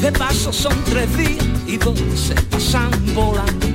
De 0.00 0.12
paso 0.12 0.52
son 0.52 0.74
tres 0.84 1.16
días 1.16 1.44
y 1.66 1.76
dos 1.76 1.98
se 2.14 2.34
pasan 2.34 2.90
volando. 3.14 3.66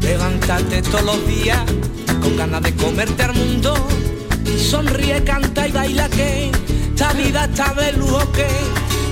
Levántate 0.00 0.80
todos 0.82 1.04
los 1.04 1.26
días 1.26 1.58
con 2.20 2.36
ganas 2.36 2.62
de 2.62 2.72
comerte 2.76 3.24
al 3.24 3.34
mundo. 3.34 3.74
Sonríe, 4.58 5.24
canta 5.24 5.66
y 5.66 5.72
baila 5.72 6.08
que 6.08 6.52
esta 6.88 7.12
vida 7.14 7.44
está 7.44 7.74
de 7.74 7.92
lujo 7.94 8.20
que 8.32 8.46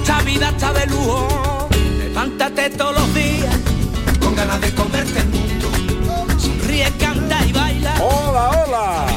esta 0.00 0.22
vida 0.22 0.50
está 0.50 0.72
de 0.72 0.86
lujo. 0.86 1.68
Levántate 1.98 2.70
todos 2.70 2.94
los 2.94 3.14
días 3.14 3.56
con 4.20 4.36
ganas 4.36 4.60
de 4.60 4.72
comerte 4.72 5.18
el 5.18 5.28
mundo. 5.28 5.70
Sonríe, 6.38 6.88
canta 6.98 7.44
y 7.46 7.52
baila. 7.52 7.94
Hola, 8.00 8.50
hola. 8.50 9.09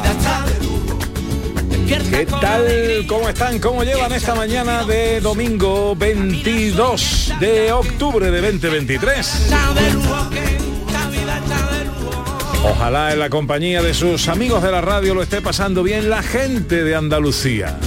¿Qué 1.88 2.26
tal? 2.40 3.06
¿Cómo 3.08 3.28
están? 3.28 3.60
¿Cómo 3.60 3.84
llevan 3.84 4.14
esta 4.14 4.34
mañana 4.36 4.84
de 4.86 5.20
domingo 5.20 5.96
22 5.96 7.34
de 7.40 7.72
octubre 7.72 8.32
de 8.32 8.42
2023? 8.42 9.20
Está 9.20 9.74
de 9.74 9.92
lujo 9.92 10.30
que 10.30 10.44
esta 10.44 11.10
vida 11.10 11.38
está 11.40 11.78
de 11.78 11.86
lujo. 11.86 12.70
Ojalá 12.70 13.12
en 13.12 13.20
la 13.20 13.30
compañía 13.30 13.82
de 13.82 13.94
sus 13.94 14.30
amigos 14.30 14.64
de 14.64 14.72
la 14.72 14.82
radio 14.82 15.14
lo 15.14 15.22
esté 15.24 15.42
pasando 15.42 15.84
bien 15.84 16.10
la 16.10 16.24
gente 16.24 16.84
de 16.84 16.96
Andalucía. 16.96 17.78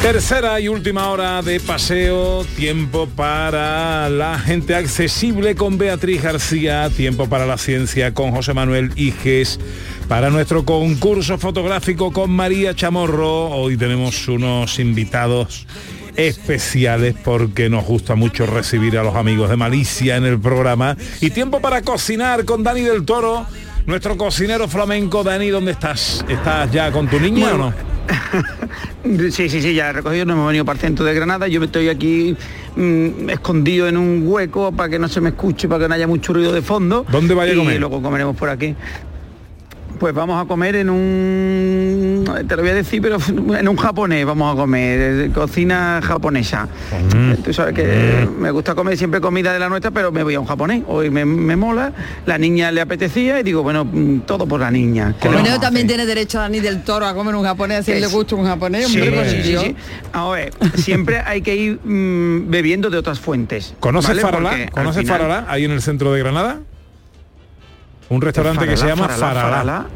Tercera 0.00 0.58
y 0.60 0.68
última 0.68 1.10
hora 1.10 1.42
de 1.42 1.60
paseo, 1.60 2.44
tiempo 2.56 3.06
para 3.06 4.08
la 4.08 4.38
gente 4.38 4.74
accesible 4.74 5.54
con 5.54 5.76
Beatriz 5.76 6.22
García, 6.22 6.88
tiempo 6.88 7.28
para 7.28 7.44
la 7.44 7.58
ciencia 7.58 8.14
con 8.14 8.30
José 8.32 8.54
Manuel 8.54 8.92
Iges, 8.96 9.60
para 10.10 10.28
nuestro 10.28 10.64
concurso 10.64 11.38
fotográfico 11.38 12.12
con 12.12 12.32
María 12.32 12.74
Chamorro. 12.74 13.50
Hoy 13.50 13.76
tenemos 13.76 14.26
unos 14.26 14.80
invitados 14.80 15.68
especiales 16.16 17.14
porque 17.22 17.70
nos 17.70 17.84
gusta 17.84 18.16
mucho 18.16 18.44
recibir 18.44 18.98
a 18.98 19.04
los 19.04 19.14
amigos 19.14 19.48
de 19.48 19.56
Malicia 19.56 20.16
en 20.16 20.24
el 20.24 20.40
programa. 20.40 20.96
Y 21.20 21.30
tiempo 21.30 21.60
para 21.60 21.82
cocinar 21.82 22.44
con 22.44 22.64
Dani 22.64 22.80
del 22.80 23.04
Toro, 23.04 23.46
nuestro 23.86 24.16
cocinero 24.16 24.66
flamenco. 24.66 25.22
Dani, 25.22 25.48
¿dónde 25.48 25.70
estás? 25.70 26.24
¿Estás 26.28 26.72
ya 26.72 26.90
con 26.90 27.06
tu 27.06 27.20
niña 27.20 27.54
o 27.54 27.58
no? 27.58 27.74
Sí, 29.30 29.48
sí, 29.48 29.62
sí, 29.62 29.74
ya 29.74 29.90
he 29.90 29.92
recogido, 29.92 30.26
nos 30.26 30.34
hemos 30.34 30.48
venido 30.48 30.64
para 30.64 30.76
el 30.76 30.80
centro 30.80 31.04
de 31.06 31.14
Granada, 31.14 31.48
yo 31.48 31.58
me 31.58 31.66
estoy 31.66 31.88
aquí 31.88 32.36
mm, 32.76 33.30
escondido 33.30 33.88
en 33.88 33.96
un 33.96 34.24
hueco 34.26 34.72
para 34.72 34.90
que 34.90 34.98
no 34.98 35.08
se 35.08 35.20
me 35.22 35.30
escuche, 35.30 35.68
para 35.68 35.84
que 35.84 35.88
no 35.88 35.94
haya 35.94 36.06
mucho 36.06 36.32
ruido 36.34 36.52
de 36.52 36.60
fondo. 36.60 37.06
¿Dónde 37.10 37.32
vaya 37.32 37.52
a 37.52 37.54
y 37.54 37.58
comer? 37.58 37.80
luego 37.80 38.02
comeremos 38.02 38.36
por 38.36 38.50
aquí. 38.50 38.74
Pues 40.00 40.14
vamos 40.14 40.42
a 40.42 40.48
comer 40.48 40.76
en 40.76 40.88
un, 40.88 42.24
te 42.48 42.56
lo 42.56 42.62
voy 42.62 42.70
a 42.70 42.74
decir, 42.74 43.02
pero 43.02 43.18
en 43.28 43.68
un 43.68 43.76
japonés 43.76 44.24
vamos 44.24 44.54
a 44.54 44.56
comer, 44.56 45.26
eh, 45.26 45.30
cocina 45.30 46.00
japonesa. 46.02 46.66
Mm. 47.14 47.34
Tú 47.42 47.52
sabes 47.52 47.74
que 47.74 48.26
me 48.38 48.50
gusta 48.50 48.74
comer 48.74 48.96
siempre 48.96 49.20
comida 49.20 49.52
de 49.52 49.58
la 49.58 49.68
nuestra, 49.68 49.90
pero 49.90 50.10
me 50.10 50.22
voy 50.22 50.36
a 50.36 50.40
un 50.40 50.46
japonés. 50.46 50.84
Hoy 50.86 51.10
me, 51.10 51.26
me 51.26 51.54
mola, 51.54 51.92
la 52.24 52.38
niña 52.38 52.72
le 52.72 52.80
apetecía 52.80 53.38
y 53.40 53.42
digo, 53.42 53.62
bueno, 53.62 53.84
mm, 53.84 54.20
todo 54.20 54.46
por 54.46 54.60
la 54.60 54.70
niña. 54.70 55.14
¿Qué 55.20 55.28
le 55.28 55.34
Bueno, 55.38 55.54
a 55.56 55.60
también 55.60 55.86
tiene 55.86 56.06
derecho 56.06 56.38
Dani 56.38 56.60
del 56.60 56.82
Toro 56.82 57.04
a 57.04 57.12
comer 57.12 57.34
un 57.34 57.44
japonés, 57.44 57.84
si 57.84 57.92
a 57.92 57.96
le 57.96 58.06
gusta 58.06 58.36
un 58.36 58.46
japonés, 58.46 58.88
Sí, 58.88 58.98
hombre, 59.02 59.12
pues 59.14 59.30
sí, 59.32 59.42
sí, 59.42 59.52
yo- 59.52 59.60
sí. 59.60 59.76
A 60.14 60.30
ver, 60.30 60.54
siempre 60.76 61.18
hay 61.20 61.42
que 61.42 61.54
ir 61.54 61.78
mm, 61.84 62.48
bebiendo 62.50 62.88
de 62.88 62.96
otras 62.96 63.20
fuentes. 63.20 63.74
¿Conoces 63.80 64.08
¿vale? 64.12 64.22
Faralá? 64.22 64.50
Al 64.52 64.70
¿Conoces 64.70 65.02
final- 65.02 65.18
Faralá 65.20 65.44
ahí 65.46 65.66
en 65.66 65.72
el 65.72 65.82
centro 65.82 66.10
de 66.14 66.20
Granada? 66.20 66.60
Un 68.08 68.22
restaurante 68.22 68.66
que 68.66 68.76
se 68.78 68.86
llama 68.86 69.06
Faralá. 69.08 69.86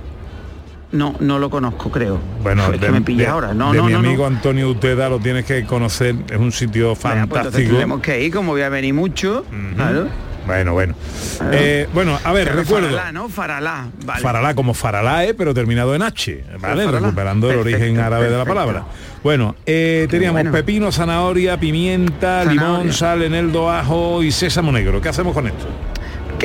No, 0.95 1.17
no 1.19 1.41
lo 1.41 1.51
conozco, 1.51 1.91
creo. 1.91 2.21
Bueno, 2.41 2.73
es 2.73 2.81
que 2.81 2.89
me 2.89 3.01
pilla 3.01 3.33
ahora. 3.33 3.53
No, 3.53 3.73
de 3.73 3.79
no, 3.79 3.87
mi 3.87 3.93
no, 3.93 3.99
amigo 3.99 4.27
Antonio 4.27 4.71
Uteda 4.71 5.09
lo 5.09 5.19
tienes 5.19 5.45
que 5.45 5.65
conocer, 5.65 6.15
es 6.31 6.39
un 6.39 6.53
sitio 6.53 6.91
pues 6.91 7.01
fantástico. 7.01 7.57
tendremos 7.57 8.01
que 8.01 8.23
ir, 8.23 8.33
como 8.33 8.53
voy 8.53 8.63
a 8.63 8.69
venir 8.69 8.95
mucho. 8.95 9.45
claro. 9.75 10.07
Bueno, 10.47 10.75
bueno. 10.75 10.95
Claro. 11.39 11.53
Eh, 11.55 11.89
bueno, 11.95 12.19
a 12.23 12.33
ver, 12.33 12.55
recuerdo. 12.55 12.91
Faralá, 12.91 13.13
¿no? 13.13 13.29
Faralá. 13.29 13.89
Vale. 14.05 14.21
Faralá 14.21 14.55
como 14.55 14.75
Faralae, 14.75 15.35
pero 15.35 15.55
terminado 15.55 15.95
en 15.95 16.03
H, 16.03 16.45
¿vale? 16.61 16.85
Faralá. 16.85 17.07
Recuperando 17.07 17.51
el 17.51 17.59
origen 17.59 17.81
Perfecto, 17.81 18.05
árabe 18.05 18.31
de 18.31 18.37
la 18.37 18.45
palabra. 18.45 18.85
Bueno, 19.25 19.57
eh, 19.67 20.07
teníamos 20.11 20.43
bueno. 20.43 20.53
pepino, 20.53 20.93
zanahoria, 20.93 21.59
pimienta, 21.59 22.45
limón, 22.45 22.93
sal, 22.93 23.23
eneldo, 23.23 23.71
ajo 23.71 24.23
y 24.23 24.31
sésamo 24.31 24.71
negro. 24.71 25.01
¿Qué 25.01 25.09
hacemos 25.09 25.33
con 25.35 25.47
esto? 25.47 25.67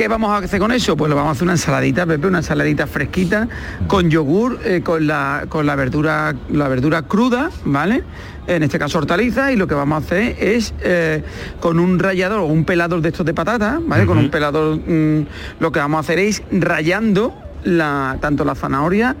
¿Qué 0.00 0.08
vamos 0.08 0.30
a 0.30 0.38
hacer 0.38 0.58
con 0.58 0.72
eso? 0.72 0.96
Pues 0.96 1.10
lo 1.10 1.14
vamos 1.14 1.28
a 1.28 1.32
hacer 1.32 1.42
una 1.42 1.52
ensaladita, 1.52 2.06
Pepe, 2.06 2.26
una 2.26 2.38
ensaladita 2.38 2.86
fresquita 2.86 3.46
con 3.86 4.08
yogur, 4.08 4.58
eh, 4.64 4.80
con 4.82 5.06
la 5.06 5.44
con 5.46 5.66
la 5.66 5.76
verdura, 5.76 6.34
la 6.48 6.68
verdura 6.68 7.02
cruda, 7.02 7.50
¿vale? 7.66 8.02
En 8.46 8.62
este 8.62 8.78
caso 8.78 8.96
hortaliza, 8.96 9.52
y 9.52 9.56
lo 9.56 9.66
que 9.66 9.74
vamos 9.74 10.02
a 10.02 10.06
hacer 10.06 10.36
es 10.40 10.72
eh, 10.80 11.22
con 11.60 11.78
un 11.78 11.98
rallador 11.98 12.40
o 12.40 12.46
un 12.46 12.64
pelador 12.64 13.02
de 13.02 13.10
estos 13.10 13.26
de 13.26 13.34
patata, 13.34 13.78
¿vale? 13.86 14.06
Con 14.06 14.16
un 14.16 14.30
pelador 14.30 14.78
mm, 14.78 15.26
lo 15.60 15.70
que 15.70 15.80
vamos 15.80 15.98
a 15.98 16.00
hacer 16.00 16.18
es 16.18 16.42
rayando 16.50 17.34
la, 17.64 18.16
tanto 18.22 18.46
la 18.46 18.54
zanahoria 18.54 19.16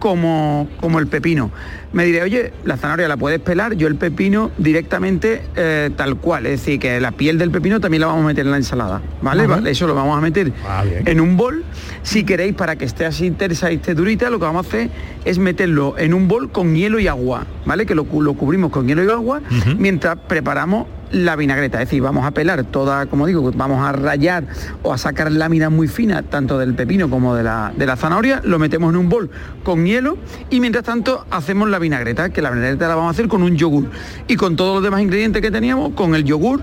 como, 0.00 0.68
como 0.80 0.98
el 0.98 1.06
pepino. 1.06 1.52
Me 1.94 2.04
diré, 2.04 2.22
oye, 2.22 2.52
la 2.64 2.76
zanahoria 2.76 3.08
la 3.08 3.16
puedes 3.16 3.38
pelar, 3.40 3.74
yo 3.74 3.86
el 3.88 3.94
pepino 3.94 4.50
directamente 4.58 5.42
eh, 5.56 5.90
tal 5.96 6.16
cual, 6.16 6.44
es 6.46 6.60
decir, 6.60 6.78
que 6.80 7.00
la 7.00 7.12
piel 7.12 7.38
del 7.38 7.50
pepino 7.52 7.80
también 7.80 8.00
la 8.00 8.08
vamos 8.08 8.24
a 8.24 8.26
meter 8.26 8.44
en 8.44 8.50
la 8.50 8.56
ensalada, 8.58 9.00
¿vale? 9.22 9.44
Ajá. 9.44 9.62
Eso 9.64 9.86
lo 9.86 9.94
vamos 9.94 10.18
a 10.18 10.20
meter 10.20 10.52
Ah, 10.68 10.84
en 11.06 11.20
un 11.20 11.36
bol. 11.36 11.64
Si 12.02 12.24
queréis, 12.24 12.54
para 12.54 12.76
que 12.76 12.84
esté 12.84 13.06
así 13.06 13.30
tersa 13.30 13.70
y 13.72 13.76
esté 13.76 13.94
durita, 13.94 14.28
lo 14.28 14.38
que 14.38 14.44
vamos 14.44 14.66
a 14.66 14.68
hacer 14.68 14.90
es 15.24 15.38
meterlo 15.38 15.94
en 15.96 16.12
un 16.14 16.26
bol 16.28 16.50
con 16.50 16.74
hielo 16.74 16.98
y 16.98 17.06
agua, 17.08 17.46
¿vale? 17.64 17.86
Que 17.86 17.94
lo, 17.94 18.04
lo 18.20 18.34
cubrimos 18.34 18.70
con 18.72 18.86
hielo 18.88 19.04
y 19.04 19.10
agua 19.10 19.40
mientras 19.78 20.16
preparamos 20.28 20.86
la 21.12 21.36
vinagreta. 21.36 21.80
Es 21.80 21.88
decir, 21.88 22.02
vamos 22.02 22.26
a 22.26 22.32
pelar 22.32 22.64
toda, 22.64 23.06
como 23.06 23.26
digo, 23.26 23.52
vamos 23.54 23.86
a 23.86 23.92
rayar 23.92 24.44
o 24.82 24.92
a 24.92 24.98
sacar 24.98 25.30
láminas 25.30 25.70
muy 25.70 25.86
finas, 25.86 26.24
tanto 26.28 26.58
del 26.58 26.74
pepino 26.74 27.08
como 27.08 27.36
de 27.36 27.44
la, 27.44 27.72
de 27.76 27.86
la 27.86 27.94
zanahoria, 27.94 28.40
lo 28.42 28.58
metemos 28.58 28.90
en 28.92 28.96
un 28.98 29.08
bol 29.08 29.30
con 29.62 29.86
hielo 29.86 30.18
y 30.50 30.58
mientras 30.60 30.84
tanto 30.84 31.24
hacemos 31.30 31.68
la 31.70 31.78
vinagreta, 31.84 32.30
que 32.30 32.42
la 32.42 32.50
vinagreta 32.50 32.88
la 32.88 32.94
vamos 32.96 33.08
a 33.08 33.12
hacer 33.12 33.28
con 33.28 33.42
un 33.42 33.56
yogur. 33.56 33.86
Y 34.26 34.36
con 34.36 34.56
todos 34.56 34.74
los 34.74 34.82
demás 34.82 35.00
ingredientes 35.02 35.40
que 35.40 35.50
teníamos, 35.50 35.92
con 35.94 36.14
el 36.14 36.24
yogur, 36.24 36.60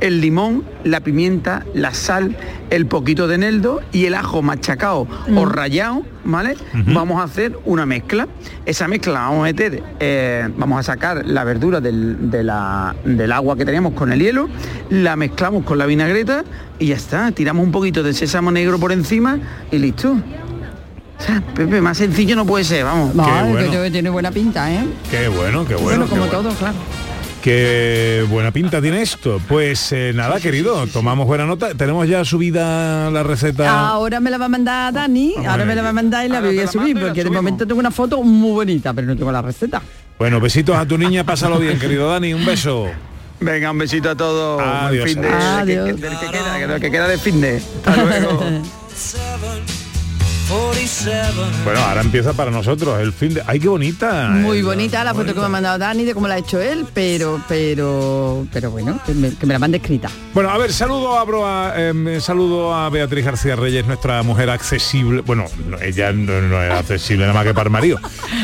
el 0.00 0.20
limón, 0.20 0.64
la 0.82 0.98
pimienta, 0.98 1.64
la 1.74 1.94
sal, 1.94 2.36
el 2.70 2.86
poquito 2.86 3.28
de 3.28 3.36
eneldo 3.36 3.80
y 3.92 4.06
el 4.06 4.14
ajo 4.14 4.42
machacado 4.42 5.06
o 5.36 5.44
rallado, 5.46 6.02
¿vale? 6.24 6.56
Vamos 6.92 7.20
a 7.20 7.24
hacer 7.24 7.56
una 7.64 7.86
mezcla. 7.86 8.26
Esa 8.66 8.88
mezcla 8.88 9.12
la 9.12 9.20
vamos 9.20 9.40
a 9.40 9.42
meter, 9.44 9.80
eh, 10.00 10.48
vamos 10.56 10.80
a 10.80 10.82
sacar 10.82 11.24
la 11.24 11.44
verdura 11.44 11.80
del, 11.80 12.30
de 12.32 12.42
la- 12.42 12.96
del 13.04 13.30
agua 13.30 13.56
que 13.56 13.64
teníamos 13.64 13.92
con 13.94 14.10
el 14.12 14.18
hielo, 14.20 14.48
la 14.90 15.14
mezclamos 15.14 15.62
con 15.64 15.78
la 15.78 15.86
vinagreta 15.86 16.42
y 16.80 16.86
ya 16.86 16.96
está. 16.96 17.30
Tiramos 17.30 17.64
un 17.64 17.70
poquito 17.70 18.02
de 18.02 18.12
sésamo 18.12 18.50
negro 18.50 18.80
por 18.80 18.90
encima 18.90 19.38
y 19.70 19.78
listo. 19.78 20.16
Pepe, 21.54 21.80
más 21.80 21.98
sencillo 21.98 22.36
no 22.36 22.44
puede 22.46 22.64
ser, 22.64 22.84
vamos. 22.84 23.14
No, 23.14 23.24
Qué 23.24 23.30
es 23.30 23.36
que 23.44 23.50
bueno. 23.52 23.70
tiene- 23.70 23.90
tiene 23.90 24.10
buena 24.10 24.30
pinta, 24.30 24.72
¿eh? 24.72 24.84
Qué 25.10 25.28
bueno, 25.28 25.64
qué 25.66 25.74
bueno. 25.74 25.82
Bueno, 25.84 26.04
qué 26.04 26.10
como 26.10 26.22
bueno. 26.26 26.38
todo, 26.42 26.54
claro. 26.54 26.74
Qué 27.42 28.24
buena 28.30 28.52
pinta 28.52 28.80
tiene 28.80 29.02
esto. 29.02 29.40
Pues 29.48 29.90
eh, 29.90 30.12
nada, 30.14 30.38
querido, 30.38 30.86
tomamos 30.86 31.26
buena 31.26 31.44
nota. 31.44 31.74
Tenemos 31.74 32.06
ya 32.08 32.24
subida 32.24 33.10
la 33.10 33.24
receta. 33.24 33.88
Ahora 33.88 34.20
me 34.20 34.30
la 34.30 34.38
va 34.38 34.44
a 34.44 34.48
mandar 34.48 34.92
Dani, 34.92 35.34
Ah, 35.38 35.40
ahora 35.40 35.50
bueno, 35.56 35.66
me 35.66 35.74
la 35.74 35.82
va 35.82 35.88
a 35.88 35.92
mandar 35.92 36.24
y 36.24 36.28
la 36.28 36.40
voy 36.40 36.58
a 36.60 36.66
subir, 36.68 36.98
porque 37.00 37.24
de 37.24 37.30
momento 37.30 37.66
tengo 37.66 37.80
una 37.80 37.90
foto 37.90 38.22
muy 38.22 38.52
bonita, 38.52 38.92
pero 38.94 39.08
no 39.08 39.16
tengo 39.16 39.32
la 39.32 39.42
receta. 39.42 39.82
Bueno, 40.18 40.38
besitos 40.40 40.76
a 40.76 40.86
tu 40.86 40.96
niña, 40.96 41.24
pásalo 41.24 41.58
bien, 41.58 41.80
querido 41.80 42.08
Dani, 42.08 42.32
un 42.32 42.44
beso. 42.44 42.86
Venga, 43.40 43.72
un 43.72 43.78
besito 43.78 44.10
a 44.10 44.14
todos. 44.16 44.62
Adiós, 44.64 45.04
fin 45.10 45.20
de- 45.20 45.28
adiós. 45.28 45.66
del 45.86 45.96
que- 45.96 46.00
del 46.00 46.18
que 46.20 46.26
queda, 46.30 46.58
que- 46.58 46.66
del 46.68 46.80
que 46.80 46.90
queda 46.92 47.08
de 47.08 47.18
fin 47.18 47.40
de. 47.40 47.60
Hasta 47.84 48.04
luego. 48.04 48.40
47. 50.52 51.22
Bueno, 51.64 51.80
ahora 51.80 52.02
empieza 52.02 52.34
para 52.34 52.50
nosotros 52.50 53.00
el 53.00 53.12
fin 53.14 53.32
de. 53.34 53.42
¡Ay, 53.46 53.58
qué 53.58 53.68
bonita! 53.68 54.28
Muy 54.28 54.58
Eh, 54.58 54.62
bonita 54.62 55.02
la 55.02 55.14
foto 55.14 55.32
que 55.32 55.40
me 55.40 55.46
ha 55.46 55.48
mandado 55.48 55.78
Dani 55.78 56.04
de 56.04 56.12
cómo 56.12 56.28
la 56.28 56.34
ha 56.34 56.38
hecho 56.38 56.60
él, 56.60 56.84
pero, 56.92 57.40
pero, 57.48 58.46
pero 58.52 58.70
bueno, 58.70 59.00
que 59.06 59.14
me, 59.14 59.30
que 59.34 59.46
me 59.46 59.54
la 59.54 59.58
mande 59.58 59.78
escrita. 59.78 60.10
Bueno, 60.34 60.50
a 60.50 60.58
ver, 60.58 60.70
saludo 60.72 61.18
a, 61.18 61.24
Bro- 61.24 61.46
a, 61.46 61.72
em, 61.80 62.20
saludo 62.20 62.74
a 62.74 62.90
Beatriz 62.90 63.24
García 63.24 63.56
Reyes, 63.56 63.86
nuestra 63.86 64.22
mujer 64.22 64.50
accesible. 64.50 65.22
Bueno, 65.22 65.46
no, 65.68 65.78
ella 65.80 66.12
no, 66.12 66.40
no 66.42 66.62
es 66.62 66.70
accesible 66.70 67.22
nada 67.22 67.32
más 67.34 67.44
que 67.46 67.54
para 67.54 67.68
el 67.68 67.72
marido. 67.72 67.98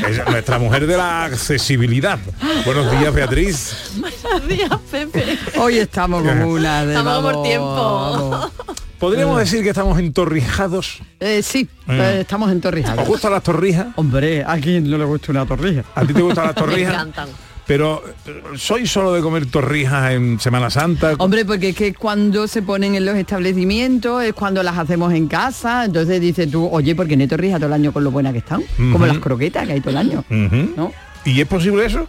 Es 0.09 0.27
nuestra 0.31 0.59
mujer 0.59 0.87
de 0.87 0.97
la 0.97 1.25
accesibilidad. 1.25 2.19
Buenos 2.65 2.91
días, 2.99 3.13
Beatriz. 3.13 3.93
Buenos 3.99 4.49
días, 4.49 4.71
Pepe. 4.91 5.39
Hoy 5.59 5.79
estamos 5.79 6.23
con 6.23 6.43
una 6.43 6.87
de 6.87 6.95
Estamos 6.97 7.33
por 7.35 7.43
tiempo. 7.43 7.75
vamos. 7.75 8.53
¿Podríamos 8.99 9.39
decir 9.39 9.63
que 9.63 9.69
estamos 9.69 9.99
entorrijados? 9.99 11.01
Eh, 11.21 11.43
sí, 11.43 11.69
Eh. 11.89 11.93
eh, 12.17 12.19
estamos 12.23 12.51
entorrijados. 12.51 13.01
¿Os 13.03 13.09
gustan 13.09 13.33
las 13.33 13.43
torrijas? 13.45 13.89
Hombre, 13.97 14.45
¿a 14.45 14.57
quién 14.59 14.91
no 14.91 14.99
le 14.99 15.05
gusta 15.05 15.31
una 15.33 15.47
torrija? 15.47 15.85
¿A 15.95 16.05
ti 16.05 16.13
te 16.13 16.21
gustan 16.23 16.47
las 16.47 16.57
Me 16.57 16.61
torrijas? 16.63 16.93
encantan. 16.95 17.29
Pero 17.67 18.03
eh, 18.27 18.43
¿soy 18.57 18.87
solo 18.87 19.13
de 19.13 19.21
comer 19.21 19.47
torrijas 19.47 20.13
en 20.13 20.41
Semana 20.41 20.69
Santa? 20.71 21.13
Hombre, 21.19 21.45
porque 21.45 21.69
es 21.71 21.77
que 21.77 21.95
cuando 21.95 22.49
se 22.49 22.63
ponen 22.63 22.95
en 22.97 23.05
los 23.05 23.15
establecimientos 23.15 24.25
es 24.25 24.33
cuando 24.33 24.63
las 24.63 24.77
hacemos 24.79 25.13
en 25.13 25.29
casa, 25.29 25.85
entonces 25.85 26.21
dices 26.21 26.51
tú, 26.51 26.67
oye, 26.73 26.97
¿por 26.97 27.07
qué 27.07 27.17
no 27.17 27.23
hay 27.23 27.29
torrijas 27.29 27.59
todo 27.61 27.67
el 27.69 27.75
año 27.75 27.93
con 27.93 28.03
lo 28.03 28.11
buena 28.11 28.33
que 28.33 28.39
están? 28.39 28.63
Como 28.77 29.07
las 29.07 29.19
croquetas 29.19 29.67
que 29.67 29.75
hay 29.75 29.81
todo 29.81 29.91
el 29.91 29.97
año. 29.99 30.25
¿No? 30.31 30.93
¿Y 31.25 31.41
es 31.41 31.47
posible 31.47 31.85
eso? 31.85 32.09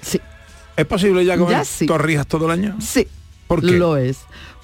Sí, 0.00 0.20
¿Es 0.76 0.86
posible 0.86 1.24
ya 1.24 1.36
comer 1.36 1.58
Ya 1.58 1.64
sí. 1.64 1.86
torrijas 1.86 2.26
todo 2.26 2.46
el 2.46 2.52
año? 2.52 2.76
sí. 2.80 3.06
¿Por 3.46 3.60
qué? 3.60 3.72
Lo 3.78 3.96
es. 3.96 4.18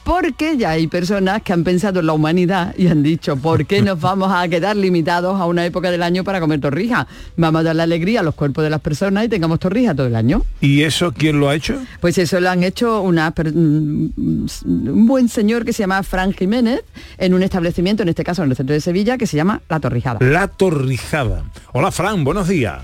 Porque 0.05 0.57
ya 0.57 0.71
hay 0.71 0.89
personas 0.89 1.43
que 1.43 1.53
han 1.53 1.63
pensado 1.63 2.01
en 2.01 2.07
la 2.07 2.13
humanidad 2.13 2.75
y 2.77 2.89
han 2.89 3.05
dicho, 3.05 3.37
¿por 3.37 3.67
qué 3.67 3.83
nos 3.83 4.01
vamos 4.01 4.33
a 4.33 4.49
quedar 4.49 4.77
limitados 4.77 5.41
a 5.41 5.47
una 5.47 5.65
época 5.65 5.91
del 5.93 6.03
año 6.03 6.25
para 6.25 6.41
comer 6.41 6.61
torrijas? 6.61 7.07
Vamos 7.37 7.61
a 7.61 7.63
dar 7.63 7.77
la 7.77 7.85
alegría 7.85 8.21
a 8.21 8.23
los 8.25 8.35
cuerpos 8.35 8.65
de 8.65 8.71
las 8.71 8.81
personas 8.81 9.25
y 9.25 9.29
tengamos 9.29 9.61
torrijas 9.61 9.95
todo 9.95 10.09
el 10.09 10.17
año. 10.17 10.43
¿Y 10.61 10.83
eso 10.83 11.13
quién 11.13 11.39
lo 11.39 11.49
ha 11.49 11.55
hecho? 11.55 11.81
Pues 12.01 12.19
eso 12.19 12.41
lo 12.41 12.51
han 12.51 12.65
hecho 12.65 13.01
una, 13.01 13.31
per- 13.31 13.53
mm, 13.55 14.11
un 14.17 15.07
buen 15.07 15.29
señor 15.29 15.65
que 15.65 15.73
se 15.73 15.85
llama 15.85 16.03
Fran 16.03 16.33
Jiménez 16.33 16.83
en 17.19 17.35
un 17.35 17.43
establecimiento, 17.45 18.03
en 18.03 18.09
este 18.09 18.25
caso 18.25 18.43
en 18.43 18.51
el 18.51 18.57
centro 18.57 18.75
de 18.75 18.81
Sevilla, 18.81 19.17
que 19.19 19.29
se 19.29 19.37
llama 19.37 19.61
La 19.69 19.79
Torrijada. 19.79 20.19
La 20.21 20.49
torrijada. 20.49 21.45
Hola 21.73 21.93
Fran, 21.93 22.25
buenos 22.25 22.49
días. 22.49 22.81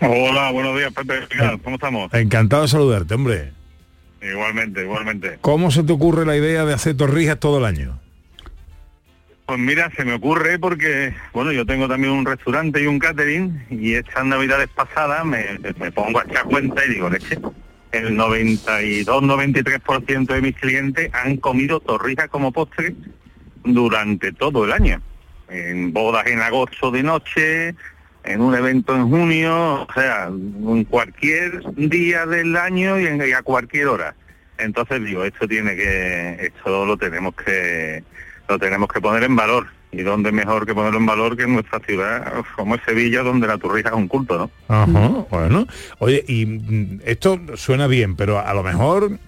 Hola, 0.00 0.50
buenos 0.52 0.74
días, 0.78 0.90
Pepe. 0.94 1.16
¿Cómo 1.62 1.76
estamos? 1.76 2.14
Encantado 2.14 2.62
de 2.62 2.68
saludarte, 2.68 3.12
hombre. 3.14 3.52
Igualmente, 4.22 4.82
igualmente. 4.82 5.38
¿Cómo 5.40 5.70
se 5.70 5.82
te 5.82 5.92
ocurre 5.92 6.26
la 6.26 6.36
idea 6.36 6.64
de 6.64 6.74
hacer 6.74 6.96
torrijas 6.96 7.40
todo 7.40 7.58
el 7.58 7.64
año? 7.64 7.98
Pues 9.46 9.58
mira, 9.58 9.90
se 9.96 10.04
me 10.04 10.14
ocurre 10.14 10.58
porque, 10.58 11.14
bueno, 11.32 11.52
yo 11.52 11.66
tengo 11.66 11.88
también 11.88 12.12
un 12.12 12.24
restaurante 12.24 12.82
y 12.82 12.86
un 12.86 13.00
catering 13.00 13.66
y 13.70 13.94
estas 13.94 14.24
navidades 14.24 14.68
pasadas 14.68 15.24
me, 15.24 15.58
me 15.78 15.90
pongo 15.90 16.20
a 16.20 16.24
echar 16.24 16.44
cuenta 16.44 16.84
y 16.84 16.90
digo, 16.90 17.10
leche, 17.10 17.38
el 17.90 18.16
92-93% 18.16 20.26
de 20.26 20.40
mis 20.40 20.56
clientes 20.56 21.10
han 21.12 21.38
comido 21.38 21.80
torrijas 21.80 22.28
como 22.28 22.52
postre 22.52 22.94
durante 23.64 24.30
todo 24.32 24.64
el 24.64 24.72
año. 24.72 25.02
En 25.48 25.92
bodas 25.92 26.28
en 26.28 26.40
agosto 26.40 26.92
de 26.92 27.02
noche, 27.02 27.74
en 28.24 28.40
un 28.40 28.54
evento 28.54 28.94
en 28.94 29.08
junio, 29.08 29.82
o 29.82 29.88
sea, 29.94 30.26
en 30.26 30.84
cualquier 30.84 31.62
día 31.74 32.26
del 32.26 32.56
año 32.56 32.98
y, 33.00 33.06
en- 33.06 33.26
y 33.26 33.32
a 33.32 33.42
cualquier 33.42 33.88
hora. 33.88 34.14
Entonces 34.58 35.02
digo, 35.04 35.24
esto 35.24 35.48
tiene 35.48 35.74
que, 35.74 36.36
esto 36.46 36.84
lo 36.84 36.96
tenemos 36.96 37.34
que, 37.34 38.02
lo 38.48 38.58
tenemos 38.58 38.88
que 38.88 39.00
poner 39.00 39.22
en 39.24 39.36
valor. 39.36 39.66
Y 39.92 40.02
dónde 40.02 40.30
mejor 40.30 40.66
que 40.66 40.72
ponerlo 40.74 41.00
en 41.00 41.06
valor 41.06 41.36
que 41.36 41.42
en 41.42 41.54
nuestra 41.54 41.80
ciudad, 41.80 42.32
como 42.54 42.76
es 42.76 42.80
Sevilla, 42.86 43.22
donde 43.22 43.48
la 43.48 43.58
torrija 43.58 43.88
es 43.88 43.94
un 43.96 44.06
culto, 44.06 44.38
¿no? 44.38 44.50
Ajá, 44.68 45.08
bueno. 45.30 45.66
Oye, 45.98 46.24
y 46.28 46.46
mm, 46.46 47.00
esto 47.04 47.40
suena 47.56 47.88
bien, 47.88 48.14
pero 48.14 48.38
a 48.38 48.54
lo 48.54 48.62
mejor 48.62 49.18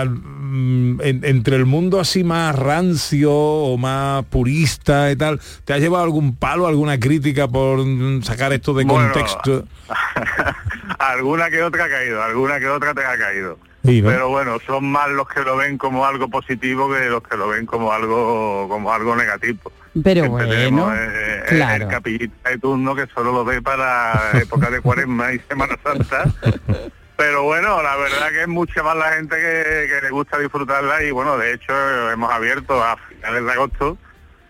al- 0.00 0.10
mm, 0.10 1.00
en- 1.02 1.24
entre 1.24 1.56
el 1.56 1.66
mundo 1.66 2.00
así 2.00 2.24
más 2.24 2.56
rancio 2.56 3.32
o 3.32 3.76
más 3.78 4.24
purista 4.26 5.10
y 5.10 5.16
tal, 5.16 5.40
¿te 5.64 5.74
has 5.74 5.80
llevado 5.80 6.04
algún 6.04 6.34
palo, 6.36 6.66
alguna 6.66 6.98
crítica 6.98 7.46
por 7.48 7.78
mm, 7.84 8.22
sacar 8.22 8.52
esto 8.52 8.72
de 8.74 8.84
Bueno, 8.84 9.12
contexto? 9.12 9.64
alguna 10.98 11.50
que 11.50 11.62
otra 11.62 11.84
ha 11.84 11.88
caído, 11.88 12.22
alguna 12.22 12.58
que 12.58 12.68
otra 12.68 12.94
te 12.94 13.04
ha 13.04 13.16
caído. 13.18 13.58
Sí, 13.84 14.00
¿no? 14.00 14.08
Pero 14.10 14.28
bueno, 14.28 14.58
son 14.64 14.84
más 14.92 15.08
los 15.10 15.26
que 15.28 15.40
lo 15.40 15.56
ven 15.56 15.76
como 15.76 16.06
algo 16.06 16.28
positivo 16.28 16.88
que 16.92 17.06
los 17.06 17.22
que 17.22 17.36
lo 17.36 17.48
ven 17.48 17.66
como 17.66 17.92
algo 17.92 18.66
como 18.68 18.92
algo 18.92 19.16
negativo. 19.16 19.72
Pero 20.04 20.20
Siempre 20.22 20.28
bueno, 20.30 20.48
tenemos, 20.50 20.94
eh, 20.96 21.42
claro. 21.48 21.84
el 21.84 21.90
capillita 21.90 22.48
de 22.50 22.58
turno 22.58 22.94
que 22.94 23.06
solo 23.12 23.32
lo 23.32 23.44
ve 23.44 23.60
para 23.60 24.30
época 24.40 24.70
de 24.70 24.80
cuaresma 24.80 25.32
y 25.34 25.38
Semana 25.40 25.76
Santa. 25.82 26.32
Pero 27.16 27.42
bueno, 27.44 27.82
la 27.82 27.96
verdad 27.96 28.30
que 28.30 28.42
es 28.42 28.48
mucha 28.48 28.82
más 28.82 28.96
la 28.96 29.12
gente 29.12 29.36
que, 29.36 29.86
que 29.88 30.00
le 30.02 30.10
gusta 30.10 30.38
disfrutarla 30.38 31.02
y 31.04 31.10
bueno, 31.10 31.36
de 31.38 31.52
hecho 31.54 31.72
hemos 32.10 32.32
abierto 32.32 32.82
a 32.82 32.96
finales 33.08 33.44
de 33.44 33.52
agosto 33.52 33.98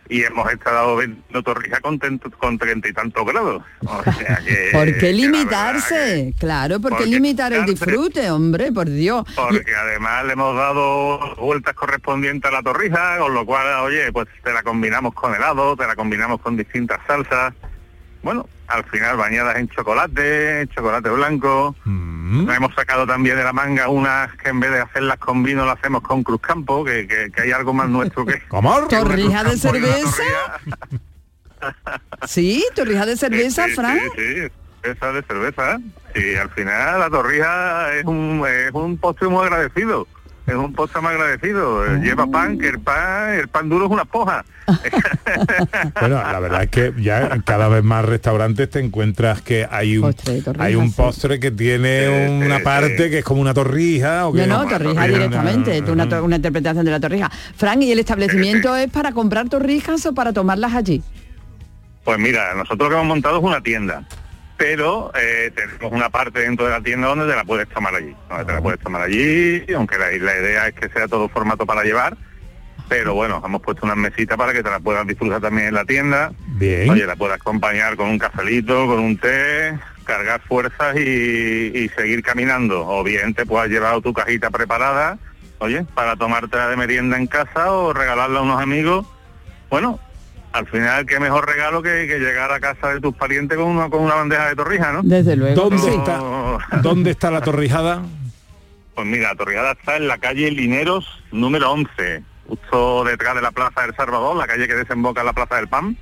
y 0.09 0.23
hemos 0.25 0.51
estado 0.53 0.97
vendiendo 0.97 1.43
torrijas 1.43 1.81
con, 1.81 1.99
con 2.39 2.59
treinta 2.59 2.89
y 2.89 2.93
tantos 2.93 3.25
grados. 3.27 3.63
O 3.87 4.03
sea 4.05 4.41
que... 4.45 4.69
¿Por 4.73 4.99
qué 4.99 5.13
limitarse? 5.13 6.33
que- 6.33 6.35
Claro, 6.39 6.81
¿por 6.81 6.91
qué 6.93 6.97
porque 6.99 7.11
limitar 7.11 7.53
el 7.53 7.65
disfrute, 7.67 8.31
hombre? 8.31 8.73
Por 8.73 8.89
Dios. 8.91 9.25
porque 9.35 9.75
además 9.75 10.25
le 10.27 10.33
hemos 10.35 10.55
dado 10.57 11.35
vueltas 11.37 11.75
correspondientes 11.75 12.51
a 12.51 12.55
la 12.55 12.63
torrija, 12.63 13.19
con 13.19 13.33
lo 13.35 13.45
cual, 13.47 13.67
oye, 13.85 14.13
pues 14.13 14.29
te 14.43 14.53
la 14.53 14.63
combinamos 14.63 15.15
con 15.15 15.35
helado, 15.35 15.77
te 15.77 15.87
la 15.87 15.97
combinamos 15.97 16.41
con 16.41 16.57
distintas 16.57 16.99
salsas. 17.07 17.55
Bueno, 18.23 18.49
al 18.73 18.85
final 18.85 19.17
bañadas 19.17 19.57
en 19.57 19.69
chocolate, 19.69 20.67
chocolate 20.75 21.11
blanco. 21.11 21.77
Mm. 21.85 22.47
Nos 22.47 22.57
hemos 22.57 22.75
sacado 22.75 23.07
también 23.07 23.37
de 23.37 23.45
la 23.45 23.53
manga 23.53 23.89
unas 23.89 24.35
que 24.37 24.49
en 24.49 24.61
vez 24.61 24.71
de 24.71 24.81
hacerlas 24.81 25.19
con 25.19 25.43
vino 25.43 25.65
lo 25.65 25.71
hacemos 25.71 26.03
con 26.03 26.23
cruzcampo, 26.23 26.85
que, 26.85 27.07
que, 27.07 27.31
que 27.31 27.43
hay 27.43 27.53
algo 27.53 27.75
más 27.75 27.89
nuestro 27.89 28.25
que... 28.25 28.41
¿Cómo? 28.49 28.89
¿Torrija 28.89 29.45
de 29.45 29.57
cerveza? 29.57 30.23
torrija. 31.61 31.73
Sí, 32.27 32.65
torrijas 32.75 33.07
de 33.07 33.17
cerveza, 33.17 33.67
Sí, 33.67 33.75
Fran. 33.75 33.99
Sí, 34.17 34.35
sí, 34.43 34.49
cerveza 34.83 35.13
de 35.13 35.23
cerveza. 35.23 35.79
Y 36.15 36.35
al 36.35 36.51
final 36.51 37.01
la 37.01 37.11
torrija 37.11 37.95
es 37.95 38.05
un, 38.05 38.45
es 38.47 38.73
un 38.73 38.97
postre 38.99 39.29
muy 39.29 39.45
agradecido. 39.45 40.07
Es 40.53 40.59
un 40.59 40.73
postre 40.75 41.01
muy 41.01 41.11
agradecido. 41.13 41.83
Ah. 41.83 41.99
Lleva 42.03 42.27
pan, 42.27 42.59
que 42.59 42.69
el 42.69 42.79
pan, 42.81 43.35
el 43.35 43.49
pan 43.49 43.69
duro 43.69 43.87
es 43.87 43.91
una 43.91 44.05
poja. 44.05 44.45
Bueno, 46.01 46.17
la 46.17 46.41
verdad 46.41 46.63
es 46.65 46.71
que 46.71 46.93
ya 46.99 47.41
cada 47.45 47.69
vez 47.69 47.83
más 47.83 48.05
restaurantes 48.05 48.69
te 48.71 48.81
encuentras 48.81 49.41
que 49.43 49.67
hay 49.71 49.97
un 49.97 50.03
Postre 50.13 50.43
hay 50.59 50.75
un 50.75 50.89
sí. 50.91 50.95
postre 50.97 51.41
que 51.41 51.51
tiene 51.51 52.07
Sí, 52.27 52.33
una 52.47 52.59
sí, 52.59 52.63
parte 52.65 53.05
sí. 53.05 53.11
que 53.11 53.19
es 53.19 53.25
como 53.25 53.41
una 53.41 53.55
torrija 53.55 54.27
o 54.27 54.33
que 54.33 54.47
No, 54.47 54.59
no, 54.59 54.61
una 54.67 54.79
torrija 54.79 55.07
directamente, 55.09 55.83
una, 55.91 56.09
to- 56.09 56.23
una 56.25 56.37
interpretación 56.37 56.85
de 56.85 56.91
la 56.91 57.01
torrija. 57.01 57.31
Fran, 57.57 57.83
¿y 57.83 57.91
el 57.93 57.99
establecimiento 57.99 58.75
es 58.77 58.91
para 58.91 59.13
comprar 59.13 59.49
torrijas 59.49 60.05
o 60.07 60.15
para 60.15 60.33
tomarlas 60.33 60.75
allí? 60.75 61.03
Pues 62.05 62.19
mira, 62.19 62.55
nosotros 62.55 62.79
lo 62.81 62.89
que 62.91 62.95
hemos 62.97 63.07
montado 63.07 63.39
es 63.39 63.45
una 63.45 63.61
tienda. 63.63 64.05
Pero 64.57 65.11
eh, 65.15 65.51
tenemos 65.55 65.93
una 65.93 66.09
parte 66.11 66.41
dentro 66.41 66.67
de 66.67 66.73
la 66.73 66.81
tienda 66.81 67.09
donde 67.09 67.27
te 67.27 67.35
la 67.35 67.45
puedes 67.45 67.69
tomar 67.69 67.95
allí. 67.95 68.15
Donde 68.29 68.45
te 68.45 68.53
la 68.53 68.61
puedes 68.61 68.81
tomar 68.81 69.03
allí, 69.03 69.65
aunque 69.75 69.99
la, 69.99 70.11
la 70.11 70.39
idea 70.39 70.69
es 70.69 70.75
que 70.75 70.89
sea 70.89 71.09
todo 71.09 71.29
formato 71.29 71.67
para 71.67 71.83
llevar. 71.83 72.17
Pero 72.89 73.15
bueno, 73.15 73.43
hemos 73.45 73.63
puesto 73.63 73.87
unas 73.87 73.97
mesitas 73.97 74.37
para 74.37 74.53
que 74.53 74.63
te 74.63 74.71
la 74.71 74.79
puedas 74.79 75.07
disfrutar 75.07 75.41
también 75.41 75.69
en 75.69 75.75
la 75.75 75.85
tienda. 75.85 76.33
Bien. 76.47 76.91
Oye, 76.91 77.07
la 77.07 77.17
puedes 77.17 77.37
acompañar 77.37 77.97
con 77.97 78.09
un 78.09 78.19
cafelito, 78.19 78.87
con 78.87 79.01
un 79.01 79.17
té, 79.17 79.79
cargar 80.05 80.41
fuerzas 80.43 80.95
y, 80.97 81.73
y 81.75 81.89
seguir 81.97 82.23
caminando. 82.23 82.87
O 82.87 83.03
bien 83.03 83.35
te 83.35 83.47
puedas 83.47 83.69
llevar 83.69 84.01
tu 84.03 84.13
cajita 84.13 84.51
preparada, 84.51 85.19
oye, 85.59 85.85
para 85.95 86.17
tomártela 86.17 86.69
de 86.69 86.77
merienda 86.77 87.17
en 87.17 87.27
casa 87.27 87.73
o 87.73 87.93
regalarla 87.95 88.41
a 88.41 88.43
unos 88.43 88.61
amigos. 88.61 89.07
Bueno, 89.71 89.99
al 90.53 90.67
final, 90.67 91.07
qué 91.07 91.19
mejor 91.19 91.47
regalo 91.47 91.83
que, 91.83 92.07
que 92.07 92.19
llegar 92.19 92.53
a 92.53 92.61
casa 92.61 92.95
de 92.95 93.01
tus 93.01 93.15
parientes 93.15 93.57
con 93.57 93.69
una, 93.69 93.89
con 93.89 94.03
una 94.03 94.15
bandeja 94.15 94.49
de 94.49 94.57
torrija, 94.57 94.93
¿no? 94.93 95.01
Desde 95.03 95.37
luego. 95.37 95.55
¿Dónde 95.55 95.79
sí. 95.79 95.89
está? 95.89 96.21
¿Dónde 96.83 97.11
está 97.11 97.31
la 97.31 97.41
torrijada? 97.41 98.03
Pues 98.95 99.07
mira, 99.07 99.31
la 99.31 99.37
torrijada 99.37 99.73
está 99.73 99.97
en 99.97 100.09
la 100.09 100.19
calle 100.19 100.51
Lineros 100.51 101.07
número 101.33 101.73
11, 101.73 102.23
justo 102.47 103.05
detrás 103.05 103.35
de 103.35 103.43
la 103.43 103.51
Plaza 103.51 103.83
del 103.83 103.97
Salvador, 103.97 104.37
la 104.37 104.47
calle 104.47 104.69
que 104.69 104.75
desemboca 104.75 105.21
en 105.21 105.27
la 105.27 105.33
Plaza 105.33 105.57
del 105.57 105.69
Pan. 105.69 105.97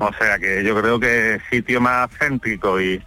O 0.00 0.12
sea 0.18 0.38
que 0.38 0.64
yo 0.64 0.80
creo 0.80 0.98
que 0.98 1.40
sitio 1.50 1.80
más 1.80 2.10
céntrico 2.18 2.80
y 2.80 3.02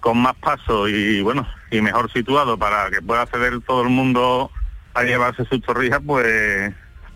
con 0.00 0.18
más 0.18 0.34
paso 0.36 0.88
y 0.88 1.20
bueno, 1.22 1.46
y 1.70 1.80
mejor 1.80 2.10
situado 2.12 2.56
para 2.56 2.90
que 2.90 3.02
pueda 3.02 3.22
acceder 3.22 3.60
todo 3.60 3.82
el 3.82 3.88
mundo 3.88 4.50
a 4.94 5.02
llevarse 5.02 5.44
sus 5.44 5.60
torrijas, 5.62 6.00
pues 6.04 6.72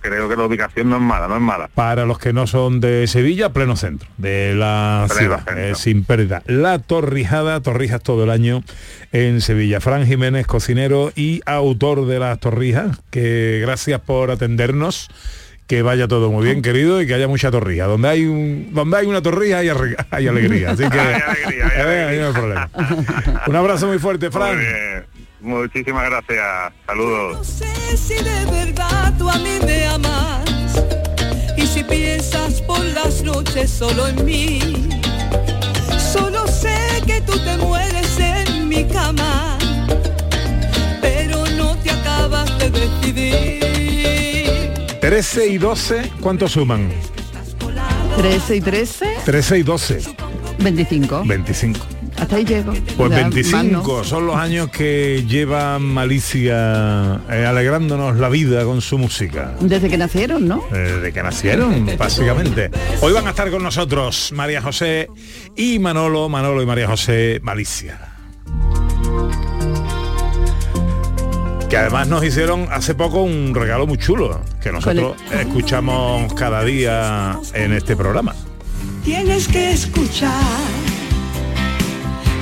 creo 0.09 0.29
que 0.29 0.37
la 0.37 0.45
ubicación 0.45 0.89
no 0.89 0.97
es 0.97 1.03
mala, 1.03 1.29
no 1.29 1.37
es 1.37 1.41
mala. 1.43 1.69
Para 1.75 2.07
los 2.07 2.19
que 2.19 2.33
no 2.33 2.47
son 2.47 2.81
de 2.81 3.07
Sevilla, 3.07 3.53
pleno 3.53 3.77
centro 3.77 4.09
de 4.17 4.55
la 4.55 5.07
Pleno 5.09 5.39
ciudad, 5.39 5.59
eh, 5.59 5.75
sin 5.75 6.05
pérdida. 6.05 6.43
La 6.47 6.79
torrijada, 6.79 7.61
torrijas 7.61 8.03
todo 8.03 8.25
el 8.25 8.31
año 8.31 8.63
en 9.13 9.41
Sevilla. 9.41 9.81
Fran 9.81 10.07
Jiménez, 10.07 10.47
cocinero 10.47 11.13
y 11.15 11.41
autor 11.47 12.07
de 12.07 12.19
las 12.19 12.39
torrijas, 12.41 12.99
que 13.11 13.59
gracias 13.63 14.01
por 14.01 14.31
atendernos. 14.31 15.09
Que 15.67 15.83
vaya 15.83 16.07
todo 16.07 16.31
muy 16.31 16.45
bien, 16.45 16.63
querido, 16.63 17.03
y 17.03 17.09
que 17.09 17.15
haya 17.15 17.27
mucha 17.27 17.51
torrija. 17.51 17.87
Donde 17.87 18.07
hay 18.09 18.25
un, 18.25 18.69
donde 18.73 18.99
hay 18.99 19.07
una 19.07 19.21
torrija 19.21 19.59
hay, 19.59 19.69
hay 20.11 20.29
alegría. 20.29 20.71
Así 20.71 20.89
que 20.89 21.01
Hay 21.01 21.15
alegría, 21.15 21.67
hay 21.67 21.81
eh, 21.81 22.03
alegría. 22.03 22.21
no 22.21 22.27
hay 22.29 22.33
problema. 22.33 22.71
Un 23.49 23.57
abrazo 23.57 23.89
muy 23.89 23.99
fuerte, 23.99 24.31
Fran. 24.31 24.57
Muy. 24.57 24.65
Muchísimas 25.47 26.11
gracias. 26.11 26.73
Saludos. 26.87 27.37
No 27.37 27.45
sé 27.45 27.97
si 27.97 28.15
de 28.15 28.47
verdad 28.51 29.15
tú 29.17 29.31
a 29.31 29.39
mí 29.39 29.61
me 29.65 29.87
amas 29.87 30.45
y 31.57 31.65
si 31.65 31.85
piensas 31.85 32.61
por 32.63 32.85
las 32.87 33.23
noches 33.23 33.71
solo 33.71 34.09
en 34.09 34.25
mí. 34.25 34.59
Solo 36.13 36.49
sé 36.49 36.77
que 37.07 37.21
tú 37.21 37.39
te 37.39 37.57
mueres 37.59 38.19
en 38.19 38.69
mi 38.69 38.85
cama, 38.87 39.57
pero 41.01 41.47
no 41.57 41.77
te 41.77 41.93
acabas 41.93 42.59
de 42.59 42.69
decidir. 42.71 44.51
13 45.01 45.47
y 45.47 45.59
12, 45.59 46.11
¿cuánto 46.21 46.49
suman? 46.49 46.91
13 48.17 48.57
y 48.57 48.61
13, 48.61 49.07
13 49.25 49.59
y 49.59 49.63
12, 49.63 50.01
25. 50.59 51.23
25. 51.25 51.96
Hasta 52.19 52.37
ahí 52.37 52.45
llego. 52.45 52.73
Pues 52.97 53.11
Ya, 53.11 53.17
25 53.19 53.97
más 53.99 54.07
son 54.07 54.27
los 54.27 54.37
años 54.37 54.69
que 54.71 55.25
lleva 55.29 55.79
Malicia 55.79 57.21
eh, 57.31 57.45
alegrándonos 57.47 58.17
la 58.19 58.29
vida 58.29 58.65
con 58.65 58.81
su 58.81 58.97
música. 58.99 59.55
Desde 59.61 59.89
que 59.91 59.99
nacieron, 59.99 60.49
¿no? 60.49 60.63
eh, 60.73 60.77
Desde 60.97 61.13
que 61.13 61.23
nacieron, 61.23 61.91
básicamente. 61.99 62.71
Hoy 63.03 63.13
van 63.13 63.27
a 63.27 63.31
estar 63.31 63.51
con 63.51 63.63
nosotros 63.63 64.33
María 64.35 64.63
José 64.63 65.09
y 65.57 65.79
Manolo, 65.79 66.29
Manolo 66.29 66.63
y 66.63 66.67
María 66.67 66.87
José 66.89 67.39
Malicia. 67.43 67.99
Que 71.69 71.77
además 71.77 72.07
nos 72.09 72.25
hicieron 72.25 72.69
hace 72.71 72.95
poco 72.95 73.23
un 73.23 73.53
regalo 73.55 73.87
muy 73.87 73.99
chulo, 73.99 74.41
que 74.63 74.71
nosotros 74.71 75.17
escuchamos 75.33 76.33
cada 76.35 76.63
día 76.65 77.39
en 77.55 77.73
este 77.73 77.97
programa. 77.97 78.35
Tienes 79.05 79.49
que 79.49 79.73
escuchar 79.73 80.31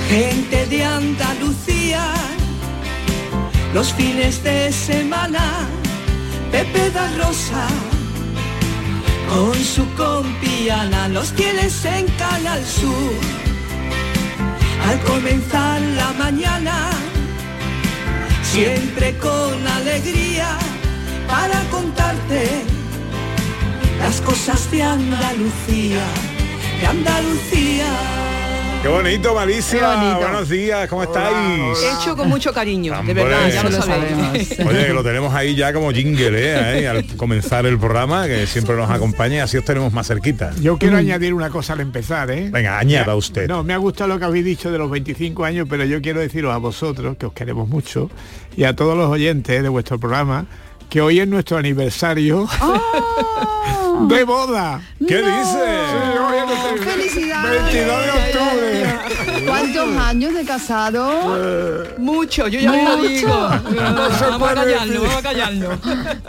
gente 0.09 0.65
de 0.67 0.83
Andalucía 0.83 2.05
los 3.73 3.93
fines 3.93 4.43
de 4.43 4.71
semana. 4.71 5.67
Pepe 6.51 6.89
da 6.91 7.07
Rosa 7.17 7.67
con 9.29 9.53
su 9.55 9.85
compiana 9.95 11.07
los 11.09 11.31
tienes 11.33 11.83
en 11.85 12.05
Canal 12.17 12.63
Sur. 12.63 13.19
Al 14.87 14.99
comenzar 15.01 15.81
la 15.81 16.13
mañana, 16.13 16.89
siempre 18.43 19.17
con 19.17 19.67
alegría 19.67 20.57
para 21.27 21.59
contarte 21.71 22.63
las 23.99 24.21
cosas 24.21 24.69
de 24.71 24.83
Andalucía, 24.83 26.05
de 26.79 26.87
Andalucía. 26.87 28.24
Qué 28.85 28.91
bonito, 28.91 29.33
Malicia. 29.33 29.79
Qué 29.79 29.85
bonito. 29.97 30.19
Buenos 30.19 30.47
días, 30.49 30.87
¿cómo 30.87 31.01
estáis? 31.01 31.35
Hecho 31.99 32.15
con 32.15 32.29
mucho 32.29 32.53
cariño, 32.53 32.93
de 33.03 33.13
verdad, 33.15 33.49
ya 33.51 33.63
lo 33.63 33.71
sabéis. 33.71 34.47
sabemos. 34.49 34.59
Oye, 34.75 34.85
que 34.85 34.93
lo 34.93 35.03
tenemos 35.03 35.33
ahí 35.33 35.55
ya 35.55 35.73
como 35.73 35.89
jingle, 35.91 36.29
¿eh? 36.35 36.87
Al 36.87 37.03
comenzar 37.17 37.65
el 37.65 37.79
programa, 37.79 38.27
que 38.27 38.45
siempre 38.45 38.75
nos 38.75 38.87
acompaña 38.91 39.37
y 39.37 39.39
así 39.39 39.57
os 39.57 39.65
tenemos 39.65 39.91
más 39.91 40.05
cerquita. 40.05 40.51
Yo 40.61 40.77
quiero 40.77 40.97
añadir 40.97 41.33
una 41.33 41.49
cosa 41.49 41.73
al 41.73 41.79
empezar, 41.79 42.29
¿eh? 42.29 42.49
Venga, 42.51 42.77
añada 42.77 43.15
usted. 43.15 43.47
No, 43.47 43.63
me 43.63 43.73
ha 43.73 43.77
gustado 43.77 44.07
lo 44.09 44.19
que 44.19 44.25
habéis 44.25 44.45
dicho 44.45 44.69
de 44.71 44.77
los 44.77 44.91
25 44.91 45.43
años, 45.45 45.65
pero 45.67 45.83
yo 45.85 45.99
quiero 45.99 46.19
deciros 46.19 46.53
a 46.53 46.57
vosotros, 46.57 47.17
que 47.17 47.25
os 47.25 47.33
queremos 47.33 47.67
mucho, 47.67 48.11
y 48.55 48.65
a 48.65 48.75
todos 48.75 48.95
los 48.95 49.09
oyentes 49.09 49.63
de 49.63 49.67
vuestro 49.69 49.99
programa, 49.99 50.45
que 50.91 51.01
hoy 51.01 51.19
es 51.19 51.27
nuestro 51.27 51.57
aniversario 51.57 52.47
¡Ah! 52.61 52.79
de 54.07 54.23
boda. 54.25 54.79
¿Qué 55.07 55.21
No. 55.21 55.39
dice? 55.39 56.19
hoy 56.29 56.34
¡Felicidades! 56.83 57.63
22 57.73 58.05
de 58.05 58.11
octubre. 58.11 59.45
¿Cuántos 59.47 59.97
años 59.97 60.33
de 60.33 60.45
casado? 60.45 61.85
Mucho, 61.97 62.47
yo 62.47 62.59
ya 62.59 62.71
lo 62.95 63.03
digo. 63.03 63.29
Vamos 63.29 64.21
a 64.21 64.37
puede 64.39 64.55
callarnos, 64.55 64.87
decir. 64.87 64.99
vamos 65.01 65.15
a 65.17 65.21
callarnos. 65.21 65.79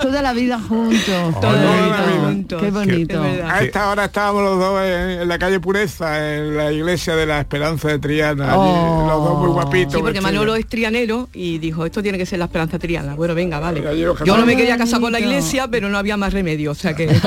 Toda 0.00 0.22
la 0.22 0.32
vida 0.32 0.58
juntos. 0.60 1.40
Toda 1.40 1.52
Qué 1.52 1.58
la 1.60 1.70
bonito. 1.70 2.06
vida 2.06 2.26
juntos. 2.26 2.62
Qué 2.62 2.70
bonito. 2.70 3.22
Verdad. 3.22 3.50
A 3.50 3.62
esta 3.62 3.90
hora 3.90 4.04
estábamos 4.06 4.42
los 4.42 4.58
dos 4.58 4.80
en, 4.82 5.10
en 5.22 5.28
la 5.28 5.38
calle 5.38 5.60
Pureza, 5.60 6.34
en 6.36 6.56
la 6.56 6.72
iglesia 6.72 7.16
de 7.16 7.26
la 7.26 7.40
Esperanza 7.40 7.88
de 7.88 7.98
Triana, 7.98 8.44
allí, 8.52 8.56
Oh. 8.58 9.06
los 9.08 9.24
dos 9.24 9.38
muy 9.38 9.48
guapitos. 9.50 9.94
Sí, 9.94 10.00
porque. 10.00 10.20
Manolo 10.20 10.56
es 10.56 10.66
trianero 10.66 11.28
y 11.34 11.58
dijo, 11.58 11.86
esto 11.86 12.02
tiene 12.02 12.18
que 12.18 12.26
ser 12.26 12.38
la 12.40 12.46
esperanza 12.46 12.78
triana. 12.78 13.14
Bueno, 13.14 13.34
venga, 13.34 13.60
vale. 13.60 13.80
Yo 14.24 14.36
no 14.36 14.44
me 14.44 14.52
Qué 14.52 14.62
quería 14.62 14.76
casar 14.78 15.00
con 15.00 15.12
la 15.12 15.20
iglesia, 15.20 15.68
pero 15.68 15.88
no 15.88 15.98
había 15.98 16.16
más 16.16 16.32
remedio, 16.32 16.72
o 16.72 16.74
sea 16.74 16.94
que... 16.94 17.06
Qué 17.06 17.18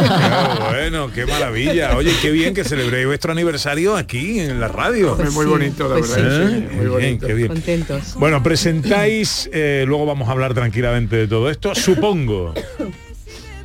bueno, 0.69 1.12
qué 1.13 1.25
maravilla. 1.25 1.96
Oye, 1.96 2.12
qué 2.22 2.31
bien 2.31 2.53
que 2.53 2.63
celebréis 2.79 3.07
vuestro 3.07 3.31
aniversario 3.33 3.98
aquí 3.98 4.39
en 4.39 4.59
la 4.59 4.69
radio. 4.69 5.12
Hombre, 5.12 5.29
muy 5.31 5.43
sí, 5.45 5.51
bonito, 5.51 5.89
la 5.89 5.98
pues 5.98 6.09
verdad. 6.15 6.43
¿Eh? 6.43 6.48
sí, 6.48 6.53
muy 6.62 6.69
Qué 6.69 6.77
bien, 6.79 6.91
bonito. 6.91 7.27
qué 7.27 7.33
bien. 7.33 7.48
Contentos. 7.50 8.15
Bueno, 8.15 8.41
presentáis, 8.41 9.50
eh, 9.51 9.83
luego 9.86 10.05
vamos 10.05 10.29
a 10.29 10.31
hablar 10.31 10.53
tranquilamente 10.53 11.15
de 11.17 11.27
todo 11.27 11.50
esto. 11.50 11.75
Supongo. 11.75 12.53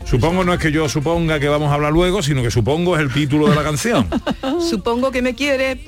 Supongo 0.04 0.44
no 0.44 0.52
es 0.52 0.60
que 0.60 0.70
yo 0.70 0.88
suponga 0.88 1.40
que 1.40 1.48
vamos 1.48 1.70
a 1.70 1.74
hablar 1.74 1.92
luego, 1.92 2.22
sino 2.22 2.42
que 2.42 2.50
supongo 2.50 2.96
es 2.96 3.02
el 3.02 3.12
título 3.12 3.48
de 3.48 3.54
la 3.54 3.62
canción. 3.62 4.06
Supongo 4.60 5.10
que 5.10 5.22
me 5.22 5.34
quiere, 5.34 5.80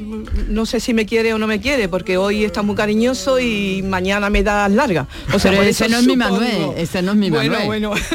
no 0.49 0.67
sé 0.67 0.81
si 0.81 0.93
me 0.95 1.07
quiere 1.07 1.33
o 1.35 1.39
no 1.39 1.47
me 1.47 1.61
quiere, 1.61 1.89
porque 1.89 2.17
hoy 2.17 2.45
está 2.45 2.63
muy 2.63 2.75
cariñoso 2.75 3.39
y 3.39 3.83
mañana 3.83 4.31
me 4.31 4.43
da 4.43 4.69
larga. 4.69 5.07
O 5.33 5.39
sea, 5.39 5.51
Pero 5.51 5.63
por 5.63 5.69
ese 5.69 5.87
eso 5.87 5.93
no 5.93 6.01
es 6.01 6.07
mi. 6.07 6.17
Manuel, 6.17 6.73
ese 6.77 7.03
no 7.03 7.13
es 7.13 7.19
mi 7.19 7.31
bueno, 7.31 7.59
Manuel. 7.59 7.67
Bueno, 7.67 7.95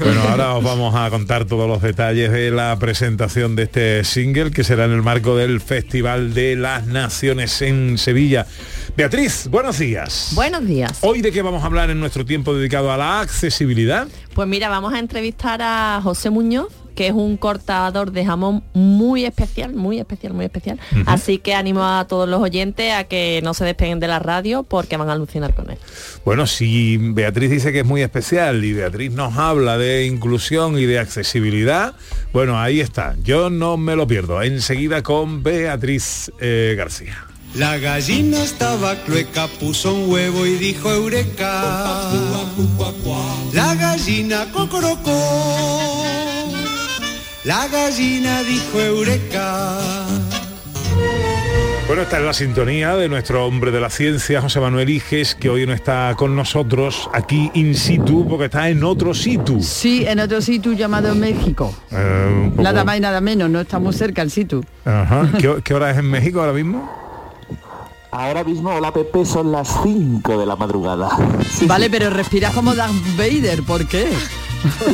Bueno, 0.00 0.22
ahora 0.28 0.54
os 0.54 0.64
vamos 0.64 0.94
a 0.94 1.10
contar 1.10 1.44
todos 1.44 1.68
los 1.68 1.82
detalles 1.82 2.30
de 2.30 2.50
la 2.50 2.78
presentación 2.78 3.56
de 3.56 3.64
este 3.64 4.04
single 4.04 4.50
que 4.50 4.64
será 4.64 4.84
en 4.84 4.92
el 4.92 5.02
marco 5.02 5.36
del 5.36 5.60
Festival 5.60 6.34
de 6.34 6.56
las 6.56 6.86
Naciones 6.86 7.62
en 7.62 7.98
Sevilla. 7.98 8.46
Beatriz, 8.96 9.48
buenos 9.50 9.78
días. 9.78 10.32
Buenos 10.34 10.66
días. 10.66 10.98
Hoy 11.00 11.20
de 11.20 11.32
qué 11.32 11.42
vamos 11.42 11.62
a 11.62 11.66
hablar 11.66 11.90
en 11.90 12.00
nuestro 12.00 12.24
tiempo 12.24 12.54
dedicado 12.54 12.92
a 12.92 12.96
la 12.98 13.20
accesibilidad. 13.20 14.08
Pues 14.34 14.46
mira, 14.48 14.68
vamos 14.68 14.92
a 14.92 14.98
entrevistar 14.98 15.60
a 15.62 16.00
José 16.02 16.30
Muñoz, 16.30 16.68
que 16.98 17.06
es 17.06 17.12
un 17.12 17.36
cortador 17.36 18.10
de 18.10 18.26
jamón 18.26 18.64
muy 18.72 19.24
especial, 19.24 19.72
muy 19.72 20.00
especial, 20.00 20.34
muy 20.34 20.46
especial. 20.46 20.80
Así 21.06 21.38
que 21.38 21.54
animo 21.54 21.84
a 21.84 22.04
todos 22.08 22.28
los 22.28 22.40
oyentes 22.42 22.92
a 22.92 23.04
que 23.04 23.40
no 23.44 23.54
se 23.54 23.64
despeguen 23.64 24.00
de 24.00 24.08
la 24.08 24.18
radio 24.18 24.64
porque 24.64 24.96
van 24.96 25.08
a 25.08 25.12
alucinar 25.12 25.54
con 25.54 25.70
él. 25.70 25.78
Bueno, 26.24 26.48
si 26.48 26.96
Beatriz 26.96 27.50
dice 27.50 27.72
que 27.72 27.80
es 27.80 27.86
muy 27.86 28.02
especial 28.02 28.64
y 28.64 28.72
Beatriz 28.72 29.12
nos 29.12 29.36
habla 29.36 29.78
de 29.78 30.06
inclusión 30.06 30.76
y 30.76 30.86
de 30.86 30.98
accesibilidad, 30.98 31.94
bueno, 32.32 32.60
ahí 32.60 32.80
está. 32.80 33.14
Yo 33.22 33.48
no 33.48 33.76
me 33.76 33.94
lo 33.94 34.08
pierdo. 34.08 34.42
Enseguida 34.42 35.04
con 35.04 35.44
Beatriz 35.44 36.32
eh, 36.40 36.74
García. 36.76 37.27
La 37.54 37.76
gallina 37.78 38.42
estaba 38.42 38.94
clueca, 39.04 39.48
puso 39.58 39.92
un 39.94 40.10
huevo 40.10 40.46
y 40.46 40.54
dijo 40.56 40.92
eureka. 40.92 42.10
La 43.52 43.74
gallina 43.74 44.46
cocorocó. 44.52 46.04
La 47.44 47.66
gallina 47.68 48.42
dijo 48.42 48.80
eureka. 48.80 49.78
Bueno, 51.88 52.02
esta 52.02 52.18
es 52.18 52.24
la 52.24 52.34
sintonía 52.34 52.94
de 52.96 53.08
nuestro 53.08 53.46
hombre 53.46 53.70
de 53.70 53.80
la 53.80 53.88
ciencia, 53.88 54.42
José 54.42 54.60
Manuel 54.60 54.90
Iges, 54.90 55.34
que 55.34 55.48
hoy 55.48 55.66
no 55.66 55.72
está 55.72 56.14
con 56.18 56.36
nosotros 56.36 57.08
aquí 57.14 57.50
in 57.54 57.74
situ, 57.74 58.26
porque 58.28 58.44
está 58.44 58.68
en 58.68 58.84
otro 58.84 59.14
situ. 59.14 59.62
Sí, 59.62 60.04
en 60.06 60.20
otro 60.20 60.42
sitio 60.42 60.74
llamado 60.74 61.14
México. 61.14 61.74
Eh, 61.90 62.50
poco- 62.50 62.62
Nada 62.62 62.84
más 62.84 62.98
y 62.98 63.00
nada 63.00 63.22
menos, 63.22 63.48
no 63.48 63.62
estamos 63.62 63.96
cerca 63.96 64.20
al 64.20 64.30
sitio. 64.30 64.62
Ajá. 64.84 65.30
¿Qué, 65.38 65.50
qué 65.64 65.74
hora 65.74 65.90
es 65.90 65.96
en 65.96 66.10
México 66.10 66.40
ahora 66.40 66.52
mismo? 66.52 67.07
Ahora 68.10 68.42
mismo, 68.42 68.70
hola 68.74 68.92
Pepe, 68.92 69.24
son 69.26 69.52
las 69.52 69.68
5 69.82 70.38
de 70.38 70.46
la 70.46 70.56
madrugada. 70.56 71.10
Sí, 71.50 71.66
Vale, 71.66 71.90
pero 71.90 72.08
respiras 72.10 72.54
como 72.54 72.74
Darth 72.74 72.94
Vader, 73.16 73.62
¿por 73.64 73.86
qué? 73.86 74.08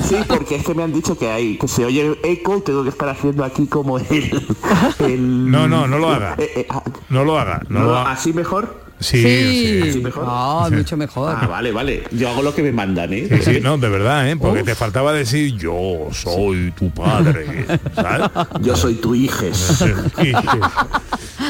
Sí, 0.02 0.16
porque 0.28 0.56
es 0.56 0.64
que 0.66 0.74
me 0.74 0.82
han 0.82 0.92
dicho 0.92 1.16
que 1.16 1.30
hay, 1.30 1.56
que 1.56 1.68
se 1.68 1.84
oye 1.86 2.18
eco 2.22 2.58
y 2.58 2.60
tengo 2.62 2.82
que 2.82 2.90
estar 2.90 3.08
haciendo 3.08 3.44
aquí 3.44 3.66
como 3.66 3.98
el... 3.98 4.46
el- 4.98 5.50
No, 5.50 5.66
no, 5.68 5.86
no 5.86 5.98
lo 5.98 6.10
haga. 6.10 6.34
Eh, 6.38 6.50
eh, 6.56 6.66
ah, 6.70 6.82
No 7.08 7.24
lo 7.24 7.38
haga. 7.38 7.62
No, 7.68 7.80
no, 7.80 7.86
lo 7.86 7.96
haga. 7.96 8.10
¿Así 8.10 8.32
mejor? 8.32 8.83
Sí, 9.00 9.22
sí. 9.22 9.92
sí. 9.92 10.00
mejor? 10.00 10.24
Ah, 10.26 10.68
mucho 10.72 10.96
mejor. 10.96 11.36
Ah, 11.38 11.46
vale, 11.46 11.72
vale. 11.72 12.04
Yo 12.12 12.28
hago 12.30 12.42
lo 12.42 12.54
que 12.54 12.62
me 12.62 12.72
mandan, 12.72 13.12
¿eh? 13.12 13.28
Sí, 13.42 13.54
sí, 13.54 13.60
no, 13.60 13.76
de 13.76 13.88
verdad, 13.88 14.30
¿eh? 14.30 14.36
Porque 14.36 14.62
te 14.62 14.74
faltaba 14.74 15.12
decir 15.12 15.56
yo 15.58 16.08
soy 16.12 16.72
tu 16.72 16.90
padre, 16.90 17.66
¿sabes? 17.94 18.30
Yo 18.62 18.76
soy 18.76 18.94
tu 18.94 19.14
hijes. 19.14 19.84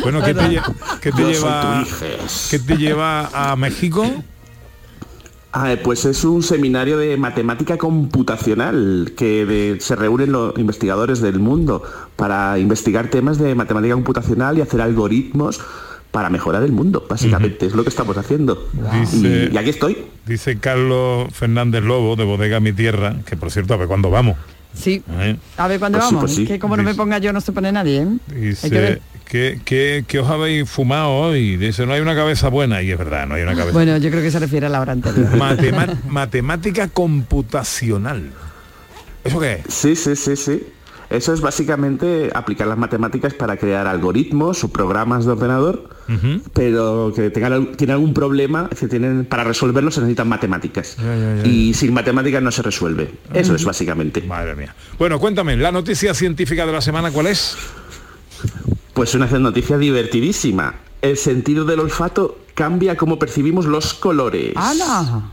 Bueno, 0.02 0.22
¿qué 0.22 0.34
te, 0.34 0.40
lle- 0.42 0.74
qué 1.00 1.12
te 1.12 1.22
Yo 1.22 1.30
lleva, 1.30 1.62
soy 1.62 1.84
tu 1.84 1.88
hijes. 1.90 2.48
qué 2.50 2.58
te 2.58 2.76
lleva 2.76 3.52
a 3.52 3.56
México? 3.56 4.04
Ah, 5.52 5.72
eh, 5.72 5.76
pues 5.76 6.04
es 6.04 6.24
un 6.24 6.42
seminario 6.42 6.98
de 6.98 7.16
matemática 7.16 7.78
computacional 7.78 9.12
que 9.16 9.46
de- 9.46 9.80
se 9.80 9.94
reúnen 9.94 10.32
los 10.32 10.58
investigadores 10.58 11.20
del 11.20 11.38
mundo 11.38 11.82
para 12.16 12.58
investigar 12.58 13.08
temas 13.08 13.38
de 13.38 13.54
matemática 13.54 13.94
computacional 13.94 14.58
y 14.58 14.62
hacer 14.62 14.80
algoritmos 14.80 15.60
para 16.14 16.30
mejorar 16.30 16.62
el 16.62 16.70
mundo, 16.70 17.04
básicamente. 17.10 17.66
Es 17.66 17.74
lo 17.74 17.82
que 17.82 17.88
estamos 17.90 18.16
haciendo. 18.16 18.68
Dice- 18.92 19.48
Y, 19.50 19.54
y 19.54 19.58
aquí 19.58 19.70
estoy. 19.70 19.96
Dice 20.24 20.58
Carlos 20.60 21.26
Fernández 21.32 21.82
Lobo 21.82 22.14
de 22.14 22.22
Bodega 22.22 22.60
Mi 22.60 22.72
Tierra, 22.72 23.16
que 23.26 23.36
por 23.36 23.50
cierto, 23.50 23.74
a 23.74 23.78
ver 23.78 23.88
cuándo 23.88 24.10
vamos. 24.10 24.36
Sí. 24.74 25.02
¿eh? 25.18 25.36
A 25.56 25.66
ver 25.66 25.80
cuándo 25.80 25.98
Pues 25.98 26.08
sí, 26.08 26.14
vamos. 26.14 26.30
pues 26.30 26.36
sí. 26.36 26.46
Que 26.46 26.60
como 26.60 26.76
no 26.76 26.84
me 26.84 26.94
ponga 26.94 27.18
yo 27.18 27.32
no 27.32 27.40
se 27.40 27.50
pone 27.50 27.72
nadie, 27.72 28.02
¿eh? 28.02 28.08
Que 28.28 28.34
Dice, 28.36 28.68
ver. 28.68 29.02
¿qué, 29.28 29.60
qué, 29.64 30.04
qué 30.06 30.18
os 30.20 30.28
habéis 30.30 30.70
fumado 30.70 31.10
hoy? 31.10 31.56
Dice, 31.56 31.84
no 31.84 31.92
hay 31.94 32.00
una 32.00 32.14
cabeza 32.14 32.48
buena. 32.48 32.80
Y 32.80 32.92
es 32.92 32.98
verdad, 32.98 33.26
no 33.26 33.34
hay 33.34 33.42
una 33.42 33.56
cabeza 33.56 33.72
Bueno, 33.72 33.96
yo 33.98 34.08
creo 34.10 34.22
que 34.22 34.30
se 34.30 34.38
refiere 34.38 34.66
a 34.66 34.68
la 34.68 34.80
hora 34.80 34.92
anterior. 34.92 35.26
Matema- 35.36 36.00
matemática 36.08 36.86
computacional. 36.88 38.30
¿Eso 39.24 39.40
qué 39.40 39.54
es? 39.66 39.74
Sí, 39.74 39.96
sí, 39.96 40.14
sí, 40.14 40.36
sí. 40.36 40.62
Eso 41.10 41.32
es 41.32 41.40
básicamente 41.40 42.30
aplicar 42.34 42.66
las 42.66 42.78
matemáticas 42.78 43.34
para 43.34 43.56
crear 43.56 43.86
algoritmos 43.86 44.64
o 44.64 44.68
programas 44.68 45.24
de 45.24 45.32
ordenador, 45.32 45.88
pero 46.52 47.12
que 47.14 47.30
tengan, 47.30 47.76
tienen 47.76 47.94
algún 47.94 48.14
problema, 48.14 48.68
que 48.68 48.88
tienen, 48.88 49.24
para 49.24 49.44
resolverlo 49.44 49.90
se 49.90 50.00
necesitan 50.00 50.28
matemáticas. 50.28 50.96
Y 51.44 51.74
sin 51.74 51.92
matemáticas 51.92 52.42
no 52.42 52.50
se 52.50 52.62
resuelve. 52.62 53.10
Eso 53.32 53.54
es 53.54 53.64
básicamente. 53.64 54.22
Madre 54.22 54.56
mía. 54.56 54.74
Bueno, 54.98 55.18
cuéntame, 55.20 55.56
la 55.56 55.72
noticia 55.72 56.14
científica 56.14 56.66
de 56.66 56.72
la 56.72 56.80
semana, 56.80 57.10
¿cuál 57.10 57.28
es? 57.28 57.56
Pues 58.92 59.14
una 59.14 59.26
noticia 59.26 59.76
divertidísima. 59.78 60.74
El 61.02 61.16
sentido 61.16 61.64
del 61.64 61.80
olfato 61.80 62.38
cambia 62.54 62.96
cómo 62.96 63.18
percibimos 63.18 63.66
los 63.66 63.92
colores. 63.94 64.54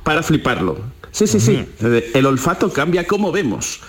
Para 0.04 0.24
fliparlo. 0.24 0.80
Sí, 1.12 1.28
sí, 1.28 1.40
sí. 1.40 1.66
El 2.13 2.25
olfato 2.25 2.72
cambia 2.72 3.06
cómo 3.06 3.32
vemos. 3.32 3.80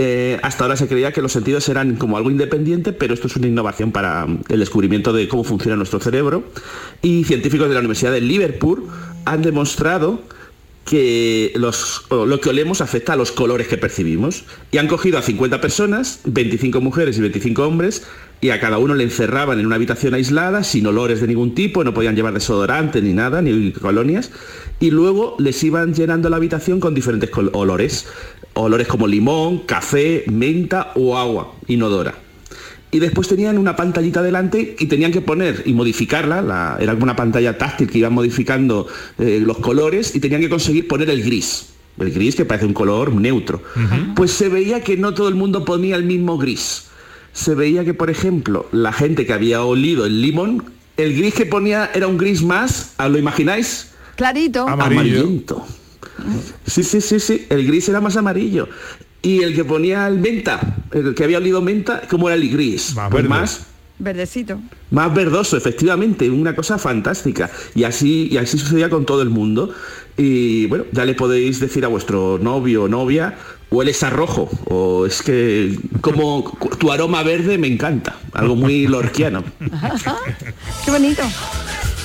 Eh, 0.00 0.38
hasta 0.44 0.62
ahora 0.62 0.76
se 0.76 0.86
creía 0.86 1.10
que 1.12 1.20
los 1.20 1.32
sentidos 1.32 1.68
eran 1.68 1.96
como 1.96 2.16
algo 2.16 2.30
independiente, 2.30 2.92
pero 2.92 3.14
esto 3.14 3.26
es 3.26 3.34
una 3.34 3.48
innovación 3.48 3.90
para 3.90 4.26
mm, 4.26 4.44
el 4.48 4.60
descubrimiento 4.60 5.12
de 5.12 5.26
cómo 5.26 5.42
funciona 5.42 5.76
nuestro 5.76 5.98
cerebro. 5.98 6.44
Y 7.02 7.24
científicos 7.24 7.68
de 7.68 7.74
la 7.74 7.80
Universidad 7.80 8.12
de 8.12 8.20
Liverpool 8.20 8.86
han 9.24 9.42
demostrado 9.42 10.20
que 10.88 11.52
lo 11.56 12.40
que 12.40 12.48
olemos 12.48 12.80
afecta 12.80 13.12
a 13.12 13.16
los 13.16 13.32
colores 13.32 13.66
que 13.66 13.76
percibimos. 13.76 14.44
Y 14.70 14.78
han 14.78 14.86
cogido 14.86 15.18
a 15.18 15.22
50 15.22 15.60
personas, 15.60 16.20
25 16.24 16.80
mujeres 16.80 17.18
y 17.18 17.20
25 17.20 17.66
hombres, 17.66 18.06
y 18.40 18.50
a 18.50 18.60
cada 18.60 18.78
uno 18.78 18.94
le 18.94 19.04
encerraban 19.04 19.58
en 19.58 19.66
una 19.66 19.74
habitación 19.74 20.14
aislada, 20.14 20.62
sin 20.64 20.86
olores 20.86 21.20
de 21.20 21.26
ningún 21.26 21.54
tipo, 21.54 21.84
no 21.84 21.92
podían 21.92 22.14
llevar 22.14 22.32
desodorante 22.32 23.02
ni 23.02 23.12
nada, 23.12 23.42
ni 23.42 23.72
colonias, 23.72 24.30
y 24.80 24.90
luego 24.90 25.36
les 25.38 25.62
iban 25.64 25.92
llenando 25.92 26.30
la 26.30 26.36
habitación 26.36 26.78
con 26.80 26.94
diferentes 26.94 27.30
olores, 27.52 28.06
olores 28.62 28.88
como 28.88 29.06
limón, 29.06 29.58
café, 29.60 30.24
menta 30.28 30.92
o 30.94 31.16
agua 31.16 31.54
inodora 31.66 32.14
y 32.90 32.98
después 32.98 33.28
tenían 33.28 33.58
una 33.58 33.76
pantallita 33.76 34.22
delante 34.22 34.76
y 34.78 34.86
tenían 34.86 35.12
que 35.12 35.20
poner 35.20 35.62
y 35.66 35.72
modificarla, 35.72 36.78
era 36.80 36.92
como 36.92 37.04
una 37.04 37.16
pantalla 37.16 37.58
táctil 37.58 37.90
que 37.90 37.98
iban 37.98 38.14
modificando 38.14 38.86
eh, 39.18 39.40
los 39.42 39.58
colores 39.58 40.14
y 40.14 40.20
tenían 40.20 40.40
que 40.40 40.48
conseguir 40.48 40.88
poner 40.88 41.10
el 41.10 41.22
gris. 41.22 41.66
El 41.98 42.12
gris 42.12 42.36
que 42.36 42.44
parece 42.44 42.64
un 42.64 42.74
color 42.74 43.12
neutro. 43.12 43.60
Pues 44.14 44.30
se 44.30 44.48
veía 44.48 44.82
que 44.82 44.96
no 44.96 45.14
todo 45.14 45.28
el 45.28 45.34
mundo 45.34 45.64
ponía 45.64 45.96
el 45.96 46.04
mismo 46.04 46.38
gris. 46.38 46.84
Se 47.32 47.56
veía 47.56 47.84
que, 47.84 47.92
por 47.92 48.08
ejemplo, 48.08 48.66
la 48.70 48.92
gente 48.92 49.26
que 49.26 49.32
había 49.32 49.64
olido 49.64 50.06
el 50.06 50.22
limón, 50.22 50.64
el 50.96 51.16
gris 51.16 51.34
que 51.34 51.44
ponía 51.44 51.90
era 51.92 52.06
un 52.06 52.16
gris 52.16 52.42
más, 52.42 52.94
¿lo 52.98 53.18
imagináis? 53.18 53.88
Clarito. 54.14 54.68
Amarillento. 54.68 55.66
Sí, 56.66 56.82
sí, 56.82 57.00
sí, 57.00 57.20
sí. 57.20 57.46
El 57.48 57.66
gris 57.66 57.88
era 57.88 58.00
más 58.00 58.16
amarillo. 58.16 58.68
Y 59.22 59.42
el 59.42 59.54
que 59.54 59.64
ponía 59.64 60.06
el 60.06 60.18
menta, 60.18 60.76
el 60.92 61.14
que 61.14 61.24
había 61.24 61.38
olido 61.38 61.60
menta, 61.60 62.02
¿cómo 62.08 62.28
era 62.28 62.36
el 62.36 62.48
gris? 62.50 62.94
Más 62.94 63.10
pues 63.10 63.24
verde. 63.24 63.28
más 63.28 63.66
Verdecito. 63.98 64.60
más 64.92 65.12
verdoso, 65.12 65.56
efectivamente, 65.56 66.30
una 66.30 66.54
cosa 66.54 66.78
fantástica. 66.78 67.50
Y 67.74 67.82
así, 67.84 68.28
y 68.30 68.36
así 68.36 68.56
sucedía 68.58 68.88
con 68.88 69.04
todo 69.06 69.22
el 69.22 69.30
mundo. 69.30 69.74
Y 70.16 70.66
bueno, 70.66 70.84
ya 70.92 71.04
le 71.04 71.14
podéis 71.14 71.58
decir 71.58 71.84
a 71.84 71.88
vuestro 71.88 72.38
novio 72.40 72.84
o 72.84 72.88
novia, 72.88 73.36
hueles 73.70 74.02
a 74.02 74.10
rojo, 74.10 74.48
o 74.66 75.06
es 75.06 75.22
que 75.22 75.76
como 76.00 76.56
tu 76.78 76.90
aroma 76.92 77.22
verde 77.22 77.58
me 77.58 77.66
encanta, 77.68 78.16
algo 78.32 78.56
muy 78.56 78.86
lorquiano. 78.86 79.44
Qué 80.84 80.90
bonito. 80.90 81.22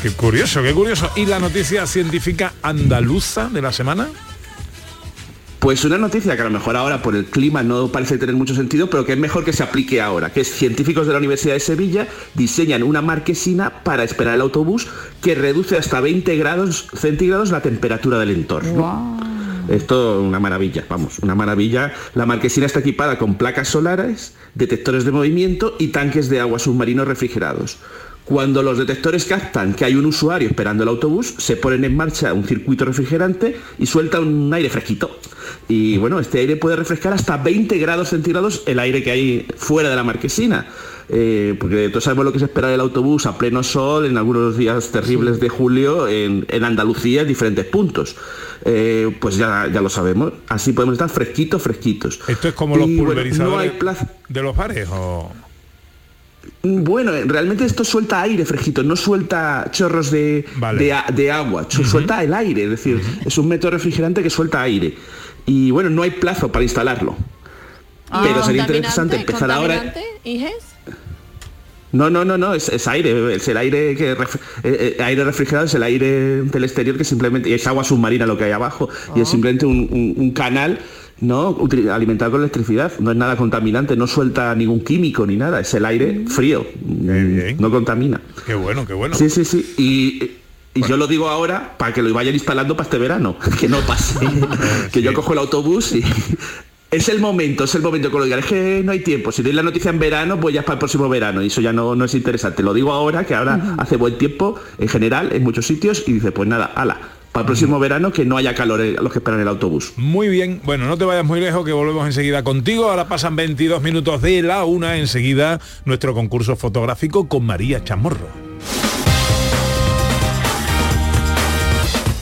Qué 0.04 0.12
curioso, 0.12 0.62
qué 0.62 0.74
curioso. 0.74 1.10
¿Y 1.16 1.26
la 1.26 1.40
noticia 1.40 1.88
científica 1.88 2.52
andaluza 2.62 3.48
de 3.48 3.62
la 3.62 3.72
semana? 3.72 4.10
Pues 5.60 5.86
una 5.86 5.98
noticia 5.98 6.36
que 6.36 6.42
a 6.42 6.44
lo 6.44 6.52
mejor 6.52 6.76
ahora 6.76 7.02
por 7.02 7.16
el 7.16 7.24
clima 7.24 7.64
no 7.64 7.88
parece 7.88 8.18
tener 8.18 8.36
mucho 8.36 8.54
sentido, 8.54 8.90
pero 8.90 9.06
que 9.06 9.14
es 9.14 9.18
mejor 9.18 9.46
que 9.46 9.54
se 9.54 9.64
aplique 9.64 10.02
ahora, 10.02 10.34
que 10.34 10.42
es 10.42 10.54
científicos 10.54 11.08
de 11.08 11.14
la 11.14 11.20
Universidad 11.20 11.54
de 11.54 11.62
Sevilla 11.62 12.10
diseñan 12.34 12.84
una 12.84 13.02
marquesina 13.02 13.82
para 13.84 14.04
esperar 14.04 14.36
el 14.36 14.42
autobús 14.42 14.90
que 15.22 15.36
reduce 15.36 15.78
hasta 15.78 16.02
20 16.02 16.36
grados 16.36 16.90
centígrados 16.94 17.52
la 17.52 17.62
temperatura 17.62 18.20
del 18.20 18.32
entorno. 18.32 19.18
Esto 19.70 20.22
una 20.22 20.42
maravilla, 20.42 20.84
vamos, 20.90 21.20
una 21.20 21.34
maravilla. 21.34 21.94
La 22.14 22.26
marquesina 22.26 22.66
está 22.66 22.80
equipada 22.80 23.18
con 23.18 23.36
placas 23.36 23.70
solares, 23.70 24.34
detectores 24.54 25.06
de 25.06 25.14
movimiento 25.14 25.78
y 25.80 25.88
tanques 25.88 26.28
de 26.28 26.42
agua 26.42 26.60
submarinos 26.60 27.08
refrigerados. 27.08 27.78
Cuando 28.26 28.64
los 28.64 28.78
detectores 28.78 29.26
captan 29.26 29.74
que 29.74 29.84
hay 29.84 29.96
un 29.96 30.06
usuario 30.06 30.48
esperando 30.48 30.84
el 30.84 30.90
autobús, 30.90 31.34
se 31.38 31.58
ponen 31.58 31.84
en 31.84 31.96
marcha 31.98 32.34
un 32.34 32.46
circuito 32.46 32.86
refrigerante 32.86 33.58
y 33.78 33.86
suelta 33.86 34.20
un 34.22 34.52
aire 34.54 34.70
fresquito. 34.70 35.20
Y 35.68 35.98
bueno, 35.98 36.20
este 36.20 36.40
aire 36.40 36.56
puede 36.56 36.78
refrescar 36.78 37.12
hasta 37.14 37.36
20 37.38 37.78
grados 37.80 38.10
centígrados 38.10 38.64
el 38.66 38.80
aire 38.80 39.04
que 39.04 39.12
hay 39.12 39.48
fuera 39.58 39.90
de 39.90 39.96
la 39.98 40.04
marquesina. 40.04 40.68
Eh, 41.10 41.56
porque 41.60 41.90
todos 41.90 42.06
sabemos 42.06 42.24
lo 42.24 42.32
que 42.32 42.38
es 42.38 42.44
esperar 42.44 42.72
el 42.72 42.80
autobús 42.80 43.26
a 43.26 43.38
pleno 43.38 43.62
sol 43.62 44.06
en 44.06 44.18
algunos 44.18 44.56
días 44.58 44.88
terribles 44.90 45.42
de 45.42 45.50
julio 45.50 46.08
en, 46.08 46.46
en 46.48 46.64
Andalucía 46.64 47.22
en 47.24 47.28
diferentes 47.28 47.66
puntos. 47.66 48.16
Eh, 48.64 49.14
pues 49.20 49.36
ya, 49.36 49.70
ya 49.72 49.82
lo 49.82 49.90
sabemos. 49.90 50.32
Así 50.48 50.72
podemos 50.72 50.94
estar 50.94 51.10
fresquitos, 51.10 51.62
fresquitos. 51.62 52.22
¿Esto 52.30 52.48
es 52.48 52.54
como 52.54 52.78
los 52.78 52.88
bueno, 52.88 53.04
pulverizadores 53.04 53.54
no 53.54 53.60
hay 53.60 53.70
plaza- 53.72 54.10
de 54.30 54.42
los 54.42 54.56
bares 54.56 54.88
o...? 54.90 55.30
Bueno, 56.62 57.12
realmente 57.26 57.66
esto 57.66 57.84
suelta 57.84 58.22
aire 58.22 58.46
fresquito, 58.46 58.84
no 58.84 58.96
suelta 58.96 59.68
chorros 59.72 60.12
de, 60.12 60.46
de, 61.14 61.32
agua, 61.32 61.66
su- 61.70 61.84
suelta 61.86 62.24
el 62.24 62.34
aire, 62.34 62.64
es 62.66 62.70
decir, 62.70 63.02
es 63.26 63.38
un 63.38 63.48
método 63.48 63.72
refrigerante 63.72 64.24
que 64.24 64.30
suelta 64.30 64.62
aire. 64.62 64.96
Y 65.46 65.72
bueno, 65.72 65.90
no 65.90 66.04
hay 66.04 66.12
plazo 66.12 66.52
para 66.52 66.64
instalarlo. 66.64 67.16
Pero 68.24 68.44
sería 68.46 68.64
interesante 68.78 69.16
empezar 69.22 69.50
ahora. 69.52 69.76
No, 71.92 72.10
no, 72.10 72.26
no, 72.26 72.38
no, 72.40 72.54
es, 72.56 72.70
es 72.70 72.88
aire, 72.88 73.36
es 73.36 73.48
el 73.48 73.58
aire 73.58 73.96
que 73.96 74.18
ref- 74.18 74.40
eh, 74.64 74.96
eh, 74.98 75.04
aire 75.04 75.24
refrigerado 75.24 75.66
es 75.68 75.74
el 75.76 75.84
aire 75.84 76.42
del 76.42 76.64
exterior 76.64 76.98
que 76.98 77.04
simplemente 77.04 77.50
y 77.50 77.54
es 77.54 77.68
agua 77.68 77.84
submarina 77.84 78.26
lo 78.26 78.36
que 78.36 78.46
hay 78.46 78.52
abajo 78.52 78.90
y 79.16 79.22
es 79.22 79.30
simplemente 79.30 79.66
un, 79.68 79.88
un- 79.92 80.14
un 80.18 80.32
canal 80.32 80.80
no 81.24 81.58
alimentado 81.92 82.32
con 82.32 82.42
electricidad, 82.42 82.92
no 83.00 83.12
es 83.12 83.18
nada 83.18 83.38
contaminante, 83.38 83.96
no 83.96 84.08
suelta 84.08 84.54
ningún 84.56 84.82
químico 84.82 85.26
ni 85.26 85.38
nada, 85.38 85.60
es 85.60 85.74
el 85.74 85.86
aire 85.86 86.26
frío, 86.28 86.66
mm, 86.86 87.60
no 87.60 87.72
contamina. 87.72 88.22
Qué 88.46 88.54
bueno, 88.54 88.86
qué 88.86 88.94
bueno. 88.94 89.16
Sí, 89.16 89.30
sí, 89.30 89.46
sí. 89.46 89.74
Y, 89.78 90.32
y 90.80 90.86
yo 90.88 90.98
lo 90.98 91.08
digo 91.08 91.30
ahora 91.30 91.76
para 91.78 91.94
que 91.94 92.02
lo 92.02 92.14
vayan 92.14 92.34
instalando 92.34 92.76
para 92.76 92.88
este 92.88 92.98
verano, 92.98 93.38
que 93.60 93.70
no 93.70 93.80
pase. 93.82 94.20
que 94.92 95.02
yo 95.02 95.14
cojo 95.14 95.34
el 95.34 95.40
autobús 95.40 95.94
y 95.94 96.04
es 96.92 97.10
el 97.10 97.20
momento, 97.20 97.64
es 97.64 97.76
el 97.76 97.82
momento 97.82 98.12
que 98.12 98.18
lo 98.18 98.26
digan. 98.26 98.40
Es 98.40 98.46
que 98.46 98.82
no 98.84 98.92
hay 98.92 99.00
tiempo. 99.00 99.32
Si 99.32 99.42
doy 99.42 99.54
la 99.54 99.64
noticia 99.64 99.92
en 99.92 100.00
verano, 100.00 100.40
pues 100.40 100.54
ya 100.54 100.62
es 100.62 100.66
para 100.66 100.76
el 100.76 100.80
próximo 100.80 101.08
verano. 101.10 101.42
Y 101.42 101.48
eso 101.48 101.62
ya 101.62 101.72
no, 101.72 101.96
no 101.96 102.06
es 102.06 102.14
interesante. 102.14 102.64
Lo 102.64 102.74
digo 102.74 102.92
ahora, 102.92 103.26
que 103.26 103.34
ahora 103.34 103.76
hace 103.78 103.96
buen 103.96 104.18
tiempo 104.18 104.60
en 104.78 104.88
general 104.88 105.32
en 105.32 105.44
muchos 105.44 105.66
sitios 105.66 106.04
y 106.06 106.14
dice, 106.14 106.32
pues 106.32 106.50
nada, 106.50 106.66
ala, 106.76 107.00
para 107.34 107.42
el 107.42 107.46
próximo 107.48 107.80
verano 107.80 108.14
que 108.14 108.24
no 108.24 108.38
haya 108.38 108.56
calor 108.56 108.80
en- 108.80 108.96
los 108.96 109.12
que 109.12 109.20
esperan 109.20 109.42
el 109.42 109.48
autobús. 109.50 109.94
Muy 109.98 110.30
bien, 110.30 110.62
bueno, 110.64 110.86
no 110.86 110.98
te 110.98 111.04
vayas 111.04 111.26
muy 111.26 111.42
lejos 111.42 111.66
que 111.66 111.74
volvemos 111.74 112.06
enseguida 112.06 112.44
contigo. 112.44 112.90
Ahora 112.90 113.08
pasan 113.10 113.36
22 113.36 113.82
minutos 113.82 114.22
de 114.22 114.42
la 114.44 114.64
una, 114.64 114.98
enseguida 114.98 115.60
nuestro 115.84 116.14
concurso 116.14 116.56
fotográfico 116.56 117.28
con 117.28 117.46
María 117.46 117.84
Chamorro. 117.84 118.28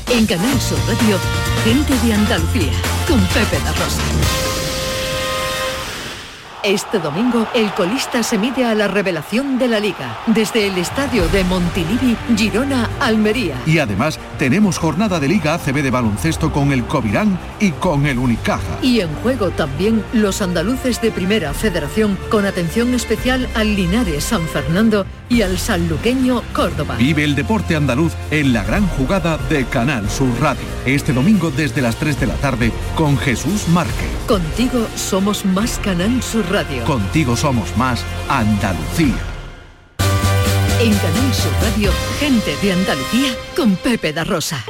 En 0.10 0.26
Canal 0.26 0.60
Sur 0.60 0.78
Radio, 0.88 1.18
gente 1.64 1.94
de 2.06 2.14
Andalucía, 2.14 2.72
con 3.08 3.20
Pepe 3.28 3.58
da 3.64 3.72
Rosa. 3.72 4.02
Este 6.64 7.00
domingo, 7.00 7.48
el 7.56 7.72
colista 7.74 8.22
se 8.22 8.38
mide 8.38 8.66
a 8.66 8.76
la 8.76 8.88
revelación 8.88 9.58
de 9.58 9.68
la 9.68 9.80
Liga, 9.80 10.20
desde 10.28 10.68
el 10.68 10.78
estadio 10.78 11.28
de 11.30 11.44
Montilivi, 11.44 12.16
Girona, 12.38 12.88
Almería. 13.00 13.56
Y 13.66 13.80
además 13.80 14.20
tenemos 14.38 14.78
jornada 14.78 15.20
de 15.20 15.28
Liga 15.28 15.56
ACB 15.56 15.82
de 15.82 15.90
baloncesto 15.90 16.52
con 16.52 16.72
el 16.72 16.84
Covirán 16.84 17.40
y 17.60 17.72
con 17.72 18.06
el 18.06 18.20
Unicaja. 18.20 18.78
Y 18.84 19.00
en 19.00 19.12
juego 19.24 19.50
también 19.50 20.04
los 20.14 20.44
andaluces 20.44 21.02
de 21.02 21.10
Primera 21.10 21.52
Federación, 21.56 22.16
con 22.30 22.46
atención 22.46 22.94
especial 22.94 23.50
al 23.56 23.76
Linares 23.76 24.26
San 24.26 24.44
Fernando 24.44 25.08
y 25.30 25.42
al 25.42 25.58
sanluqueño 25.58 26.44
Córdoba. 26.54 26.96
Vive 26.98 27.24
el 27.24 27.34
deporte 27.34 27.76
andaluz 27.76 28.14
en 28.30 28.54
la 28.54 28.64
gran 28.64 28.86
jugada 28.86 29.38
de 29.50 29.66
Canal 29.66 30.08
Sur 30.12 30.30
Radio. 30.40 30.62
Este 30.86 31.12
domingo 31.12 31.50
desde 31.50 31.82
las 31.82 31.96
3 31.96 32.20
de 32.20 32.28
la 32.28 32.36
tarde 32.36 32.72
con 32.96 33.18
Jesús 33.18 33.68
Márquez. 33.70 34.10
Contigo 34.28 34.86
somos 34.96 35.46
más 35.46 35.80
Canal 35.80 36.22
Sur 36.22 36.51
Radio. 36.52 36.84
Contigo 36.84 37.36
somos 37.36 37.76
más 37.78 38.04
Andalucía. 38.28 39.16
En 40.82 40.94
Canal 40.94 41.34
Sur 41.34 41.52
Radio, 41.62 41.92
gente 42.20 42.56
de 42.62 42.74
Andalucía, 42.74 43.36
con 43.56 43.76
Pepe 43.76 44.12
da 44.12 44.24
Rosa. 44.24 44.64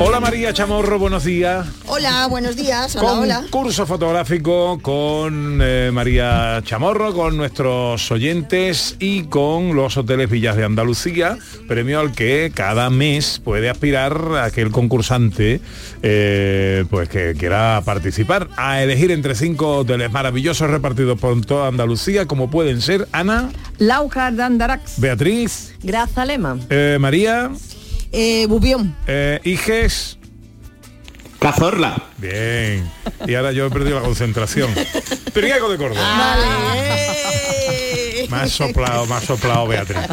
Hola 0.00 0.18
María 0.18 0.52
Chamorro, 0.52 0.98
buenos 0.98 1.22
días. 1.24 1.66
Hola, 1.86 2.26
buenos 2.26 2.56
días. 2.56 2.96
Hola, 2.96 3.12
hola. 3.12 3.36
Concurso 3.50 3.86
fotográfico 3.86 4.80
con 4.82 5.60
eh, 5.62 5.90
María 5.92 6.60
Chamorro, 6.64 7.14
con 7.14 7.36
nuestros 7.36 8.10
oyentes 8.10 8.96
y 8.98 9.22
con 9.24 9.76
los 9.76 9.96
hoteles 9.96 10.28
Villas 10.28 10.56
de 10.56 10.64
Andalucía, 10.64 11.38
premio 11.68 12.00
al 12.00 12.12
que 12.12 12.50
cada 12.52 12.90
mes 12.90 13.40
puede 13.44 13.70
aspirar 13.70 14.36
aquel 14.42 14.72
concursante 14.72 15.60
eh, 16.02 16.84
pues 16.90 17.08
que 17.08 17.34
quiera 17.38 17.80
participar 17.84 18.48
a 18.56 18.82
elegir 18.82 19.12
entre 19.12 19.34
cinco 19.36 19.78
hoteles 19.78 20.10
maravillosos 20.10 20.68
repartidos 20.70 21.20
por 21.20 21.40
toda 21.46 21.68
Andalucía, 21.68 22.26
como 22.26 22.50
pueden 22.50 22.80
ser 22.82 23.06
Ana, 23.12 23.50
Laujar 23.78 24.32
de 24.34 24.42
Andarax. 24.42 24.98
Beatriz, 24.98 25.74
Grazalema. 25.82 26.58
eh, 26.70 26.98
María, 27.00 27.50
Eh, 28.16 28.46
Bubión. 28.48 28.94
eh, 29.08 29.40
Iges. 29.42 30.18
Cazorla. 31.40 32.00
Bien. 32.18 32.88
Y 33.26 33.34
ahora 33.34 33.50
yo 33.52 33.66
he 33.66 33.70
perdido 33.70 33.96
la 33.98 34.02
concentración. 34.06 34.72
Triago 35.34 35.68
de 35.68 35.76
Córdoba. 35.76 36.00
Ah. 36.02 36.36
Más 38.30 38.50
soplado, 38.50 39.06
más 39.06 39.24
soplado 39.24 39.66
Beatriz. 39.66 39.98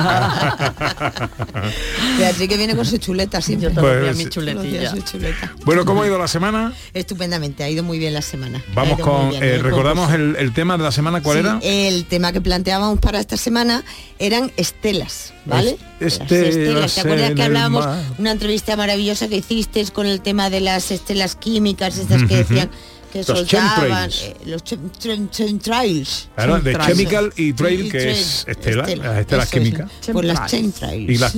Beatriz 2.17 2.47
que 2.49 2.57
viene 2.57 2.75
con 2.75 2.85
su 2.85 2.97
chuleta 2.97 3.41
siempre. 3.41 3.73
Yo 3.73 3.81
Pues, 3.81 4.15
mi 4.17 4.23
su 4.23 4.29
chuleta. 4.29 5.53
bueno, 5.65 5.85
¿cómo 5.85 6.03
ha 6.03 6.07
ido 6.07 6.17
la 6.17 6.27
semana? 6.27 6.73
Estupendamente, 6.93 7.63
ha 7.63 7.69
ido 7.69 7.83
muy 7.83 7.99
bien 7.99 8.13
la 8.13 8.21
semana. 8.21 8.63
Vamos 8.73 8.99
con, 8.99 9.29
bien, 9.31 9.43
eh, 9.43 9.55
el 9.55 9.61
recordamos 9.63 10.07
concurso. 10.09 10.37
el, 10.39 10.47
el 10.47 10.53
tema 10.53 10.77
de 10.77 10.83
la 10.83 10.91
semana, 10.91 11.21
¿cuál 11.21 11.37
Sí, 11.37 11.39
era? 11.47 11.59
El 11.61 12.05
tema 12.05 12.31
que 12.31 12.41
planteábamos 12.41 12.99
para 12.99 13.19
esta 13.19 13.37
semana 13.37 13.83
eran 14.19 14.51
estelas, 14.57 15.33
¿vale? 15.45 15.77
Es- 15.99 16.19
Las 16.19 16.31
estelas 16.31 16.95
¿Te 16.95 17.01
acuerdas 17.01 17.31
que 17.33 17.43
hablábamos 17.43 17.85
una 18.17 18.31
entrevista 18.31 18.75
maravillosa 18.75 19.27
que 19.27 19.37
hiciste 19.37 19.81
con 19.91 20.05
el 20.05 20.21
tema 20.21 20.49
de 20.49 20.59
las 20.61 20.91
estelas 20.91 21.35
químicas, 21.35 21.97
estas 21.97 22.23
que 22.23 22.37
decían 22.37 22.69
que 23.11 23.19
Los 23.19 23.27
soltaban 23.27 24.09
chemtrails. 24.09 24.21
eh, 24.23 24.35
los 24.45 24.63
chem- 24.63 24.91
chem- 24.99 25.29
chemtrails. 25.29 26.29
Claro, 26.35 26.59
de 26.59 26.77
chemical 26.77 27.33
y 27.35 27.53
trail, 27.53 27.85
Y 27.85 27.89
que 27.89 28.11
es 28.11 28.45
estela, 28.47 28.83
Estela, 28.83 29.05
las 29.07 29.19
estelas 29.19 29.49
químicas. 29.49 29.91
Pues 30.11 30.25
las 30.25 30.49
chemtrails. 30.49 31.09
Y 31.11 31.17
las 31.17 31.31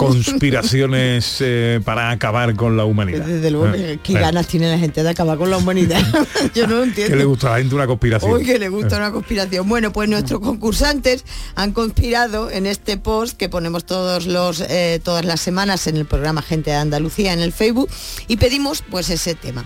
conspiraciones 0.53 1.37
eh, 1.39 1.81
para 1.83 2.11
acabar 2.11 2.55
con 2.55 2.77
la 2.77 2.85
humanidad. 2.85 3.25
Desde 3.25 3.49
luego, 3.51 3.73
Eh, 3.75 3.99
qué 4.03 4.13
eh, 4.13 4.19
ganas 4.19 4.47
tiene 4.47 4.69
la 4.71 4.77
gente 4.77 5.03
de 5.03 5.09
acabar 5.09 5.37
con 5.37 5.49
la 5.49 5.57
humanidad. 5.57 6.01
Yo 6.55 6.67
no 6.67 6.77
lo 6.77 6.83
entiendo. 6.83 7.11
Que 7.11 7.17
le 7.17 7.25
gusta 7.25 7.47
a 7.47 7.51
la 7.51 7.57
gente 7.57 7.75
una 7.75 7.87
conspiración. 7.87 8.31
Uy, 8.31 8.45
que 8.45 8.59
le 8.59 8.69
gusta 8.69 8.95
Eh. 8.95 8.99
una 8.99 9.11
conspiración. 9.11 9.67
Bueno, 9.67 9.91
pues 9.91 10.09
nuestros 10.09 10.39
concursantes 10.41 11.25
han 11.55 11.71
conspirado 11.73 12.51
en 12.51 12.65
este 12.65 12.97
post 12.97 13.37
que 13.37 13.49
ponemos 13.49 13.85
todos 13.85 14.25
los, 14.25 14.61
eh, 14.61 14.99
todas 15.03 15.25
las 15.25 15.41
semanas 15.41 15.87
en 15.87 15.97
el 15.97 16.05
programa 16.05 16.41
Gente 16.41 16.71
de 16.71 16.77
Andalucía 16.77 17.33
en 17.33 17.39
el 17.39 17.51
Facebook 17.51 17.89
y 18.27 18.37
pedimos 18.37 18.83
pues 18.89 19.09
ese 19.09 19.35
tema. 19.35 19.65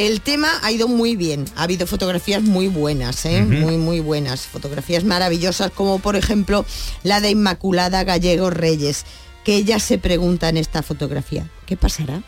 El 0.00 0.22
tema 0.22 0.48
ha 0.62 0.72
ido 0.72 0.88
muy 0.88 1.14
bien, 1.14 1.44
ha 1.56 1.64
habido 1.64 1.86
fotografías 1.86 2.42
muy 2.42 2.68
buenas, 2.68 3.26
¿eh? 3.26 3.42
Muy 3.42 3.76
muy 3.76 4.00
buenas, 4.00 4.46
fotografías 4.46 5.04
maravillosas 5.04 5.70
como 5.72 5.98
por 5.98 6.16
ejemplo 6.16 6.64
la 7.02 7.20
de 7.20 7.28
Inmaculada 7.28 8.02
Gallego 8.02 8.48
Reyes, 8.48 9.04
que 9.44 9.56
ella 9.56 9.78
se 9.78 9.98
pregunta 9.98 10.48
en 10.48 10.56
esta 10.56 10.82
fotografía, 10.82 11.50
¿qué 11.66 11.76
pasará? 11.76 12.22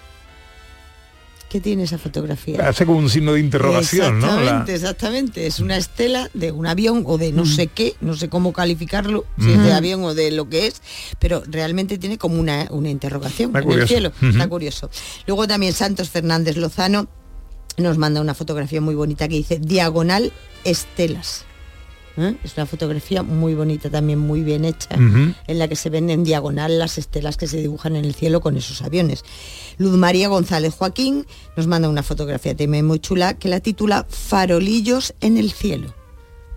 ¿Qué 1.49 1.61
tiene 1.61 1.85
esa 1.85 1.97
fotografía? 1.97 2.69
Hace 2.69 2.85
como 2.85 2.99
un 2.99 3.09
signo 3.09 3.33
de 3.33 3.41
interrogación, 3.41 4.21
¿no? 4.21 4.27
La- 4.27 4.33
Exactamente, 4.35 4.75
exactamente. 4.75 5.47
Es 5.47 5.59
una 5.61 5.79
estela 5.79 6.29
de 6.35 6.53
un 6.53 6.67
avión 6.67 7.05
o 7.07 7.17
de 7.17 7.33
no 7.33 7.47
sé 7.47 7.69
qué, 7.69 7.95
no 8.03 8.15
sé 8.17 8.29
cómo 8.29 8.53
calificarlo, 8.53 9.25
si 9.39 9.51
es 9.51 9.63
de 9.63 9.71
Mm. 9.71 9.77
avión 9.77 10.05
o 10.05 10.15
de 10.15 10.31
lo 10.31 10.47
que 10.51 10.67
es, 10.67 10.83
pero 11.19 11.43
realmente 11.47 11.97
tiene 11.97 12.19
como 12.19 12.39
una, 12.39 12.67
una 12.71 12.91
interrogación 12.91 13.49
Está 13.57 13.61
en 13.73 13.81
el 13.81 13.89
cielo. 13.89 14.13
Está 14.21 14.47
curioso. 14.49 14.91
Luego 15.27 15.47
también 15.49 15.73
Santos 15.73 16.11
Fernández 16.11 16.57
Lozano 16.59 17.09
nos 17.79 17.99
manda 17.99 18.21
una 18.21 18.35
fotografía 18.35 18.81
muy 18.81 18.95
bonita 18.95 19.29
que 19.29 19.37
dice 19.37 19.59
Diagonal 19.59 20.33
Estelas. 20.65 21.45
¿Eh? 22.17 22.37
Es 22.45 22.57
una 22.59 22.67
fotografía 22.67 23.23
muy 23.23 23.55
bonita, 23.55 23.89
también 23.89 24.19
muy 24.19 24.43
bien 24.43 24.67
hecha, 24.67 24.89
en 24.95 25.59
la 25.59 25.67
que 25.67 25.77
se 25.77 25.89
ven 25.89 26.11
en 26.11 26.25
diagonal 26.25 26.79
las 26.79 26.99
estelas 26.99 27.39
que 27.39 27.47
se 27.47 27.57
dibujan 27.57 27.97
en 27.97 28.05
el 28.05 28.15
cielo 28.15 28.43
con 28.43 28.57
esos 28.59 28.83
aviones. 28.83 29.25
Luz 29.79 29.97
María 29.97 30.29
González 30.29 30.75
Joaquín 30.75 31.27
nos 31.57 31.67
manda 31.67 31.89
una 31.89 32.03
fotografía 32.03 32.55
también 32.55 32.85
muy 32.85 33.01
chula 33.01 33.35
que 33.35 33.49
la 33.49 33.61
titula 33.61 34.07
Farolillos 34.11 35.15
en 35.21 35.39
el 35.39 35.53
cielo. 35.53 35.95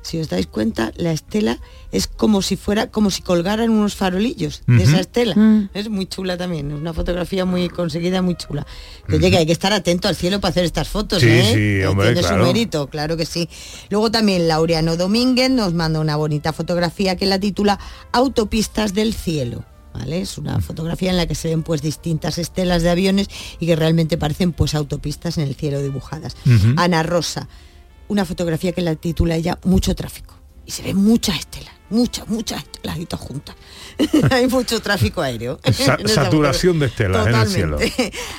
Si 0.06 0.20
os 0.20 0.30
dais 0.30 0.46
cuenta, 0.46 0.92
la 0.98 1.12
estela 1.12 1.60
es 1.92 2.06
como 2.06 2.44
si 2.44 2.58
fuera, 2.58 2.92
como 2.92 3.10
si 3.10 3.24
colgaran 3.24 3.72
unos 3.72 3.96
farolillos 3.96 4.62
de 4.68 4.84
esa 4.84 5.00
estela. 5.00 5.34
Mm. 5.36 5.70
Es 5.74 5.90
muy 5.90 6.06
chula 6.06 6.38
también, 6.38 6.70
es 6.70 6.78
una 6.78 6.94
fotografía 6.94 7.44
muy 7.44 7.70
conseguida, 7.70 8.22
muy 8.22 8.36
chula. 8.36 8.68
Que 9.08 9.36
hay 9.36 9.46
que 9.48 9.52
estar 9.52 9.74
atento 9.74 10.08
al 10.08 10.16
cielo 10.16 10.40
para 10.40 10.52
hacer 10.52 10.64
estas 10.64 10.90
fotos, 10.90 11.22
Sí, 11.22 11.28
¿eh? 11.30 11.80
sí, 11.82 11.86
hombre, 11.86 12.08
Tiene 12.14 12.22
claro. 12.22 12.38
su 12.38 12.48
mérito, 12.48 12.88
claro 12.88 13.18
que 13.18 13.26
sí. 13.26 13.50
Luego 13.90 14.12
también 14.12 14.48
Laureano 14.48 14.96
Domínguez 14.96 15.50
nos 15.50 15.74
manda 15.74 16.00
una 16.00 16.16
bonita 16.18 16.54
fotografía 16.54 17.16
que 17.16 17.26
la 17.26 17.40
titula 17.40 17.80
Autopistas 18.12 18.94
del 18.94 19.14
cielo. 19.16 19.66
¿Vale? 19.94 20.20
Es 20.20 20.38
una 20.38 20.60
fotografía 20.60 21.10
en 21.10 21.16
la 21.16 21.26
que 21.26 21.36
se 21.36 21.48
ven 21.48 21.64
pues 21.64 21.82
distintas 21.82 22.38
estelas 22.38 22.84
de 22.84 22.90
aviones 22.90 23.30
y 23.62 23.66
que 23.66 23.78
realmente 23.78 24.18
parecen 24.18 24.52
pues 24.52 24.76
autopistas 24.76 25.38
en 25.38 25.46
el 25.48 25.56
cielo 25.56 25.82
dibujadas. 25.82 26.36
Ana 26.76 27.02
Rosa, 27.02 27.48
una 28.08 28.26
fotografía 28.26 28.72
que 28.72 28.82
la 28.82 28.96
titula 28.96 29.36
ella 29.36 29.60
Mucho 29.64 29.96
tráfico. 29.96 30.36
Y 30.68 30.72
se 30.72 30.82
ven 30.82 30.98
muchas 30.98 31.38
estelas, 31.38 31.72
muchas, 31.92 32.28
muchas 32.28 32.64
estelas 32.64 32.98
y 32.98 33.06
todas 33.06 33.24
juntas. 33.28 33.56
Hay 34.32 34.48
mucho 34.48 34.80
tráfico 34.82 35.22
aéreo. 35.22 35.60
Sa- 35.72 36.00
saturación 36.08 36.80
de 36.80 36.88
estelas 36.88 37.28
en 37.28 37.36
el 37.36 37.48
cielo. 37.48 37.78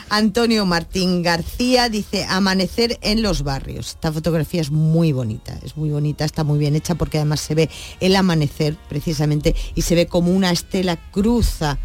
Antonio 0.09 0.67
Martín 0.67 1.23
García 1.23 1.89
dice 1.89 2.25
amanecer 2.29 2.99
en 3.03 3.23
los 3.23 3.43
barrios. 3.45 3.91
Esta 3.91 4.13
fotografía 4.13 4.61
es 4.61 4.73
muy 4.73 5.13
bonita, 5.13 5.57
es 5.65 5.77
muy 5.77 5.91
bonita, 5.91 6.25
está 6.25 6.43
muy 6.43 6.59
bien 6.59 6.75
hecha 6.75 6.97
porque 6.97 7.19
además 7.19 7.41
se 7.41 7.55
ve 7.55 7.71
el 8.01 8.17
amanecer 8.17 8.77
precisamente 8.89 9.55
y 9.77 9.83
se 9.83 9.95
ve 9.95 10.07
como 10.09 10.33
una 10.33 10.51
estela 10.51 10.97
cruza 11.13 11.79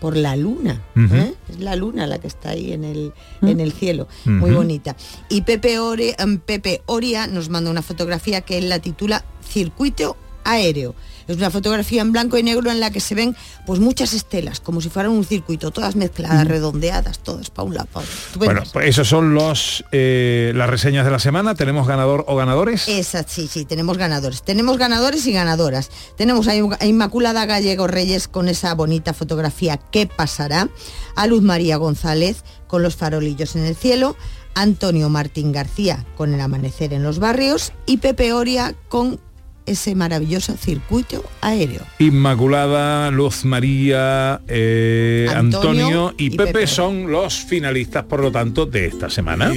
por 0.00 0.16
la 0.16 0.36
luna. 0.36 0.82
¿eh? 1.14 1.34
Es 1.48 1.58
la 1.60 1.74
luna 1.76 2.06
la 2.06 2.18
que 2.18 2.26
está 2.26 2.50
ahí 2.50 2.72
en 2.72 2.84
el, 2.84 3.12
en 3.42 3.60
el 3.60 3.72
cielo. 3.72 4.08
Muy 4.24 4.50
bonita. 4.52 4.96
Y 5.28 5.42
Pepe, 5.42 5.78
Ore- 5.80 6.14
em, 6.18 6.38
Pepe 6.38 6.82
Oria 6.86 7.26
nos 7.26 7.48
manda 7.48 7.70
una 7.70 7.82
fotografía 7.82 8.40
que 8.42 8.58
él 8.58 8.68
la 8.68 8.78
titula 8.78 9.24
Circuito 9.48 10.16
aéreo. 10.44 10.94
Es 11.28 11.36
una 11.36 11.50
fotografía 11.50 12.02
en 12.02 12.12
blanco 12.12 12.38
y 12.38 12.42
negro 12.42 12.70
en 12.70 12.80
la 12.80 12.90
que 12.90 13.00
se 13.00 13.14
ven 13.14 13.36
pues 13.66 13.80
muchas 13.80 14.12
estelas, 14.12 14.60
como 14.60 14.80
si 14.80 14.88
fueran 14.88 15.12
un 15.12 15.24
circuito, 15.24 15.70
todas 15.70 15.96
mezcladas, 15.96 16.46
redondeadas, 16.46 17.18
todas 17.18 17.50
para 17.50 17.66
un 17.66 17.74
lado. 17.74 17.88
Bueno, 18.36 18.62
pues 18.72 18.88
esos 18.88 19.08
son 19.08 19.34
los 19.34 19.84
eh, 19.92 20.52
las 20.54 20.70
reseñas 20.70 21.04
de 21.04 21.10
la 21.10 21.18
semana. 21.18 21.54
¿Tenemos 21.54 21.86
ganador 21.86 22.24
o 22.28 22.36
ganadores? 22.36 22.88
Esa, 22.88 23.24
sí, 23.26 23.48
sí, 23.48 23.64
tenemos 23.64 23.98
ganadores. 23.98 24.42
Tenemos 24.42 24.78
ganadores 24.78 25.26
y 25.26 25.32
ganadoras. 25.32 25.90
Tenemos 26.16 26.48
a 26.48 26.52
a 26.52 26.86
Inmaculada 26.86 27.44
Gallego 27.44 27.86
Reyes 27.86 28.28
con 28.28 28.48
esa 28.48 28.74
bonita 28.74 29.12
fotografía 29.12 29.76
¿Qué 29.90 30.06
pasará? 30.06 30.68
A 31.14 31.26
Luz 31.26 31.42
María 31.42 31.76
González 31.76 32.44
con 32.66 32.82
los 32.82 32.96
farolillos 32.96 33.56
en 33.56 33.64
el 33.64 33.76
cielo. 33.76 34.16
Antonio 34.54 35.10
Martín 35.10 35.52
García 35.52 36.06
con 36.16 36.32
el 36.32 36.40
amanecer 36.40 36.92
en 36.92 37.02
los 37.02 37.18
barrios. 37.18 37.72
Y 37.84 37.98
Pepe 37.98 38.32
Oria 38.32 38.74
con 38.88 39.20
ese 39.66 39.94
maravilloso 39.94 40.56
circuito 40.56 41.24
aéreo. 41.40 41.82
Inmaculada, 41.98 43.10
Luz 43.10 43.44
María, 43.44 44.40
eh, 44.48 45.26
Antonio 45.34 45.56
Antonio, 45.66 46.14
y, 46.16 46.26
y 46.26 46.30
Pepe, 46.30 46.52
Pepe. 46.52 46.66
son 46.66 47.10
los 47.10 47.34
finalistas, 47.34 48.04
por 48.04 48.20
lo 48.20 48.30
tanto, 48.32 48.66
de 48.66 48.86
esta 48.86 49.10
semana. 49.10 49.52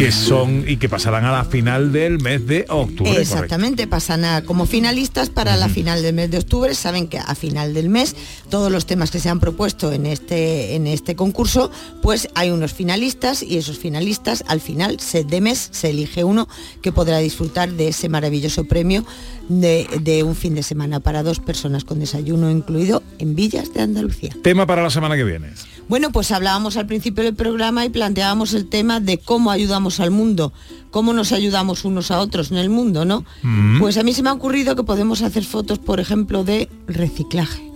Que 0.00 0.12
son 0.12 0.64
y 0.66 0.78
que 0.78 0.88
pasarán 0.88 1.26
a 1.26 1.30
la 1.30 1.44
final 1.44 1.92
del 1.92 2.20
mes 2.20 2.46
de 2.46 2.64
octubre. 2.70 3.10
correcto. 3.12 3.20
Exactamente, 3.20 3.86
pasan 3.86 4.24
a- 4.24 4.42
como 4.42 4.64
finalistas 4.64 5.28
para 5.28 5.58
la 5.58 5.68
final 5.68 6.02
del 6.02 6.14
mes 6.14 6.30
de 6.30 6.38
octubre. 6.38 6.74
Saben 6.74 7.06
que 7.06 7.18
a 7.18 7.34
final 7.34 7.74
del 7.74 7.90
mes 7.90 8.16
todos 8.48 8.72
los 8.72 8.86
temas 8.86 9.10
que 9.10 9.18
se 9.20 9.28
han 9.28 9.40
propuesto 9.40 9.92
en 9.92 10.06
este, 10.06 10.74
en 10.74 10.86
este 10.86 11.16
concurso, 11.16 11.70
pues 12.00 12.28
hay 12.34 12.50
unos 12.50 12.72
finalistas 12.72 13.42
y 13.42 13.58
esos 13.58 13.76
finalistas 13.78 14.42
al 14.48 14.62
final 14.62 14.98
se- 15.00 15.24
de 15.24 15.42
mes 15.42 15.68
se 15.70 15.90
elige 15.90 16.24
uno 16.24 16.48
que 16.80 16.92
podrá 16.92 17.18
disfrutar 17.18 17.70
de 17.70 17.88
ese 17.88 18.08
maravilloso 18.08 18.64
premio 18.64 19.04
de, 19.50 19.88
de 20.00 20.22
un 20.22 20.36
fin 20.36 20.54
de 20.54 20.62
semana 20.62 21.00
para 21.00 21.22
dos 21.22 21.40
personas 21.40 21.84
con 21.84 21.98
desayuno 21.98 22.50
incluido 22.50 23.02
en 23.18 23.34
Villas 23.34 23.74
de 23.74 23.82
Andalucía. 23.82 24.34
Tema 24.42 24.64
para 24.64 24.82
la 24.82 24.90
semana 24.90 25.16
que 25.16 25.24
viene. 25.24 25.48
Bueno, 25.88 26.12
pues 26.12 26.30
hablábamos 26.30 26.76
al 26.76 26.86
principio 26.86 27.24
del 27.24 27.34
programa 27.34 27.84
y 27.84 27.88
planteábamos 27.88 28.54
el 28.54 28.68
tema 28.68 29.00
de 29.00 29.18
cómo 29.18 29.50
ayudamos 29.50 29.98
al 29.98 30.12
mundo, 30.12 30.52
cómo 30.92 31.12
nos 31.12 31.32
ayudamos 31.32 31.84
unos 31.84 32.12
a 32.12 32.20
otros 32.20 32.52
en 32.52 32.58
el 32.58 32.70
mundo, 32.70 33.04
¿no? 33.04 33.24
Mm. 33.42 33.80
Pues 33.80 33.98
a 33.98 34.04
mí 34.04 34.14
se 34.14 34.22
me 34.22 34.30
ha 34.30 34.32
ocurrido 34.32 34.76
que 34.76 34.84
podemos 34.84 35.20
hacer 35.22 35.44
fotos, 35.44 35.80
por 35.80 35.98
ejemplo, 35.98 36.44
de 36.44 36.68
reciclaje. 36.86 37.68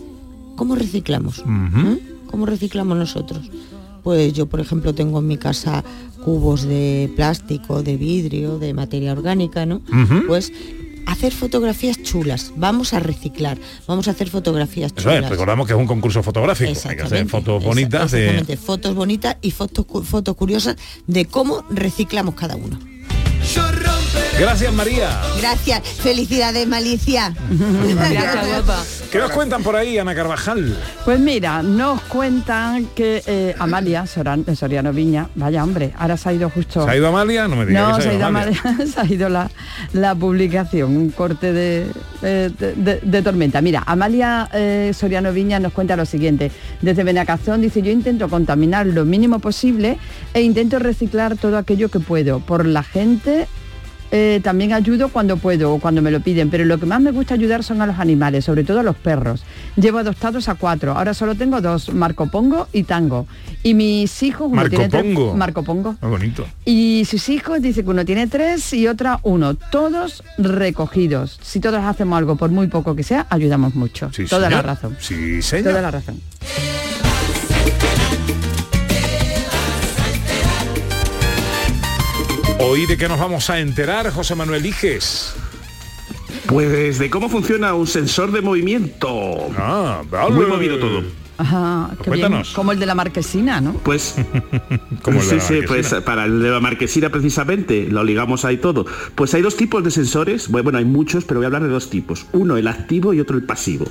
¿Cómo 0.54 0.76
reciclamos? 0.76 1.40
¿Eh? 1.40 1.98
¿Cómo 2.30 2.46
reciclamos 2.46 2.96
nosotros? 2.96 3.50
Pues 4.04 4.32
yo, 4.32 4.46
por 4.46 4.60
ejemplo, 4.60 4.94
tengo 4.94 5.18
en 5.18 5.26
mi 5.26 5.38
casa 5.38 5.82
cubos 6.24 6.62
de 6.62 7.12
plástico, 7.16 7.82
de 7.82 7.96
vidrio, 7.96 8.58
de 8.58 8.74
materia 8.74 9.10
orgánica, 9.10 9.66
¿no? 9.66 9.80
Pues 10.28 10.52
hacer 11.06 11.32
fotografías 11.32 12.02
chulas, 12.02 12.52
vamos 12.56 12.92
a 12.92 13.00
reciclar, 13.00 13.58
vamos 13.86 14.08
a 14.08 14.12
hacer 14.12 14.30
fotografías 14.30 14.92
Eso 14.92 15.02
chulas. 15.02 15.24
es, 15.24 15.30
recordamos 15.30 15.66
que 15.66 15.72
es 15.72 15.78
un 15.78 15.86
concurso 15.86 16.22
fotográfico. 16.22 16.72
Hay 16.88 16.96
que 16.96 17.02
hacer 17.02 17.26
fotos 17.28 17.62
bonitas 17.62 18.10
de... 18.10 18.24
exactamente, 18.26 18.56
fotos 18.56 18.94
bonitas 18.94 19.36
y 19.42 19.50
fotos, 19.50 19.86
fotos 20.06 20.36
curiosas 20.36 20.76
de 21.06 21.26
cómo 21.26 21.64
reciclamos 21.70 22.34
cada 22.34 22.56
uno. 22.56 22.78
Gracias 24.38 24.72
María. 24.72 25.20
Gracias, 25.40 25.80
felicidades 26.00 26.66
Malicia. 26.66 27.32
¿Qué 29.12 29.18
nos 29.18 29.30
cuentan 29.30 29.62
por 29.62 29.76
ahí, 29.76 29.96
Ana 29.96 30.12
Carvajal? 30.14 30.76
Pues 31.04 31.20
mira, 31.20 31.62
nos 31.62 32.00
cuentan 32.02 32.86
que 32.96 33.22
eh, 33.26 33.54
Amalia 33.60 34.04
Soran- 34.06 34.44
Soriano 34.56 34.92
Viña, 34.92 35.28
vaya 35.36 35.62
hombre, 35.62 35.92
ahora 35.96 36.16
se 36.16 36.28
ha 36.28 36.32
ido 36.32 36.50
justo. 36.50 36.84
¿Se 36.84 36.90
ha 36.90 36.96
ido 36.96 37.06
Amalia? 37.08 37.46
No 37.46 37.54
me 37.56 37.64
digas 37.66 37.88
No, 37.90 37.96
que 37.96 38.02
se 38.02 38.08
ha 38.10 38.14
ido, 38.14 38.26
Amalia, 38.26 38.60
se 38.92 39.00
ha 39.00 39.04
ido 39.06 39.28
la, 39.28 39.50
la 39.92 40.14
publicación, 40.16 40.96
un 40.96 41.10
corte 41.10 41.52
de, 41.52 41.86
de- 42.20 42.50
de- 42.74 43.00
de 43.02 43.22
tormenta. 43.22 43.60
Mira, 43.60 43.84
Amalia 43.86 44.48
eh, 44.52 44.90
Soriano 44.98 45.32
Viña 45.32 45.60
nos 45.60 45.72
cuenta 45.72 45.94
lo 45.96 46.06
siguiente. 46.06 46.50
Desde 46.82 47.04
Benacazón 47.04 47.60
dice, 47.60 47.82
yo 47.82 47.92
intento 47.92 48.28
contaminar 48.28 48.86
lo 48.86 49.04
mínimo 49.04 49.38
posible 49.38 49.96
e 50.34 50.42
intento 50.42 50.80
reciclar 50.80 51.36
todo 51.36 51.56
aquello 51.56 51.88
que 51.88 52.00
puedo. 52.00 52.40
Por 52.40 52.66
la 52.66 52.82
gente 52.82 53.46
eh, 54.16 54.38
también 54.44 54.72
ayudo 54.72 55.08
cuando 55.08 55.36
puedo 55.38 55.72
o 55.74 55.80
cuando 55.80 56.00
me 56.00 56.12
lo 56.12 56.20
piden, 56.20 56.48
pero 56.48 56.64
lo 56.64 56.78
que 56.78 56.86
más 56.86 57.00
me 57.00 57.10
gusta 57.10 57.34
ayudar 57.34 57.64
son 57.64 57.82
a 57.82 57.86
los 57.86 57.98
animales, 57.98 58.44
sobre 58.44 58.62
todo 58.62 58.78
a 58.78 58.82
los 58.84 58.94
perros. 58.94 59.42
Llevo 59.74 59.98
adoptados 59.98 60.48
a 60.48 60.54
cuatro, 60.54 60.92
ahora 60.96 61.14
solo 61.14 61.34
tengo 61.34 61.60
dos, 61.60 61.92
Marco 61.92 62.28
Pongo 62.30 62.68
y 62.72 62.84
Tango. 62.84 63.26
Y 63.64 63.74
mis 63.74 64.22
hijos, 64.22 64.46
uno 64.46 64.56
Marco 64.56 64.70
tiene 64.70 64.88
tres- 64.88 65.02
Pongo. 65.02 65.34
Marco 65.34 65.64
Pongo. 65.64 65.96
Muy 66.00 66.10
bonito. 66.12 66.46
Y 66.64 67.04
sus 67.10 67.28
hijos 67.28 67.60
dice 67.60 67.82
que 67.82 67.90
uno 67.90 68.04
tiene 68.04 68.28
tres 68.28 68.72
y 68.72 68.86
otra 68.86 69.18
uno, 69.24 69.54
todos 69.56 70.22
recogidos. 70.38 71.40
Si 71.42 71.58
todos 71.58 71.82
hacemos 71.82 72.16
algo, 72.16 72.36
por 72.36 72.50
muy 72.50 72.68
poco 72.68 72.94
que 72.94 73.02
sea, 73.02 73.26
ayudamos 73.30 73.74
mucho. 73.74 74.10
Sí, 74.12 74.26
Toda 74.26 74.48
la 74.48 74.62
razón. 74.62 74.96
Sí, 75.00 75.42
señor. 75.42 75.70
Toda 75.70 75.82
la 75.82 75.90
razón. 75.90 76.20
Hoy 82.66 82.86
de 82.86 82.96
qué 82.96 83.08
nos 83.08 83.20
vamos 83.20 83.50
a 83.50 83.60
enterar, 83.60 84.10
José 84.10 84.34
Manuel 84.34 84.64
Iges. 84.64 85.34
Pues 86.46 86.98
de 86.98 87.10
cómo 87.10 87.28
funciona 87.28 87.74
un 87.74 87.86
sensor 87.86 88.32
de 88.32 88.40
movimiento. 88.40 89.50
Ah, 89.58 90.00
Muy 90.30 90.46
movido 90.46 90.78
todo. 90.78 91.02
Ajá, 91.36 91.90
qué 92.02 92.10
bien. 92.10 92.22
Cuéntanos. 92.22 92.54
Como 92.54 92.72
el 92.72 92.78
de 92.78 92.86
la 92.86 92.94
marquesina, 92.94 93.60
¿no? 93.60 93.74
Pues 93.74 94.14
Como 95.02 95.20
el 95.20 95.28
de 95.28 95.40
sí, 95.40 95.54
la 95.54 95.60
sí, 95.60 95.66
pues 95.66 95.94
para 96.06 96.24
el 96.24 96.40
de 96.40 96.50
la 96.50 96.60
marquesina 96.60 97.10
precisamente, 97.10 97.86
lo 97.90 98.02
ligamos 98.02 98.46
ahí 98.46 98.56
todo. 98.56 98.86
Pues 99.14 99.34
hay 99.34 99.42
dos 99.42 99.58
tipos 99.58 99.84
de 99.84 99.90
sensores, 99.90 100.48
bueno, 100.48 100.64
bueno, 100.64 100.78
hay 100.78 100.86
muchos, 100.86 101.24
pero 101.24 101.40
voy 101.40 101.44
a 101.44 101.48
hablar 101.48 101.64
de 101.64 101.68
dos 101.68 101.90
tipos. 101.90 102.24
Uno, 102.32 102.56
el 102.56 102.66
activo 102.66 103.12
y 103.12 103.20
otro, 103.20 103.36
el 103.36 103.44
pasivo. 103.44 103.84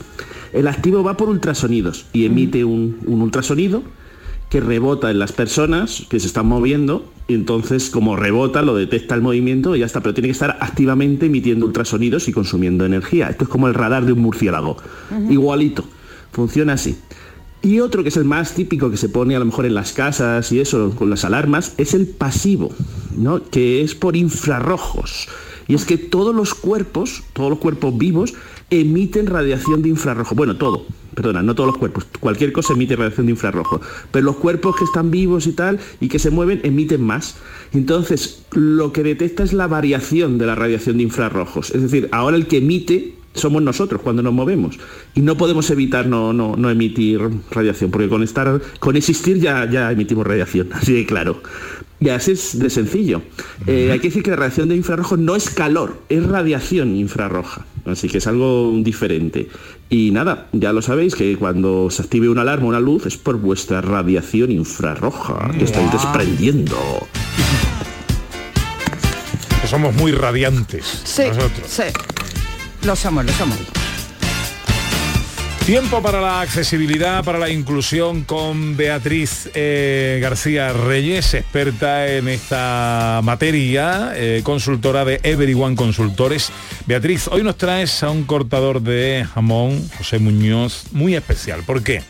El 0.51 0.67
activo 0.67 1.03
va 1.03 1.15
por 1.15 1.29
ultrasonidos 1.29 2.07
y 2.11 2.25
emite 2.25 2.63
un, 2.63 2.97
un 3.05 3.21
ultrasonido 3.21 3.83
que 4.53 4.61
rebota 4.61 5.09
en 5.09 5.17
las 5.17 5.31
personas 5.31 6.05
que 6.09 6.19
se 6.19 6.27
están 6.27 6.45
moviendo 6.45 7.11
y 7.27 7.33
entonces 7.33 7.89
como 7.89 8.15
rebota 8.15 8.61
lo 8.61 8.75
detecta 8.75 9.15
el 9.15 9.23
movimiento 9.23 9.75
y 9.75 9.79
ya 9.79 9.87
está, 9.87 9.99
pero 10.01 10.13
tiene 10.13 10.27
que 10.27 10.33
estar 10.33 10.59
activamente 10.59 11.25
emitiendo 11.25 11.65
ultrasonidos 11.65 12.27
y 12.27 12.33
consumiendo 12.33 12.85
energía. 12.85 13.29
Esto 13.29 13.45
es 13.45 13.49
como 13.49 13.67
el 13.67 13.73
radar 13.73 14.05
de 14.05 14.13
un 14.13 14.19
murciélago. 14.19 14.77
Igualito, 15.27 15.83
funciona 16.31 16.73
así. 16.73 16.95
Y 17.63 17.79
otro 17.79 18.03
que 18.03 18.09
es 18.09 18.17
el 18.17 18.25
más 18.25 18.53
típico 18.53 18.91
que 18.91 18.97
se 18.97 19.09
pone 19.09 19.35
a 19.35 19.39
lo 19.39 19.45
mejor 19.45 19.65
en 19.65 19.73
las 19.73 19.91
casas 19.91 20.51
y 20.51 20.59
eso, 20.59 20.91
con 20.95 21.09
las 21.09 21.25
alarmas, 21.25 21.73
es 21.79 21.95
el 21.95 22.05
pasivo, 22.05 22.69
¿no? 23.17 23.41
Que 23.43 23.81
es 23.81 23.95
por 23.95 24.15
infrarrojos. 24.15 25.29
Y 25.67 25.73
es 25.73 25.83
que 25.83 25.97
todos 25.97 26.35
los 26.35 26.53
cuerpos, 26.53 27.23
todos 27.33 27.49
los 27.49 27.57
cuerpos 27.57 27.97
vivos, 27.97 28.35
emiten 28.69 29.25
radiación 29.25 29.81
de 29.81 29.89
infrarrojo. 29.89 30.35
Bueno, 30.35 30.57
todo, 30.57 30.85
perdona, 31.13 31.43
no 31.43 31.55
todos 31.55 31.67
los 31.67 31.77
cuerpos, 31.77 32.05
cualquier 32.19 32.51
cosa 32.51 32.73
emite 32.73 32.95
radiación 32.95 33.27
de 33.27 33.31
infrarrojo. 33.31 33.81
Pero 34.11 34.25
los 34.25 34.35
cuerpos 34.37 34.75
que 34.75 34.83
están 34.83 35.11
vivos 35.11 35.47
y 35.47 35.53
tal, 35.53 35.79
y 35.99 36.09
que 36.09 36.19
se 36.19 36.29
mueven, 36.29 36.61
emiten 36.63 37.01
más. 37.01 37.35
Entonces, 37.73 38.43
lo 38.51 38.91
que 38.93 39.03
detecta 39.03 39.43
es 39.43 39.53
la 39.53 39.67
variación 39.67 40.37
de 40.37 40.45
la 40.45 40.55
radiación 40.55 40.97
de 40.97 41.03
infrarrojos. 41.03 41.71
Es 41.71 41.81
decir, 41.81 42.09
ahora 42.11 42.37
el 42.37 42.47
que 42.47 42.57
emite 42.57 43.15
somos 43.33 43.61
nosotros 43.61 44.01
cuando 44.01 44.21
nos 44.21 44.33
movemos 44.33 44.79
y 45.15 45.21
no 45.21 45.37
podemos 45.37 45.69
evitar 45.71 46.05
no, 46.05 46.33
no, 46.33 46.55
no 46.55 46.69
emitir 46.69 47.19
radiación 47.49 47.89
porque 47.89 48.07
con 48.07 48.21
estar 48.21 48.61
con 48.79 48.95
existir 48.95 49.39
ya, 49.39 49.69
ya 49.69 49.91
emitimos 49.91 50.25
radiación 50.25 50.69
así 50.73 50.93
de 50.93 51.05
claro 51.05 51.41
y 52.03 52.09
así 52.09 52.31
es 52.31 52.57
de 52.59 52.69
sencillo 52.69 53.21
Eh, 53.67 53.89
hay 53.91 53.99
que 53.99 54.07
decir 54.09 54.23
que 54.23 54.31
la 54.31 54.35
radiación 54.37 54.69
de 54.69 54.75
infrarrojo 54.75 55.15
no 55.17 55.35
es 55.35 55.49
calor 55.49 56.01
es 56.09 56.23
radiación 56.25 56.95
infrarroja 56.95 57.65
así 57.85 58.07
que 58.09 58.17
es 58.17 58.27
algo 58.27 58.71
diferente 58.81 59.47
y 59.89 60.11
nada 60.11 60.47
ya 60.51 60.73
lo 60.73 60.81
sabéis 60.81 61.15
que 61.15 61.37
cuando 61.37 61.89
se 61.89 62.01
active 62.01 62.29
una 62.29 62.41
alarma 62.41 62.67
una 62.67 62.79
luz 62.79 63.05
es 63.05 63.17
por 63.17 63.37
vuestra 63.37 63.81
radiación 63.81 64.51
infrarroja 64.51 65.51
que 65.57 65.63
estáis 65.65 65.91
desprendiendo 65.91 66.77
Que 69.61 69.67
somos 69.69 69.95
muy 69.95 70.11
radiantes. 70.11 71.01
Sí, 71.05 71.23
nosotros. 71.27 71.65
sí. 71.67 71.83
Lo 72.85 72.95
somos, 72.97 73.23
lo 73.25 73.31
somos. 73.31 73.57
Tiempo 75.65 76.01
para 76.01 76.19
la 76.19 76.41
accesibilidad, 76.41 77.23
para 77.23 77.39
la 77.39 77.49
inclusión 77.49 78.25
con 78.25 78.75
Beatriz 78.75 79.49
eh, 79.53 80.19
García 80.21 80.73
Reyes, 80.73 81.33
experta 81.35 82.05
en 82.09 82.27
esta 82.27 83.21
materia, 83.23 84.11
eh, 84.13 84.41
consultora 84.43 85.05
de 85.05 85.21
Everyone 85.23 85.77
Consultores. 85.77 86.51
Beatriz, 86.85 87.29
hoy 87.29 87.43
nos 87.43 87.55
traes 87.55 88.03
a 88.03 88.09
un 88.09 88.25
cortador 88.25 88.81
de 88.81 89.25
jamón, 89.33 89.89
José 89.97 90.19
Muñoz, 90.19 90.83
muy 90.91 91.15
especial. 91.15 91.63
¿Por 91.63 91.81
qué? 91.81 92.03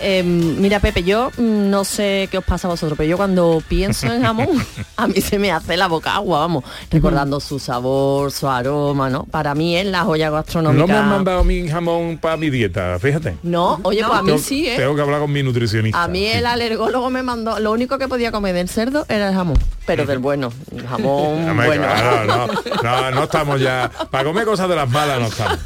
Eh, 0.00 0.22
mira, 0.22 0.80
Pepe, 0.80 1.02
yo 1.02 1.30
mm, 1.36 1.70
no 1.70 1.84
sé 1.84 2.28
qué 2.30 2.38
os 2.38 2.44
pasa 2.44 2.68
a 2.68 2.70
vosotros, 2.70 2.96
pero 2.96 3.08
yo 3.10 3.16
cuando 3.16 3.62
pienso 3.68 4.06
en 4.12 4.22
jamón, 4.22 4.48
a 4.96 5.06
mí 5.08 5.20
se 5.20 5.38
me 5.38 5.50
hace 5.50 5.76
la 5.76 5.86
boca 5.88 6.14
agua, 6.14 6.40
vamos, 6.40 6.64
recordando 6.90 7.40
su 7.40 7.58
sabor, 7.58 8.30
su 8.32 8.48
aroma, 8.48 9.10
¿no? 9.10 9.24
Para 9.24 9.54
mí 9.54 9.76
es 9.76 9.86
la 9.86 10.02
joya 10.04 10.26
No 10.28 10.34
gastronómica. 10.36 10.86
me 10.86 10.94
han 10.98 11.08
mandado 11.08 11.44
mi 11.44 11.68
jamón 11.68 12.18
para 12.18 12.36
mi 12.36 12.50
dieta, 12.50 12.98
fíjate. 12.98 13.36
No, 13.42 13.80
oye, 13.82 14.02
pues 14.04 14.18
a 14.18 14.22
mí 14.22 14.28
Tengo- 14.32 14.38
sí, 14.42 14.68
¿eh? 14.68 14.76
Tengo 14.76 14.94
que 14.94 15.02
hablar 15.02 15.20
con 15.20 15.32
mi 15.32 15.42
nutricionista. 15.42 16.02
A 16.02 16.08
mí 16.08 16.26
el 16.26 16.46
alergólogo 16.46 17.10
me 17.10 17.22
mandó, 17.22 17.58
lo 17.58 17.72
único 17.72 17.98
que 17.98 18.08
podía 18.08 18.30
comer 18.32 18.54
del 18.54 18.68
cerdo 18.68 19.04
era 19.08 19.28
el 19.28 19.34
jamón, 19.34 19.58
pero 19.86 20.06
del 20.06 20.18
bueno, 20.18 20.52
jamón 20.88 21.48
Hombre, 21.50 21.66
bueno. 21.66 21.82
claro, 21.84 22.26
no, 22.26 22.46
no, 22.82 23.10
no 23.10 23.22
estamos 23.24 23.60
ya. 23.60 23.90
Para 24.10 24.24
comer 24.24 24.44
cosas 24.44 24.68
de 24.68 24.76
las 24.76 24.88
malas 24.88 25.20
no 25.20 25.26
estamos. 25.26 25.58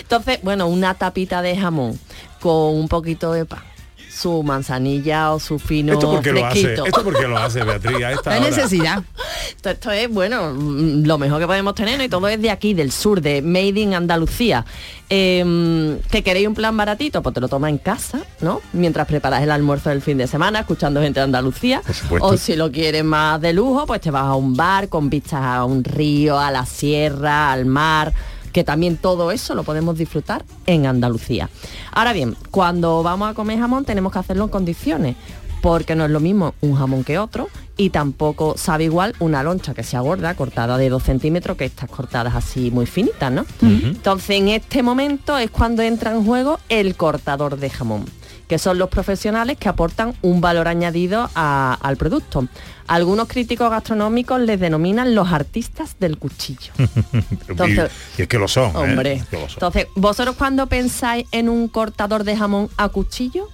Entonces, 0.00 0.38
bueno, 0.42 0.66
una 0.66 0.94
tapita 0.94 1.42
de 1.42 1.56
jamón 1.56 1.98
con 2.40 2.74
un 2.74 2.88
poquito 2.88 3.32
de 3.32 3.44
pan, 3.44 3.62
su 4.10 4.42
manzanilla 4.42 5.32
o 5.32 5.40
su 5.40 5.58
fino 5.58 5.92
¿Esto 5.92 6.10
por 6.10 6.22
qué 6.22 6.32
lo 6.32 6.46
hace? 6.46 6.60
fresquito. 6.62 6.86
¿Esto 6.86 7.04
por 7.04 7.18
qué 7.18 7.28
lo 7.28 7.36
hace, 7.36 7.62
Beatriz? 7.62 8.04
A 8.04 8.12
esta 8.12 8.40
necesidad. 8.40 9.02
Esto, 9.48 9.70
esto 9.70 9.90
es, 9.90 10.08
bueno, 10.10 10.54
mm, 10.54 11.04
lo 11.04 11.18
mejor 11.18 11.40
que 11.40 11.46
podemos 11.46 11.74
tener 11.74 11.98
¿no? 11.98 12.04
y 12.04 12.08
todo 12.08 12.26
es 12.28 12.40
de 12.40 12.50
aquí, 12.50 12.74
del 12.74 12.92
sur, 12.92 13.20
de 13.20 13.42
Made 13.42 13.80
in 13.80 13.94
Andalucía. 13.94 14.64
Eh, 15.10 15.98
¿Que 16.10 16.22
queréis 16.22 16.48
un 16.48 16.54
plan 16.54 16.76
baratito? 16.76 17.22
Pues 17.22 17.34
te 17.34 17.40
lo 17.40 17.48
toma 17.48 17.68
en 17.68 17.78
casa, 17.78 18.22
¿no? 18.40 18.60
Mientras 18.72 19.06
preparas 19.06 19.42
el 19.42 19.50
almuerzo 19.50 19.90
del 19.90 20.02
fin 20.02 20.18
de 20.18 20.26
semana, 20.26 20.60
escuchando 20.60 21.00
gente 21.00 21.20
de 21.20 21.24
Andalucía. 21.24 21.82
O 22.20 22.36
si 22.36 22.56
lo 22.56 22.72
quieres 22.72 23.04
más 23.04 23.40
de 23.40 23.52
lujo, 23.52 23.86
pues 23.86 24.00
te 24.00 24.10
vas 24.10 24.24
a 24.24 24.34
un 24.34 24.56
bar 24.56 24.88
con 24.88 25.10
vistas 25.10 25.42
a 25.42 25.64
un 25.64 25.84
río, 25.84 26.38
a 26.38 26.50
la 26.50 26.66
sierra, 26.66 27.52
al 27.52 27.66
mar 27.66 28.12
que 28.56 28.64
también 28.64 28.96
todo 28.96 29.32
eso 29.32 29.54
lo 29.54 29.64
podemos 29.64 29.98
disfrutar 29.98 30.42
en 30.64 30.86
Andalucía. 30.86 31.50
Ahora 31.92 32.14
bien, 32.14 32.34
cuando 32.50 33.02
vamos 33.02 33.30
a 33.30 33.34
comer 33.34 33.58
jamón 33.58 33.84
tenemos 33.84 34.10
que 34.14 34.18
hacerlo 34.18 34.44
en 34.44 34.48
condiciones, 34.50 35.14
porque 35.60 35.94
no 35.94 36.06
es 36.06 36.10
lo 36.10 36.20
mismo 36.20 36.54
un 36.62 36.74
jamón 36.74 37.04
que 37.04 37.18
otro 37.18 37.50
y 37.76 37.90
tampoco 37.90 38.54
sabe 38.56 38.84
igual 38.84 39.14
una 39.18 39.42
loncha 39.42 39.74
que 39.74 39.82
sea 39.82 40.00
gorda, 40.00 40.32
cortada 40.36 40.78
de 40.78 40.88
2 40.88 41.02
centímetros, 41.02 41.58
que 41.58 41.66
estas 41.66 41.90
cortadas 41.90 42.34
así 42.34 42.70
muy 42.70 42.86
finitas, 42.86 43.30
¿no? 43.30 43.44
Entonces 43.60 44.30
en 44.38 44.48
este 44.48 44.82
momento 44.82 45.36
es 45.36 45.50
cuando 45.50 45.82
entra 45.82 46.12
en 46.12 46.24
juego 46.24 46.58
el 46.70 46.96
cortador 46.96 47.58
de 47.58 47.68
jamón 47.68 48.06
que 48.48 48.58
son 48.60 48.78
los 48.78 48.88
profesionales 48.90 49.58
que 49.58 49.68
aportan 49.68 50.14
un 50.22 50.40
valor 50.40 50.68
añadido 50.68 51.28
a- 51.34 51.76
al 51.82 51.96
producto. 51.96 52.46
Algunos 52.88 53.28
críticos 53.28 53.70
gastronómicos 53.70 54.40
les 54.40 54.58
denominan 54.60 55.14
los 55.14 55.32
artistas 55.32 55.96
del 55.98 56.18
cuchillo. 56.18 56.72
Entonces- 57.48 57.90
y, 58.18 58.22
es 58.22 58.28
que 58.28 58.38
lo 58.38 58.48
son. 58.48 58.70
¿eh? 58.70 58.78
Hombre, 58.78 59.12
Es 59.14 59.26
que 59.26 59.36
lo 59.36 59.42
son. 59.48 59.54
entonces, 59.54 59.86
vosotros 59.94 60.36
cuando 60.36 60.66
pensáis 60.66 61.26
en 61.32 61.48
un 61.48 61.68
cortador 61.68 62.24
de 62.24 62.36
jamón 62.36 62.68
a 62.76 62.88
cuchillo, 62.88 63.48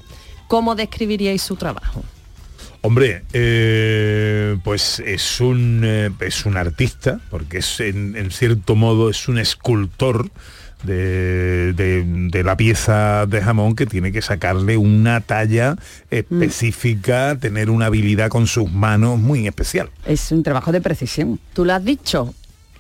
¿cómo 0.49 0.75
describiríais 0.75 1.43
su 1.43 1.57
trabajo? 1.57 2.03
Hombre, 2.85 3.23
eh, 3.33 4.57
pues 4.65 4.99
es 4.99 5.41
un, 5.41 5.83
eh, 5.85 6.11
es 6.21 6.45
un 6.47 6.57
artista, 6.57 7.21
porque 7.31 7.59
es 7.59 7.79
en, 7.81 8.17
en 8.17 8.31
cierto 8.33 8.75
modo 8.75 9.09
es 9.09 9.29
un 9.29 9.39
escultor 9.39 10.31
de, 10.85 11.73
de- 11.75 12.05
de 12.07 12.45
la 12.45 12.57
pieza 12.57 13.27
de 13.27 13.41
jamón 13.41 13.75
que 13.77 13.87
tiene 13.87 14.11
que 14.13 14.23
sacarle 14.23 14.77
una 14.77 15.21
talla 15.21 15.77
específica, 16.11 17.37
tener 17.39 17.71
una 17.71 17.87
habilidad 17.87 18.29
con 18.29 18.47
sus 18.47 18.71
manos 18.71 19.19
muy 19.19 19.47
especial. 19.47 19.91
Es 20.07 20.33
un 20.33 20.43
trabajo 20.43 20.73
de 20.73 20.81
precisión. 20.81 21.39
Tú 21.53 21.65
lo 21.65 21.75
has 21.75 21.85
dicho. 21.85 22.35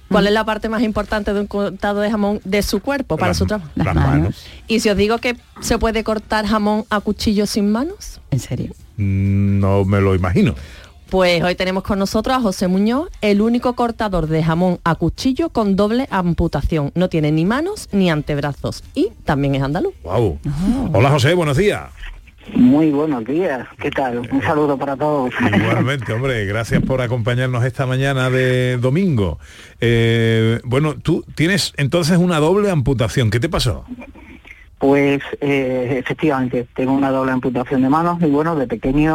¿Cuál 0.08 0.26
es 0.26 0.32
la 0.34 0.44
parte 0.44 0.68
más 0.68 0.82
importante 0.82 1.32
de 1.32 1.40
un 1.40 1.46
cortado 1.46 2.00
de 2.00 2.10
jamón 2.10 2.40
de 2.44 2.62
su 2.62 2.80
cuerpo 2.80 3.16
para 3.16 3.32
su 3.32 3.46
trabajo? 3.46 3.70
Las 3.76 3.94
manos. 3.94 4.44
Y 4.68 4.80
si 4.80 4.90
os 4.90 4.96
digo 4.96 5.16
que 5.16 5.36
se 5.62 5.78
puede 5.78 6.04
cortar 6.04 6.44
jamón 6.46 6.84
a 6.90 7.00
cuchillo 7.00 7.46
sin 7.46 7.72
manos, 7.72 8.20
¿En 8.30 8.38
serio? 8.38 8.72
Mm, 8.98 9.58
No 9.60 9.86
me 9.86 10.02
lo 10.02 10.14
imagino. 10.14 10.54
Pues 11.12 11.42
hoy 11.42 11.54
tenemos 11.54 11.82
con 11.82 11.98
nosotros 11.98 12.34
a 12.34 12.40
José 12.40 12.68
Muñoz, 12.68 13.10
el 13.20 13.42
único 13.42 13.74
cortador 13.74 14.28
de 14.28 14.42
jamón 14.42 14.80
a 14.82 14.94
cuchillo 14.94 15.50
con 15.50 15.76
doble 15.76 16.08
amputación. 16.10 16.90
No 16.94 17.10
tiene 17.10 17.30
ni 17.30 17.44
manos 17.44 17.90
ni 17.92 18.10
antebrazos 18.10 18.82
y 18.94 19.10
también 19.26 19.54
es 19.54 19.62
andaluz. 19.62 19.92
Wow. 20.04 20.38
Hola 20.94 21.10
José, 21.10 21.34
buenos 21.34 21.58
días. 21.58 21.82
Muy 22.54 22.90
buenos 22.92 23.26
días, 23.26 23.68
¿qué 23.78 23.90
tal? 23.90 24.20
Un 24.32 24.40
saludo 24.40 24.78
para 24.78 24.96
todos. 24.96 25.30
Igualmente, 25.54 26.12
hombre, 26.14 26.46
gracias 26.46 26.82
por 26.82 27.02
acompañarnos 27.02 27.62
esta 27.66 27.84
mañana 27.84 28.30
de 28.30 28.78
domingo. 28.78 29.38
Eh, 29.82 30.60
bueno, 30.64 30.94
tú 30.94 31.26
tienes 31.34 31.74
entonces 31.76 32.16
una 32.16 32.38
doble 32.38 32.70
amputación. 32.70 33.28
¿Qué 33.28 33.38
te 33.38 33.50
pasó? 33.50 33.84
Pues 34.82 35.22
eh, 35.40 35.94
efectivamente, 36.00 36.66
tengo 36.74 36.92
una 36.92 37.12
doble 37.12 37.30
amputación 37.30 37.82
de 37.82 37.88
manos 37.88 38.20
y 38.20 38.26
bueno, 38.26 38.56
de 38.56 38.66
pequeño, 38.66 39.14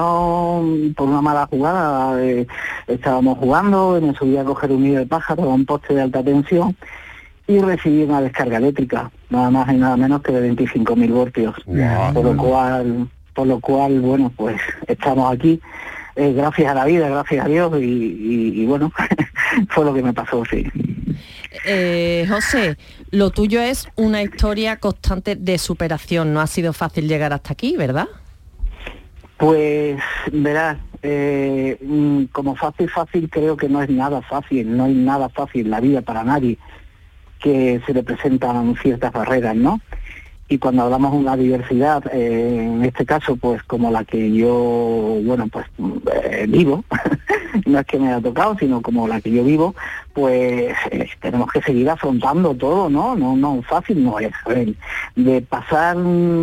por 0.96 1.10
una 1.10 1.22
mala 1.22 1.46
jugada, 1.48 2.24
eh, 2.24 2.48
estábamos 2.88 3.38
jugando, 3.38 4.00
me 4.02 4.14
subí 4.14 4.38
a 4.38 4.46
coger 4.46 4.72
un 4.72 4.84
nido 4.84 5.00
de 5.00 5.06
pájaro 5.08 5.44
a 5.44 5.54
un 5.54 5.66
poste 5.66 5.94
de 5.94 6.04
alta 6.04 6.24
tensión 6.24 6.74
y 7.48 7.60
recibí 7.60 8.04
una 8.04 8.22
descarga 8.22 8.60
eléctrica, 8.60 9.12
nada 9.30 9.50
más 9.50 9.68
y 9.74 9.76
nada 9.76 9.98
menos 9.98 10.22
que 10.22 10.32
de 10.32 10.40
25.000 10.56 11.12
voltios. 11.12 11.54
Por 12.14 12.24
lo 12.24 12.38
cual, 12.38 13.10
por 13.34 13.48
lo 13.48 13.60
cual, 13.60 14.00
bueno, 14.00 14.32
pues 14.38 14.56
estamos 14.88 15.34
aquí, 15.34 15.60
eh, 16.16 16.32
gracias 16.32 16.72
a 16.72 16.76
la 16.76 16.86
vida, 16.86 17.10
gracias 17.10 17.44
a 17.46 17.50
Dios 17.50 17.74
y, 17.82 17.84
y- 17.84 18.62
y 18.62 18.66
bueno, 18.66 18.90
fue 19.72 19.84
lo 19.84 19.94
que 19.94 20.02
me 20.02 20.14
pasó, 20.14 20.46
sí. 20.50 20.66
Eh, 21.70 22.26
José, 22.30 22.78
lo 23.12 23.30
tuyo 23.30 23.60
es 23.60 23.90
una 23.98 24.24
historia 24.24 24.78
constante 24.78 25.36
de 25.36 25.58
superación. 25.58 26.34
No 26.34 26.40
ha 26.40 26.48
sido 26.48 26.72
fácil 26.72 27.10
llegar 27.10 27.34
hasta 27.34 27.52
aquí, 27.52 27.76
¿verdad? 27.76 28.08
Pues 29.36 30.02
verás, 30.32 30.78
eh, 31.04 31.78
mm, 31.82 32.26
como 32.32 32.56
fácil, 32.56 32.90
fácil 32.90 33.30
creo 33.30 33.58
que 33.58 33.68
no 33.68 33.82
es 33.82 33.90
nada 33.90 34.22
fácil, 34.22 34.76
no 34.76 34.86
hay 34.86 34.94
nada 34.94 35.28
fácil 35.28 35.66
en 35.66 35.72
la 35.72 35.82
vida 35.82 36.02
para 36.02 36.24
nadie 36.24 36.58
que 37.40 37.82
se 37.86 37.94
le 37.94 38.02
presentan 38.02 38.76
ciertas 38.82 39.12
barreras, 39.12 39.56
¿no? 39.56 39.82
Y 40.50 40.60
cuando 40.60 40.84
hablamos 40.84 41.12
de 41.12 41.18
una 41.18 41.36
diversidad, 41.36 42.04
eh, 42.14 42.64
en 42.64 42.86
este 42.86 43.06
caso, 43.06 43.36
pues 43.36 43.62
como 43.64 43.92
la 43.92 44.06
que 44.06 44.32
yo, 44.32 45.20
bueno, 45.24 45.48
pues 45.50 45.66
eh, 46.24 46.46
vivo, 46.48 46.86
no 47.66 47.80
es 47.80 47.86
que 47.86 48.00
me 48.00 48.08
haya 48.08 48.22
tocado, 48.22 48.56
sino 48.58 48.82
como 48.82 49.10
la 49.10 49.20
que 49.20 49.30
yo 49.30 49.44
vivo, 49.44 49.76
pues 50.18 50.76
eh, 50.90 51.08
tenemos 51.22 51.52
que 51.52 51.62
seguir 51.62 51.88
afrontando 51.88 52.56
todo, 52.56 52.90
¿no? 52.90 53.16
No, 53.16 53.38
no, 53.38 53.62
fácil 53.62 54.04
no 54.04 54.18
es. 54.18 54.32
De 55.16 55.44
pasar, 55.44 55.96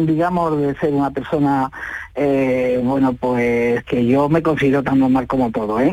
digamos, 0.07 0.61
de 0.61 0.77
ser 0.77 0.95
una 0.95 1.11
persona, 1.11 1.73
eh, 2.15 2.81
bueno, 2.85 3.15
pues 3.15 3.83
que 3.83 4.07
yo 4.07 4.29
me 4.29 4.45
considero 4.45 4.85
tan 4.85 5.01
normal 5.01 5.27
como 5.27 5.51
todo, 5.51 5.81
¿eh? 5.81 5.93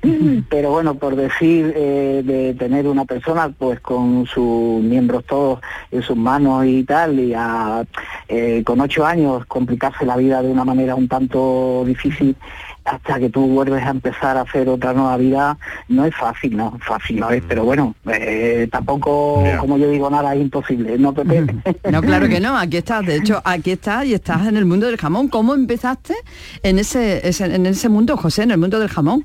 Pero 0.50 0.72
bueno, 0.72 0.96
por 0.96 1.16
decir, 1.16 1.72
eh, 1.74 2.20
de 2.22 2.52
tener 2.52 2.86
una 2.86 3.06
persona, 3.06 3.48
pues 3.48 3.80
con 3.80 4.26
sus 4.26 4.82
miembros 4.82 5.24
todos 5.24 5.60
en 5.90 6.02
sus 6.02 6.18
manos 6.18 6.66
y 6.66 6.84
tal, 6.84 7.18
y 7.18 7.32
a, 7.32 7.82
eh, 8.28 8.62
con 8.62 8.78
ocho 8.82 9.06
años 9.06 9.46
complicarse 9.46 10.04
la 10.04 10.18
vida 10.18 10.42
de 10.42 10.50
una 10.50 10.66
manera 10.66 10.94
un 10.94 11.08
tanto 11.08 11.82
difícil, 11.86 12.36
hasta 12.84 13.18
que 13.20 13.28
tú 13.30 13.46
vuelves 13.46 13.82
a 13.84 13.90
empezar 13.90 14.36
a 14.36 14.40
hacer 14.42 14.68
otra 14.68 14.92
nueva 14.92 15.16
vida, 15.16 15.56
no 15.88 16.04
es 16.04 16.14
fácil, 16.16 16.56
no, 16.56 16.78
fácil 16.84 17.20
no 17.20 17.30
es, 17.30 17.42
pero 17.46 17.64
bueno, 17.64 17.94
eh, 18.12 18.68
tampoco, 18.72 19.44
como 19.60 19.78
yo 19.78 19.88
digo, 19.90 20.10
nada 20.10 20.34
es 20.34 20.40
imposible, 20.40 20.98
¿no, 20.98 21.12
Pepe? 21.14 21.46
No, 21.90 22.00
claro 22.02 22.28
que 22.28 22.40
no, 22.40 22.56
aquí 22.56 22.78
estás, 22.78 23.06
de 23.06 23.16
hecho, 23.16 23.40
aquí 23.44 23.70
estás 23.72 24.04
y 24.06 24.14
estás 24.14 24.46
en 24.48 24.56
el 24.56 24.64
mundo 24.64 24.86
del 24.86 24.96
jamón. 24.96 25.28
¿Cómo 25.28 25.54
empezaste 25.54 26.14
en 26.62 26.78
ese, 26.80 27.26
ese- 27.28 27.54
en 27.54 27.66
ese 27.66 27.88
mundo, 27.88 28.16
José, 28.16 28.42
en 28.42 28.50
el 28.50 28.58
mundo 28.58 28.80
del 28.80 28.88
jamón? 28.88 29.24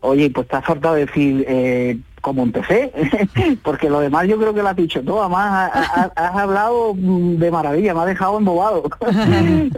Oye, 0.00 0.30
pues 0.30 0.46
te 0.46 0.54
has 0.56 0.64
faltado 0.64 0.94
decir 0.94 1.44
eh, 1.48 1.98
cómo 2.20 2.42
empecé, 2.42 2.92
porque 3.62 3.88
lo 3.90 4.00
demás 4.00 4.26
yo 4.26 4.38
creo 4.38 4.52
que 4.54 4.62
lo 4.62 4.68
has 4.68 4.76
dicho 4.76 5.02
todo, 5.02 5.20
además 5.22 5.70
ha- 5.74 6.02
ha- 6.14 6.26
has 6.28 6.36
hablado 6.36 6.94
mm, 6.94 7.36
de 7.36 7.50
maravilla, 7.50 7.94
me 7.94 8.00
has 8.00 8.06
dejado 8.06 8.38
embobado 8.38 8.82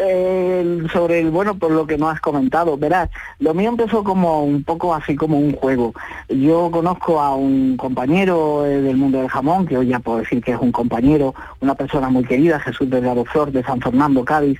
Eh, 0.03 0.83
sobre 0.93 1.21
el, 1.21 1.31
bueno, 1.31 1.55
por 1.57 1.71
lo 1.71 1.87
que 1.87 1.99
no 1.99 2.09
has 2.09 2.21
comentado. 2.21 2.77
Verás, 2.77 3.11
lo 3.39 3.55
mío 3.55 3.69
empezó 3.71 4.05
como 4.05 4.43
un 4.45 4.63
poco 4.65 4.95
así 4.95 5.17
como 5.17 5.39
un 5.39 5.53
juego. 5.53 5.93
Yo 6.29 6.71
conozco 6.71 7.21
a 7.21 7.35
un 7.35 7.77
compañero 7.77 8.65
eh, 8.67 8.81
del 8.81 8.97
mundo 8.97 9.19
del 9.19 9.29
jamón, 9.29 9.67
que 9.67 9.77
hoy 9.79 9.89
ya 9.89 9.99
puedo 9.99 10.19
decir 10.19 10.43
que 10.43 10.53
es 10.53 10.59
un 10.61 10.73
compañero, 10.73 11.35
una 11.61 11.75
persona 11.75 12.09
muy 12.09 12.25
querida, 12.25 12.61
Jesús 12.61 12.89
Delgado 12.91 13.25
Flor 13.25 13.53
de 13.53 13.63
San 13.63 13.81
Fernando, 13.81 14.25
Cádiz, 14.25 14.59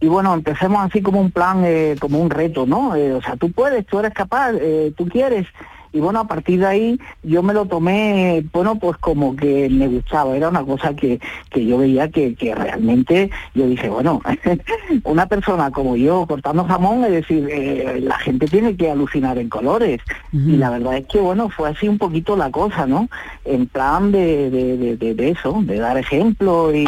y 0.00 0.08
bueno, 0.08 0.34
empecemos 0.34 0.82
así 0.84 1.00
como 1.00 1.20
un 1.20 1.30
plan, 1.30 1.62
eh, 1.64 1.94
como 2.00 2.18
un 2.18 2.30
reto, 2.30 2.66
¿no? 2.66 2.94
Eh, 2.96 3.12
o 3.12 3.22
sea, 3.22 3.36
tú 3.36 3.52
puedes, 3.52 3.86
tú 3.86 3.98
eres 4.00 4.12
capaz, 4.12 4.52
eh, 4.60 4.92
tú 4.96 5.06
quieres. 5.06 5.46
Y 5.92 6.00
bueno, 6.00 6.20
a 6.20 6.26
partir 6.26 6.60
de 6.60 6.66
ahí 6.66 6.98
yo 7.22 7.42
me 7.42 7.52
lo 7.52 7.66
tomé, 7.66 8.44
bueno, 8.52 8.76
pues 8.76 8.96
como 8.98 9.36
que 9.36 9.68
me 9.70 9.88
gustaba, 9.88 10.34
era 10.36 10.48
una 10.48 10.64
cosa 10.64 10.94
que, 10.96 11.20
que 11.50 11.66
yo 11.66 11.78
veía 11.78 12.10
que, 12.10 12.34
que 12.34 12.54
realmente, 12.54 13.30
yo 13.54 13.66
dije, 13.66 13.88
bueno, 13.90 14.20
una 15.04 15.26
persona 15.26 15.70
como 15.70 15.96
yo 15.96 16.26
cortando 16.26 16.64
jamón, 16.64 17.04
es 17.04 17.10
decir, 17.12 17.46
eh, 17.50 18.00
la 18.02 18.18
gente 18.18 18.46
tiene 18.46 18.76
que 18.76 18.90
alucinar 18.90 19.38
en 19.38 19.48
colores. 19.48 20.00
Y 20.32 20.56
la 20.56 20.70
verdad 20.70 20.96
es 20.96 21.06
que, 21.06 21.20
bueno, 21.20 21.50
fue 21.50 21.68
así 21.68 21.88
un 21.88 21.98
poquito 21.98 22.36
la 22.36 22.50
cosa, 22.50 22.86
¿no? 22.86 23.08
En 23.44 23.66
plan 23.66 24.12
de, 24.12 24.50
de, 24.50 24.76
de- 24.78 24.96
de- 24.96 25.14
de 25.14 25.30
eso, 25.30 25.58
de 25.62 25.78
dar 25.78 25.98
ejemplo 25.98 26.74
y, 26.74 26.86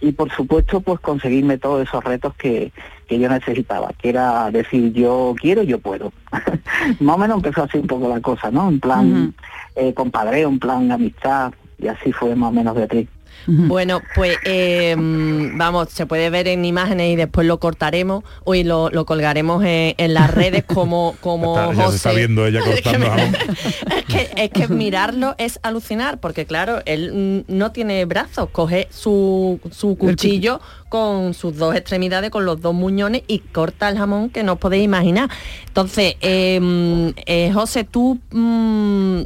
y 0.00 0.12
por 0.12 0.30
supuesto, 0.30 0.80
pues 0.80 1.00
conseguirme 1.00 1.56
todos 1.58 1.88
esos 1.88 2.04
retos 2.04 2.34
que, 2.34 2.70
que 3.12 3.18
yo 3.18 3.28
necesitaba, 3.28 3.90
que 3.98 4.08
era 4.08 4.50
decir, 4.50 4.90
yo 4.94 5.34
quiero, 5.38 5.62
yo 5.62 5.78
puedo. 5.78 6.12
Más 7.00 7.16
o 7.16 7.18
menos 7.18 7.36
empezó 7.36 7.64
así 7.64 7.76
un 7.76 7.86
poco 7.86 8.08
la 8.08 8.20
cosa, 8.20 8.50
¿no? 8.50 8.70
En 8.70 8.80
plan 8.80 9.34
eh, 9.76 9.92
compadreo, 9.92 10.48
en 10.48 10.58
plan 10.58 10.90
amistad, 10.90 11.52
y 11.78 11.88
así 11.88 12.10
fue 12.12 12.34
más 12.34 12.48
o 12.50 12.52
menos 12.52 12.74
Beatriz. 12.74 13.08
Bueno, 13.46 14.00
pues 14.14 14.36
eh, 14.44 14.94
mm, 14.96 15.56
vamos, 15.58 15.88
se 15.90 16.06
puede 16.06 16.30
ver 16.30 16.48
en 16.48 16.64
imágenes 16.64 17.10
y 17.12 17.16
después 17.16 17.46
lo 17.46 17.58
cortaremos 17.58 18.24
y 18.46 18.64
lo, 18.64 18.88
lo 18.90 19.04
colgaremos 19.06 19.64
en, 19.64 19.94
en 19.98 20.14
las 20.14 20.30
redes 20.32 20.64
como, 20.64 21.14
como 21.20 21.58
Está- 21.58 21.72
ya 21.72 21.76
se 21.76 21.82
José. 21.84 21.96
está 21.96 22.12
viendo 22.12 22.46
ella 22.46 22.60
cortando 22.64 23.06
es, 23.96 24.04
que, 24.06 24.30
es 24.36 24.50
que 24.50 24.68
mirarlo 24.68 25.34
es 25.38 25.58
alucinar, 25.62 26.18
porque 26.20 26.46
claro, 26.46 26.80
él 26.86 27.44
no 27.48 27.72
tiene 27.72 28.04
brazos, 28.04 28.48
coge 28.50 28.88
su, 28.90 29.60
su 29.70 29.96
cuchillo 29.96 30.60
con 30.88 31.34
sus 31.34 31.56
dos 31.56 31.74
extremidades, 31.74 32.30
con 32.30 32.44
los 32.44 32.60
dos 32.60 32.74
muñones 32.74 33.22
y 33.26 33.38
corta 33.38 33.88
el 33.88 33.96
jamón 33.98 34.28
que 34.30 34.42
no 34.42 34.52
os 34.54 34.58
podéis 34.58 34.84
imaginar. 34.84 35.30
Entonces, 35.66 36.16
eh, 36.20 36.60
mm, 36.60 37.08
eh, 37.26 37.50
José, 37.52 37.84
tú 37.84 38.18
mm, 38.30 39.20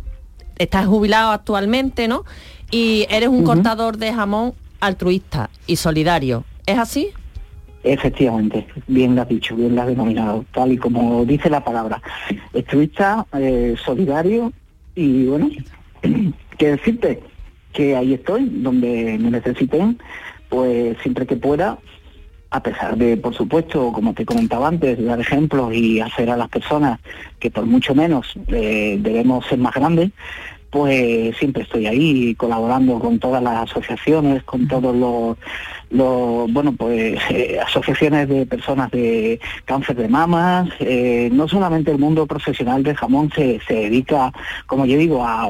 estás 0.58 0.86
jubilado 0.86 1.32
actualmente, 1.32 2.08
¿no? 2.08 2.24
Y 2.70 3.06
eres 3.10 3.28
un 3.28 3.44
cortador 3.44 3.96
de 3.96 4.12
jamón 4.12 4.54
altruista 4.80 5.50
y 5.66 5.76
solidario. 5.76 6.44
¿Es 6.66 6.78
así? 6.78 7.10
Efectivamente, 7.82 8.66
bien 8.88 9.14
lo 9.14 9.22
has 9.22 9.28
dicho, 9.28 9.54
bien 9.54 9.76
lo 9.76 9.82
has 9.82 9.86
denominado, 9.86 10.44
tal 10.52 10.72
y 10.72 10.76
como 10.76 11.24
dice 11.24 11.48
la 11.48 11.62
palabra. 11.62 12.02
Estruista, 12.52 13.24
eh, 13.38 13.76
solidario 13.84 14.52
y 14.96 15.26
bueno, 15.26 15.48
qué 16.58 16.70
decirte, 16.72 17.22
que 17.72 17.94
ahí 17.94 18.14
estoy, 18.14 18.48
donde 18.50 19.18
me 19.20 19.30
necesiten, 19.30 19.98
pues 20.48 20.96
siempre 21.02 21.26
que 21.26 21.36
pueda, 21.36 21.78
a 22.50 22.62
pesar 22.62 22.96
de, 22.96 23.16
por 23.16 23.34
supuesto, 23.34 23.92
como 23.92 24.14
te 24.14 24.24
comentaba 24.24 24.68
antes, 24.68 25.04
dar 25.04 25.20
ejemplos 25.20 25.74
y 25.74 26.00
hacer 26.00 26.30
a 26.30 26.36
las 26.36 26.48
personas 26.48 26.98
que 27.38 27.50
por 27.50 27.66
mucho 27.66 27.94
menos 27.94 28.32
eh, 28.48 28.96
debemos 29.00 29.46
ser 29.46 29.58
más 29.58 29.74
grandes, 29.74 30.10
pues 30.70 31.36
siempre 31.36 31.62
estoy 31.62 31.86
ahí 31.86 32.34
colaborando 32.34 32.98
con 32.98 33.18
todas 33.18 33.42
las 33.42 33.70
asociaciones, 33.70 34.42
con 34.44 34.66
todos 34.68 34.94
los, 34.94 35.36
los 35.90 36.52
bueno, 36.52 36.72
pues 36.72 37.18
eh, 37.30 37.58
asociaciones 37.64 38.28
de 38.28 38.44
personas 38.46 38.90
de 38.90 39.40
cáncer 39.64 39.96
de 39.96 40.08
mamas. 40.08 40.68
eh, 40.80 41.30
no 41.32 41.48
solamente 41.48 41.90
el 41.92 41.98
mundo 41.98 42.26
profesional 42.26 42.82
del 42.82 42.96
jamón 42.96 43.30
se, 43.34 43.60
se 43.66 43.74
dedica, 43.74 44.32
como 44.66 44.84
yo 44.86 44.98
digo, 44.98 45.24
a, 45.24 45.48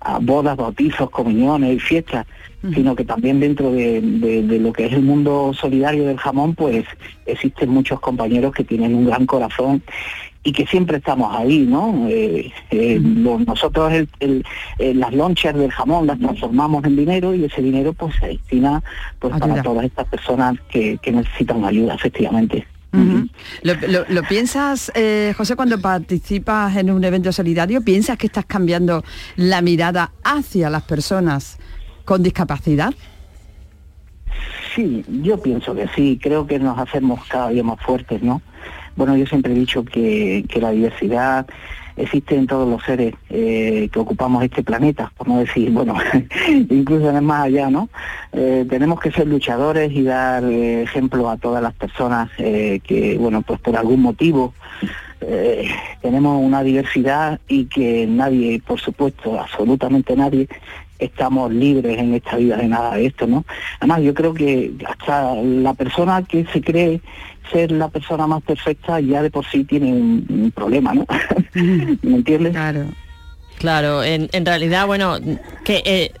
a 0.00 0.18
bodas, 0.20 0.56
bautizos, 0.56 1.10
comuniones 1.10 1.76
y 1.76 1.80
fiestas, 1.80 2.26
sino 2.74 2.96
que 2.96 3.04
también 3.04 3.40
dentro 3.40 3.70
de, 3.72 4.00
de- 4.00 4.42
de 4.42 4.58
lo 4.58 4.72
que 4.72 4.86
es 4.86 4.92
el 4.94 5.02
mundo 5.02 5.52
solidario 5.52 6.06
del 6.06 6.16
jamón, 6.16 6.54
pues 6.54 6.86
existen 7.26 7.68
muchos 7.68 8.00
compañeros 8.00 8.54
que 8.54 8.64
tienen 8.64 8.94
un 8.94 9.04
gran 9.04 9.26
corazón 9.26 9.82
y 10.46 10.52
que 10.52 10.66
siempre 10.66 10.98
estamos 10.98 11.34
ahí, 11.34 11.60
¿no? 11.60 12.06
Eh, 12.08 12.52
eh, 12.70 13.00
lo- 13.02 13.38
nosotros 13.38 13.90
el- 13.92 14.08
el- 14.20 14.44
eh, 14.78 14.92
las 14.94 15.12
lonchas 15.14 15.54
del 15.54 15.70
jamón 15.72 16.06
las 16.06 16.18
transformamos 16.18 16.84
en 16.84 16.96
dinero 16.96 17.34
y 17.34 17.44
ese 17.44 17.62
dinero 17.62 17.94
pues 17.94 18.14
se 18.20 18.26
destina 18.28 18.82
pues 19.18 19.32
para 19.38 19.62
todas 19.62 19.86
estas 19.86 20.06
personas 20.06 20.56
que, 20.70 20.98
que 20.98 21.12
necesitan 21.12 21.64
ayuda, 21.64 21.94
efectivamente. 21.94 22.66
Ujú. 22.92 23.26
¿Lo, 23.62 23.74
lo- 23.88 24.04
lo 24.08 24.22
piensas, 24.22 24.92
eh, 24.94 25.32
José, 25.36 25.56
cuando 25.56 25.80
participas 25.80 26.76
en 26.76 26.90
un 26.90 27.02
evento 27.02 27.32
solidario? 27.32 27.80
¿Piensas 27.82 28.16
que 28.18 28.26
estás 28.26 28.44
cambiando 28.44 29.02
la 29.36 29.62
mirada 29.62 30.12
hacia 30.22 30.70
las 30.70 30.82
personas 30.82 31.58
con 32.04 32.22
discapacidad? 32.22 32.92
Sí, 34.74 35.04
yo 35.22 35.40
pienso 35.40 35.74
que 35.74 35.88
sí, 35.94 36.18
creo 36.20 36.46
que 36.46 36.58
nos 36.58 36.78
hacemos 36.78 37.20
cada 37.28 37.48
día 37.50 37.62
más 37.62 37.80
fuertes, 37.80 38.22
¿no? 38.22 38.42
Bueno, 38.96 39.16
yo 39.16 39.26
siempre 39.26 39.52
he 39.52 39.56
dicho 39.56 39.84
que, 39.84 40.44
que 40.48 40.60
la 40.60 40.70
diversidad 40.70 41.46
existe 41.96 42.36
en 42.36 42.46
todos 42.46 42.68
los 42.68 42.82
seres 42.82 43.14
eh, 43.30 43.88
que 43.92 43.98
ocupamos 43.98 44.42
este 44.42 44.62
planeta, 44.62 45.12
por 45.16 45.28
no 45.28 45.38
decir, 45.38 45.70
bueno, 45.70 45.94
incluso 46.48 47.08
en 47.10 47.16
el 47.16 47.22
más 47.22 47.44
allá, 47.44 47.70
¿no? 47.70 47.88
Eh, 48.32 48.66
tenemos 48.68 49.00
que 49.00 49.12
ser 49.12 49.26
luchadores 49.26 49.92
y 49.92 50.02
dar 50.02 50.44
eh, 50.44 50.82
ejemplo 50.82 51.28
a 51.30 51.36
todas 51.36 51.62
las 51.62 51.74
personas 51.74 52.30
eh, 52.38 52.80
que, 52.82 53.16
bueno, 53.18 53.42
pues 53.42 53.60
por 53.60 53.76
algún 53.76 54.02
motivo 54.02 54.54
eh, 55.20 55.68
tenemos 56.02 56.42
una 56.42 56.62
diversidad 56.62 57.40
y 57.48 57.66
que 57.66 58.06
nadie, 58.06 58.60
por 58.66 58.80
supuesto, 58.80 59.40
absolutamente 59.40 60.16
nadie, 60.16 60.48
estamos 60.98 61.52
libres 61.52 61.98
en 61.98 62.14
esta 62.14 62.36
vida 62.36 62.56
de 62.56 62.68
nada 62.68 62.94
de 62.96 63.06
esto, 63.06 63.26
¿no? 63.26 63.44
Además, 63.78 64.02
yo 64.02 64.14
creo 64.14 64.34
que 64.34 64.72
hasta 64.86 65.34
la 65.34 65.74
persona 65.74 66.22
que 66.22 66.44
se 66.46 66.60
cree 66.60 67.00
ser 67.50 67.72
la 67.72 67.88
persona 67.88 68.26
más 68.26 68.42
perfecta 68.42 69.00
ya 69.00 69.22
de 69.22 69.30
por 69.30 69.44
sí 69.46 69.64
tiene 69.64 69.92
un, 69.92 70.26
un 70.28 70.50
problema, 70.50 70.94
¿no? 70.94 71.06
¿Me 71.54 72.16
entiendes? 72.16 72.52
Claro. 72.52 72.86
Claro, 73.58 74.02
en, 74.02 74.28
en 74.32 74.44
realidad, 74.44 74.86
bueno, 74.86 75.16
que 75.64 75.82
eh, 75.84 76.12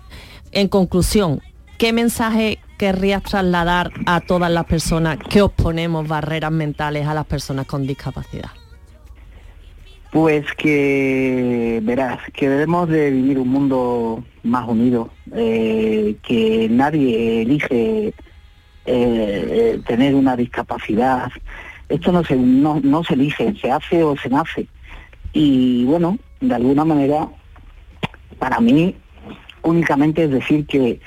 en 0.52 0.68
conclusión, 0.68 1.40
¿qué 1.78 1.92
mensaje 1.92 2.58
querrías 2.78 3.22
trasladar 3.22 3.92
a 4.06 4.20
todas 4.20 4.50
las 4.50 4.64
personas 4.66 5.18
que 5.18 5.42
os 5.42 5.52
ponemos 5.52 6.06
barreras 6.06 6.52
mentales 6.52 7.06
a 7.06 7.14
las 7.14 7.26
personas 7.26 7.66
con 7.66 7.86
discapacidad? 7.86 8.50
Pues 10.10 10.46
que, 10.56 11.80
verás, 11.82 12.20
que 12.32 12.48
debemos 12.48 12.88
de 12.88 13.10
vivir 13.10 13.38
un 13.38 13.48
mundo 13.48 14.24
más 14.44 14.68
unido, 14.68 15.10
eh, 15.34 16.16
que 16.22 16.68
nadie 16.70 17.42
elige 17.42 18.14
eh, 18.86 19.74
eh, 19.76 19.80
tener 19.86 20.14
una 20.14 20.36
discapacidad. 20.36 21.30
Esto 21.88 22.12
no 22.12 22.24
se, 22.24 22.36
no, 22.36 22.80
no 22.82 23.04
se 23.04 23.14
elige, 23.14 23.54
se 23.60 23.70
hace 23.70 24.02
o 24.02 24.16
se 24.16 24.28
nace. 24.28 24.66
Y 25.32 25.84
bueno, 25.84 26.18
de 26.40 26.54
alguna 26.54 26.84
manera, 26.84 27.28
para 28.38 28.60
mí, 28.60 28.94
únicamente 29.62 30.24
es 30.24 30.30
decir 30.30 30.66
que, 30.66 31.00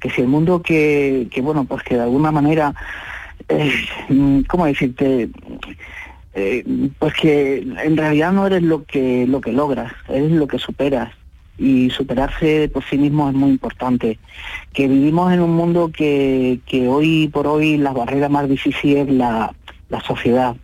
que 0.00 0.10
si 0.10 0.20
el 0.22 0.28
mundo 0.28 0.62
que, 0.62 1.28
que, 1.30 1.40
bueno, 1.40 1.64
pues 1.64 1.82
que 1.82 1.96
de 1.96 2.02
alguna 2.02 2.30
manera, 2.30 2.74
eh, 3.48 3.72
¿cómo 4.48 4.66
decirte? 4.66 5.30
eh, 6.34 6.64
pues 6.98 7.12
que 7.14 7.58
en 7.58 7.96
realidad 7.96 8.32
no 8.32 8.46
eres 8.46 8.62
lo 8.62 8.84
que 8.84 9.26
lo 9.26 9.40
que 9.40 9.52
logras, 9.52 9.92
eres 10.08 10.30
lo 10.32 10.46
que 10.46 10.58
superas 10.58 11.12
y 11.58 11.90
superarse 11.90 12.68
por 12.68 12.84
sí 12.84 12.98
mismo 12.98 13.28
es 13.28 13.34
muy 13.34 13.50
importante. 13.50 14.18
Que 14.72 14.88
vivimos 14.88 15.32
en 15.32 15.40
un 15.40 15.54
mundo 15.54 15.90
que, 15.94 16.60
que 16.66 16.88
hoy 16.88 17.28
por 17.28 17.46
hoy 17.46 17.76
la 17.76 17.92
barrera 17.92 18.28
más 18.28 18.48
difícil 18.48 18.96
es 18.96 19.08
la, 19.10 19.54
la 19.88 20.00
sociedad 20.00 20.56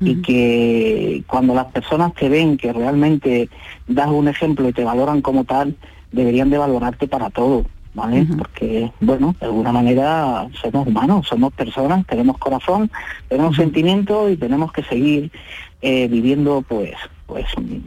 y 0.00 0.16
que 0.20 1.22
cuando 1.26 1.54
las 1.54 1.66
personas 1.66 2.12
te 2.14 2.28
ven 2.28 2.58
que 2.58 2.72
realmente 2.72 3.48
das 3.86 4.08
un 4.08 4.28
ejemplo 4.28 4.68
y 4.68 4.72
te 4.72 4.84
valoran 4.84 5.22
como 5.22 5.44
tal, 5.44 5.74
deberían 6.12 6.50
de 6.50 6.58
valorarte 6.58 7.08
para 7.08 7.30
todo. 7.30 7.64
¿Vale? 7.94 8.26
Porque, 8.36 8.92
bueno, 9.00 9.34
de 9.40 9.46
alguna 9.46 9.72
manera 9.72 10.46
somos 10.60 10.86
humanos, 10.86 11.26
somos 11.26 11.50
personas, 11.54 12.06
tenemos 12.06 12.36
corazón, 12.36 12.90
tenemos 13.26 13.56
sentimientos 13.56 14.30
y 14.30 14.36
tenemos 14.36 14.70
que 14.70 14.82
seguir 14.82 15.32
eh, 15.80 16.06
viviendo, 16.06 16.62
pues, 16.68 16.92
pues, 17.26 17.46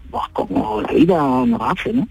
pues, 0.09 0.23
como 0.33 0.81
la 0.81 0.91
vida 0.93 1.45
nos 1.45 1.61
hace, 1.61 1.93
¿no? 1.93 2.07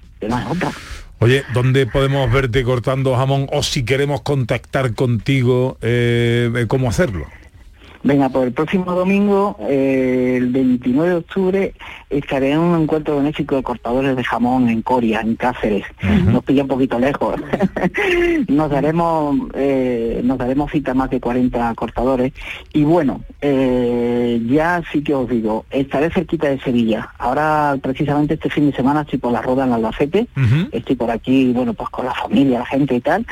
Oye, 1.21 1.45
¿dónde 1.53 1.87
podemos 1.87 2.31
verte 2.33 2.63
cortando 2.63 3.17
jamón 3.17 3.49
o 3.53 3.63
si 3.63 3.85
queremos 3.85 4.23
contactar 4.23 4.95
contigo, 4.95 5.77
eh, 5.83 6.67
cómo 6.69 6.89
hacerlo? 6.89 7.27
Venga, 8.03 8.29
pues 8.29 8.47
el 8.47 8.53
próximo 8.53 8.93
domingo, 8.93 9.57
eh, 9.61 10.35
el 10.37 10.49
29 10.49 11.11
de 11.11 11.17
octubre, 11.17 11.75
estaré 12.11 12.53
en 12.53 12.61
un 12.61 12.83
encuentro 12.83 13.17
benéfico 13.17 13.57
de 13.57 13.63
cortadores 13.63 14.17
de 14.17 14.25
jamón 14.25 14.69
en 14.69 14.83
Coria, 14.83 15.21
en 15.21 15.37
Cáceres. 15.37 15.85
Nos 16.27 16.45
pilla 16.45 16.63
un 16.63 16.69
poquito 16.69 16.99
lejos. 16.99 17.41
nos 18.49 18.71
daremos 18.71 19.37
eh, 19.55 20.21
nos 20.25 20.39
daremos 20.39 20.71
cita 20.71 20.93
a 20.93 20.95
más 20.95 21.11
de 21.11 21.21
40 21.21 21.75
cortadores. 21.75 22.33
Y 22.73 22.85
bueno, 22.85 23.23
eh, 23.41 24.41
ya 24.47 24.83
sí 24.93 25.03
que 25.03 25.15
os 25.15 25.29
digo, 25.29 25.65
estaré 25.71 26.11
cerquita 26.11 26.49
de 26.49 26.61
Sevilla. 26.61 27.11
Ahora, 27.19 27.77
precisamente 27.83 28.35
este 28.35 28.51
fin 28.51 28.71
de 28.71 28.77
semana, 28.77 29.03
estoy 29.03 29.19
por 29.19 29.33
la 29.33 29.43
rueda 29.43 29.65
en 29.65 29.73
Albacete. 29.73 30.29
Estoy 30.73 30.97
por 30.97 31.11
aquí, 31.11 31.53
bueno, 31.53 31.75
pues 31.75 31.91
con 31.91 32.07
la 32.07 32.15
familia, 32.15 32.61
la 32.61 32.67
gente 32.67 32.95
y 32.95 33.01
tal. 33.01 33.27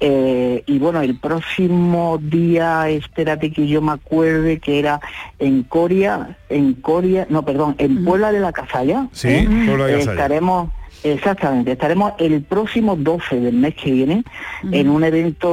Eh, 0.00 0.62
y 0.66 0.78
bueno, 0.78 1.00
el 1.00 1.18
próximo 1.18 2.18
día, 2.20 2.88
espérate 2.88 3.50
que 3.50 3.66
yo 3.66 3.80
me 3.82 3.92
acuerde 4.16 4.58
que 4.60 4.78
era 4.78 5.00
en 5.38 5.62
Coria, 5.62 6.36
en 6.50 6.74
Coria, 6.74 7.26
no, 7.30 7.44
perdón, 7.44 7.74
en 7.78 8.04
Puebla 8.04 8.30
de 8.30 8.40
la 8.40 8.52
Casalla. 8.52 9.08
Sí, 9.12 9.28
¿eh? 9.28 9.48
Puebla 9.66 9.86
de 9.86 9.92
Casalla. 9.94 10.12
estaremos 10.12 10.68
Exactamente, 11.04 11.72
estaremos 11.72 12.12
el 12.18 12.42
próximo 12.42 12.94
12 12.94 13.40
del 13.40 13.56
mes 13.56 13.74
que 13.74 13.90
viene 13.90 14.22
en 14.70 14.88
un 14.88 15.02
evento, 15.02 15.48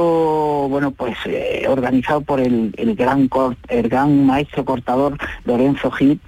bueno, 0.70 0.92
pues 0.92 1.16
eh, 1.26 1.64
organizado 1.68 2.20
por 2.20 2.38
el, 2.38 2.72
el 2.76 2.94
gran 2.94 3.26
cor- 3.26 3.56
el 3.66 3.88
gran 3.88 4.26
maestro 4.26 4.64
cortador 4.64 5.18
Lorenzo 5.44 5.90
Gil. 5.90 6.20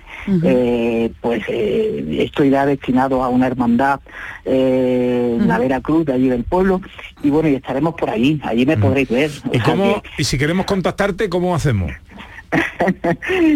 Eh, 0.44 1.12
pues 1.20 1.42
eh, 1.48 2.16
esto 2.20 2.42
irá 2.44 2.64
destinado 2.66 3.22
a 3.22 3.28
una 3.28 3.46
hermandad 3.46 4.00
eh, 4.44 5.36
en 5.40 5.46
la 5.48 5.58
Veracruz 5.58 6.04
de 6.06 6.12
allí 6.14 6.28
del 6.28 6.44
pueblo 6.44 6.80
y 7.24 7.30
bueno 7.30 7.48
y 7.48 7.56
estaremos 7.56 7.94
por 7.94 8.08
allí 8.08 8.40
allí 8.44 8.64
me 8.64 8.76
podréis 8.76 9.08
ver 9.08 9.30
¿Y, 9.52 9.58
cómo, 9.58 10.00
que- 10.00 10.08
y 10.18 10.24
si 10.24 10.38
queremos 10.38 10.66
contactarte, 10.66 11.28
¿cómo 11.28 11.54
hacemos? 11.56 11.90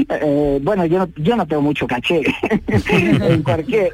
Eh, 0.09 0.61
bueno, 0.63 0.87
yo 0.87 0.99
no, 1.01 1.09
yo 1.17 1.37
no 1.37 1.47
tengo 1.47 1.63
mucho 1.63 1.87
caché. 1.87 2.23
En 2.89 3.43
cualquier. 3.43 3.93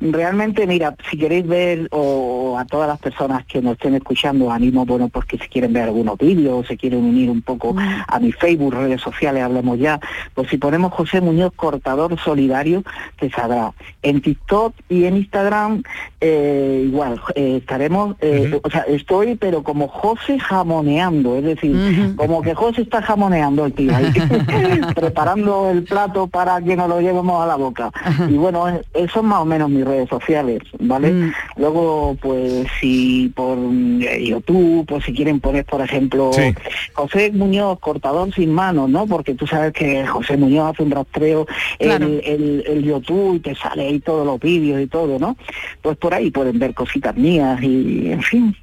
Realmente, 0.00 0.66
mira, 0.66 0.94
si 1.08 1.16
queréis 1.16 1.46
ver 1.46 1.88
o 1.92 2.58
a 2.58 2.64
todas 2.64 2.88
las 2.88 2.98
personas 2.98 3.44
que 3.46 3.62
nos 3.62 3.74
estén 3.74 3.94
escuchando, 3.94 4.50
animo, 4.50 4.84
bueno, 4.84 5.08
porque 5.08 5.38
si 5.38 5.48
quieren 5.48 5.72
ver 5.72 5.84
algunos 5.84 6.18
vídeos, 6.18 6.66
se 6.66 6.76
quieren 6.76 7.04
unir 7.04 7.30
un 7.30 7.42
poco 7.42 7.74
a 7.78 8.18
mi 8.18 8.32
Facebook, 8.32 8.74
redes 8.74 9.00
sociales, 9.00 9.42
hablemos 9.42 9.78
ya, 9.78 10.00
pues 10.34 10.48
si 10.50 10.58
ponemos 10.58 10.92
José 10.92 11.20
Muñoz 11.20 11.52
Cortador 11.54 12.18
Solidario, 12.18 12.82
te 13.18 13.30
saldrá. 13.30 13.72
En 14.02 14.20
TikTok 14.20 14.74
y 14.88 15.04
en 15.04 15.16
Instagram, 15.18 15.82
eh, 16.20 16.84
igual, 16.86 17.20
eh, 17.34 17.58
estaremos, 17.58 18.16
eh, 18.20 18.58
o 18.62 18.70
sea, 18.70 18.82
estoy, 18.82 19.36
pero 19.36 19.62
como 19.62 19.88
José 19.88 20.38
jamoneando, 20.38 21.36
es 21.36 21.44
decir, 21.44 22.14
como 22.16 22.42
que 22.42 22.54
José 22.54 22.82
está 22.82 23.02
jamoneando 23.02 23.66
el 23.66 23.72
tío 23.72 23.85
ahí, 23.94 24.12
preparando 24.94 25.70
el 25.70 25.84
plato 25.84 26.26
para 26.26 26.60
que 26.62 26.76
nos 26.76 26.88
lo 26.88 27.00
llevemos 27.00 27.42
a 27.42 27.46
la 27.46 27.56
boca. 27.56 27.90
Y 28.28 28.34
bueno, 28.34 28.68
eh, 28.68 28.82
eso 28.94 29.14
son 29.14 29.26
más 29.26 29.40
o 29.40 29.44
menos 29.44 29.70
mis 29.70 29.84
redes 29.84 30.08
sociales, 30.08 30.60
¿vale? 30.78 31.32
Luego, 31.56 32.16
pues 32.20 32.66
si 32.80 33.32
por 33.34 33.56
mm, 33.56 34.02
eh, 34.02 34.24
YouTube, 34.26 34.84
pues 34.86 35.04
si 35.04 35.12
quieren 35.14 35.40
poner, 35.40 35.64
por 35.64 35.80
ejemplo, 35.80 36.30
Sí. 36.32 36.54
José 36.92 37.32
Muñoz, 37.32 37.78
cortador 37.80 38.32
sin 38.34 38.52
manos, 38.52 38.90
¿no? 38.90 39.06
Porque 39.06 39.34
tú 39.34 39.46
sabes 39.46 39.72
que 39.72 40.06
José 40.06 40.36
Muñoz 40.36 40.72
hace 40.72 40.82
un 40.82 40.90
rastreo 40.90 41.46
Claro. 41.78 42.06
el, 42.06 42.20
el, 42.24 42.64
el 42.66 42.82
YouTube 42.84 43.36
y 43.36 43.40
te 43.40 43.54
sale 43.54 43.86
ahí 43.86 44.00
todos 44.00 44.26
los 44.26 44.38
vídeos 44.40 44.80
y 44.80 44.86
todo, 44.86 45.18
¿no? 45.18 45.36
Pues 45.82 45.96
por 45.96 46.12
ahí 46.14 46.30
pueden 46.30 46.58
ver 46.58 46.74
cositas 46.74 47.16
mías 47.16 47.62
y, 47.62 48.12
en 48.12 48.22
fin. 48.22 48.56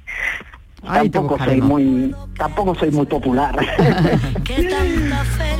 Ahí 0.86 1.08
tampoco 1.10 1.42
soy 1.44 1.60
muy 1.60 2.14
tampoco 2.36 2.74
soy 2.74 2.90
muy 2.90 3.06
popular 3.06 3.56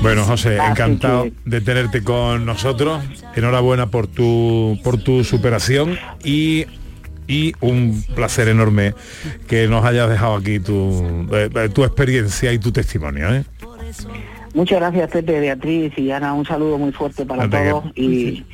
Bueno, 0.03 0.25
José, 0.25 0.59
Así 0.61 0.71
encantado 0.71 1.27
de 1.45 1.61
tenerte 1.61 2.03
con 2.03 2.45
nosotros. 2.45 3.03
Enhorabuena 3.35 3.87
por 3.87 4.07
tu 4.07 4.79
por 4.83 4.99
tu 4.99 5.25
superación 5.25 5.97
y 6.23 6.67
y 7.27 7.55
un 7.61 8.05
placer 8.15 8.49
enorme 8.49 8.95
que 9.49 9.67
nos 9.67 9.83
hayas 9.85 10.11
dejado 10.11 10.35
aquí 10.37 10.61
tu, 10.61 11.27
eh, 11.33 11.49
eh, 11.55 11.69
tu 11.71 11.83
experiencia 11.85 12.53
y 12.53 12.59
tu 12.59 12.71
testimonio. 12.71 13.33
¿eh? 13.35 13.45
muchas 14.53 14.79
gracias 14.79 15.11
Pepe 15.11 15.41
Beatriz 15.41 15.93
y 15.97 16.11
Ana 16.11 16.35
un 16.35 16.45
saludo 16.45 16.77
muy 16.79 16.93
fuerte 16.93 17.25
para 17.25 17.49
que- 17.49 17.57
todos 17.71 17.85
y 17.97 18.45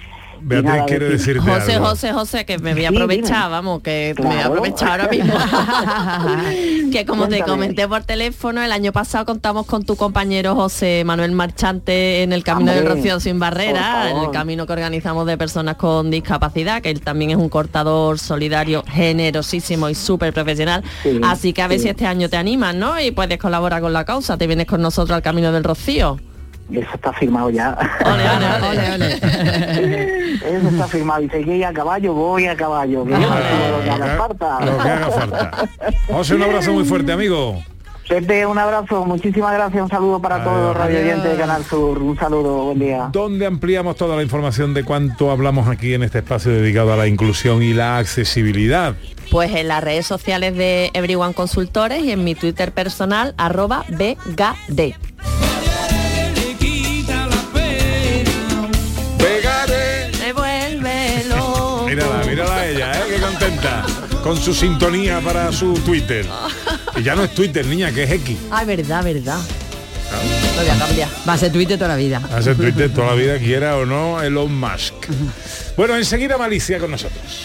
Beatriz 0.43 0.71
nada, 0.73 0.87
quiere 0.87 1.09
decir- 1.09 1.35
decirte 1.41 1.61
José, 1.61 1.75
algo. 1.75 1.87
José, 1.89 2.13
José, 2.13 2.45
que 2.47 2.59
me 2.59 2.75
voy 2.75 2.85
a 2.85 2.89
aprovechar, 2.91 3.51
vamos, 3.51 3.83
que 3.83 4.15
me 4.19 4.25
voy 4.25 4.37
a 4.37 4.47
aprovechar 4.47 5.01
ahora 5.01 5.09
mismo. 5.09 5.33
que 6.93 7.05
como 7.07 7.29
te 7.29 7.43
comenté 7.43 7.87
por 7.89 8.03
teléfono, 8.05 8.63
el 8.63 8.73
año 8.73 8.93
pasado 8.93 9.25
contamos 9.27 9.67
con 9.67 9.85
tu 9.85 9.97
compañero 9.97 10.55
José 10.55 11.03
Manuel 11.05 11.33
Marchante 11.33 12.23
en 12.23 12.33
el 12.33 12.43
Camino 12.43 12.73
del 12.73 12.87
Rocío 12.87 13.21
Sin 13.21 13.39
Barrera, 13.39 14.11
en 14.11 14.17
el 14.19 14.31
camino 14.31 14.67
que 14.67 14.73
organizamos 14.73 15.27
de 15.27 15.37
personas 15.39 15.77
con 15.77 16.11
discapacidad, 16.11 16.83
que 16.83 16.91
él 16.91 17.01
también 17.01 17.31
es 17.33 17.37
un 17.37 17.49
cortador 17.49 18.19
solidario 18.19 18.83
generosísimo 18.89 19.89
y 19.89 19.95
súper 19.95 20.33
profesional. 20.33 20.83
Sí, 21.03 21.21
Así 21.23 21.53
que 21.53 21.63
a 21.63 21.69
ver 21.69 21.79
sí. 21.79 21.85
si 21.85 21.89
este 21.91 22.07
año 22.07 22.29
te 22.29 22.37
animas, 22.37 22.75
¿no? 22.75 23.01
Y 23.01 23.11
puedes 23.11 23.39
colaborar 23.39 23.81
con 23.81 23.93
la 23.93 24.05
causa, 24.05 24.37
te 24.37 24.47
vienes 24.47 24.67
con 24.67 24.81
nosotros 24.83 25.15
al 25.15 25.23
Camino 25.23 25.53
del 25.53 25.65
Rocío. 25.65 26.19
Eso 26.73 26.91
está 26.95 27.13
firmado 27.13 27.51
ya. 27.51 27.77
Ole, 28.05 28.95
ole. 28.95 29.15
Eso 30.35 30.69
está 30.69 30.87
firmado. 30.87 31.21
Dice 31.21 31.43
que 31.45 31.57
ir 31.57 31.65
a 31.65 31.73
caballo, 31.73 32.15
voy 32.15 32.47
a 32.47 32.57
caballo. 32.57 33.05
Que 33.05 33.13
yo 33.13 33.19
no 33.19 33.27
tengo 33.27 33.79
lo 33.79 33.85
que 33.85 33.91
haga 33.91 34.17
falta. 34.17 34.65
Lo 34.65 34.79
que 34.79 34.89
haga 34.89 35.11
falta. 35.11 35.69
José, 36.09 36.35
un 36.35 36.43
abrazo 36.43 36.73
muy 36.73 36.85
fuerte, 36.85 37.13
amigo. 37.13 37.63
Pepe, 38.11 38.45
un 38.45 38.59
abrazo, 38.59 39.05
muchísimas 39.05 39.53
gracias, 39.55 39.85
un 39.85 39.89
saludo 39.89 40.21
para 40.21 40.43
todos 40.43 40.61
los 40.61 40.77
radio 40.77 40.99
oyentes 40.99 41.31
de 41.31 41.39
Canal 41.39 41.63
Sur, 41.63 41.99
un 41.99 42.19
saludo, 42.19 42.65
buen 42.65 42.81
día. 42.81 43.09
¿Dónde 43.13 43.47
ampliamos 43.47 43.95
toda 43.95 44.17
la 44.17 44.25
información 44.25 44.75
de 44.75 44.83
cuánto 44.83 45.31
hablamos 45.31 45.69
aquí 45.69 45.95
en 45.95 46.03
este 46.03 46.19
espacio 46.19 46.51
dedicado 46.51 46.93
a 46.93 46.97
la 46.97 47.07
inclusión 47.07 47.63
y 47.63 47.73
la 47.73 47.99
accesibilidad? 47.99 48.97
Pues 49.31 49.55
en 49.55 49.69
las 49.69 49.85
redes 49.85 50.07
sociales 50.07 50.57
de 50.57 50.91
Everyone 50.93 51.35
Consultores 51.35 52.03
y 52.03 52.11
en 52.11 52.25
mi 52.25 52.35
Twitter 52.35 52.73
personal, 52.73 53.33
arroba 53.39 53.85
BGD. 53.91 54.97
Con 64.23 64.37
su 64.37 64.55
sintonía 64.55 65.21
para 65.21 65.51
su 65.53 65.75
Twitter. 65.75 66.27
Y 66.97 67.03
ya 67.05 67.15
no 67.15 67.23
es 67.23 67.33
Twitter, 67.35 67.65
niña, 67.65 67.93
que 67.93 68.03
es 68.03 68.11
X. 68.11 68.37
Ay, 68.51 68.67
verdad, 68.67 69.03
verdad. 69.05 69.39
Lo 70.57 70.63
voy 70.63 70.69
a 70.69 70.77
cambiar. 70.77 71.09
Va 71.27 71.35
a 71.35 71.39
ser 71.39 71.53
Twitter 71.53 71.79
toda 71.79 71.89
la 71.89 71.97
vida. 71.97 72.21
Hace 72.35 72.55
Twitter 72.55 72.93
toda 72.93 73.09
la 73.09 73.15
vida, 73.15 73.39
quiera 73.45 73.77
o 73.77 73.87
no, 73.87 74.21
Elon 74.21 74.53
Musk. 74.53 74.95
Bueno, 75.77 75.97
enseguida 75.97 76.37
Malicia 76.37 76.79
con 76.79 76.91
nosotros. 76.91 77.45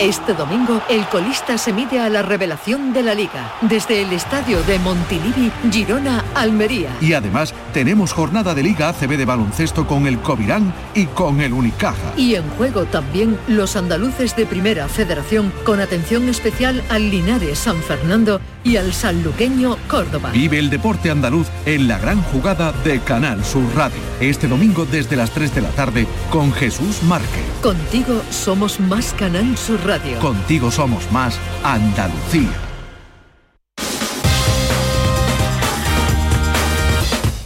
Este 0.00 0.32
domingo, 0.32 0.80
el 0.88 1.06
colista 1.08 1.58
se 1.58 1.74
mide 1.74 2.00
a 2.00 2.08
la 2.08 2.22
revelación 2.22 2.94
de 2.94 3.02
la 3.02 3.14
Liga, 3.14 3.52
desde 3.60 4.00
el 4.00 4.14
estadio 4.14 4.62
de 4.62 4.78
Montilivi, 4.78 5.52
Girona, 5.70 6.24
Almería. 6.34 6.88
Y 7.02 7.12
además 7.12 7.52
tenemos 7.74 8.14
jornada 8.14 8.54
de 8.54 8.62
Liga 8.62 8.88
ACB 8.88 9.18
de 9.18 9.26
baloncesto 9.26 9.86
con 9.86 10.06
el 10.06 10.18
Covirán 10.20 10.72
y 10.94 11.04
con 11.04 11.42
el 11.42 11.52
Unicaja. 11.52 12.14
Y 12.16 12.34
en 12.34 12.48
juego 12.56 12.86
también 12.86 13.38
los 13.46 13.76
andaluces 13.76 14.34
de 14.36 14.46
Primera 14.46 14.88
Federación, 14.88 15.52
con 15.66 15.80
atención 15.80 16.30
especial 16.30 16.82
al 16.88 17.10
Linares 17.10 17.58
San 17.58 17.76
Fernando 17.76 18.40
y 18.64 18.76
al 18.76 18.92
sanluqueño 18.92 19.76
Córdoba. 19.88 20.30
Vive 20.30 20.58
el 20.58 20.70
deporte 20.70 21.10
andaluz 21.10 21.48
en 21.66 21.88
la 21.88 21.98
gran 21.98 22.22
jugada 22.22 22.72
de 22.84 23.00
Canal 23.00 23.44
Sur 23.44 23.64
Radio. 23.74 23.98
Este 24.20 24.48
domingo 24.48 24.84
desde 24.84 25.16
las 25.16 25.30
3 25.30 25.54
de 25.54 25.60
la 25.62 25.70
tarde 25.70 26.06
con 26.30 26.52
Jesús 26.52 27.02
Márquez. 27.04 27.44
Contigo 27.62 28.22
somos 28.30 28.80
más 28.80 29.12
Canal 29.14 29.56
Sur 29.56 29.84
Radio. 29.86 30.18
Contigo 30.18 30.70
somos 30.70 31.10
más 31.12 31.38
Andalucía. 31.62 32.50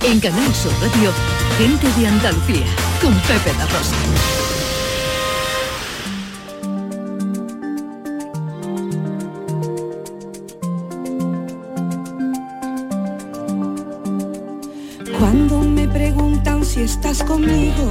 En 0.03 0.21
Canal 0.21 0.55
Sur 0.55 0.73
Radio, 0.81 1.13
gente 1.59 1.89
de 1.99 2.07
Andalucía, 2.07 2.67
con 3.01 3.15
Pepe 3.15 3.53
La 3.59 3.65
Rosa. 3.67 4.54
Estás 17.15 17.29
conmigo, 17.29 17.89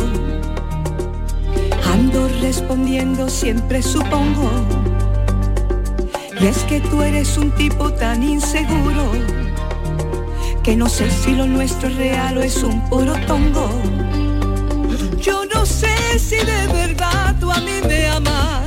ando 1.93 2.27
respondiendo 2.41 3.29
siempre 3.29 3.81
supongo. 3.81 4.49
Y 6.41 6.47
es 6.47 6.57
que 6.63 6.81
tú 6.81 7.01
eres 7.01 7.37
un 7.37 7.51
tipo 7.51 7.91
tan 7.93 8.21
inseguro 8.21 9.11
que 10.61 10.75
no 10.75 10.89
sé 10.89 11.09
si 11.09 11.35
lo 11.35 11.45
nuestro 11.45 11.87
es 11.89 11.95
real 11.95 12.37
es 12.43 12.63
un 12.63 12.89
puro 12.89 13.13
tongo. 13.25 13.69
Yo 15.21 15.45
no 15.53 15.65
sé 15.65 16.19
si 16.19 16.37
de 16.37 16.67
verdad 16.67 17.35
tú 17.39 17.49
a 17.49 17.59
mí 17.61 17.79
me 17.87 18.07
amas. 18.07 18.65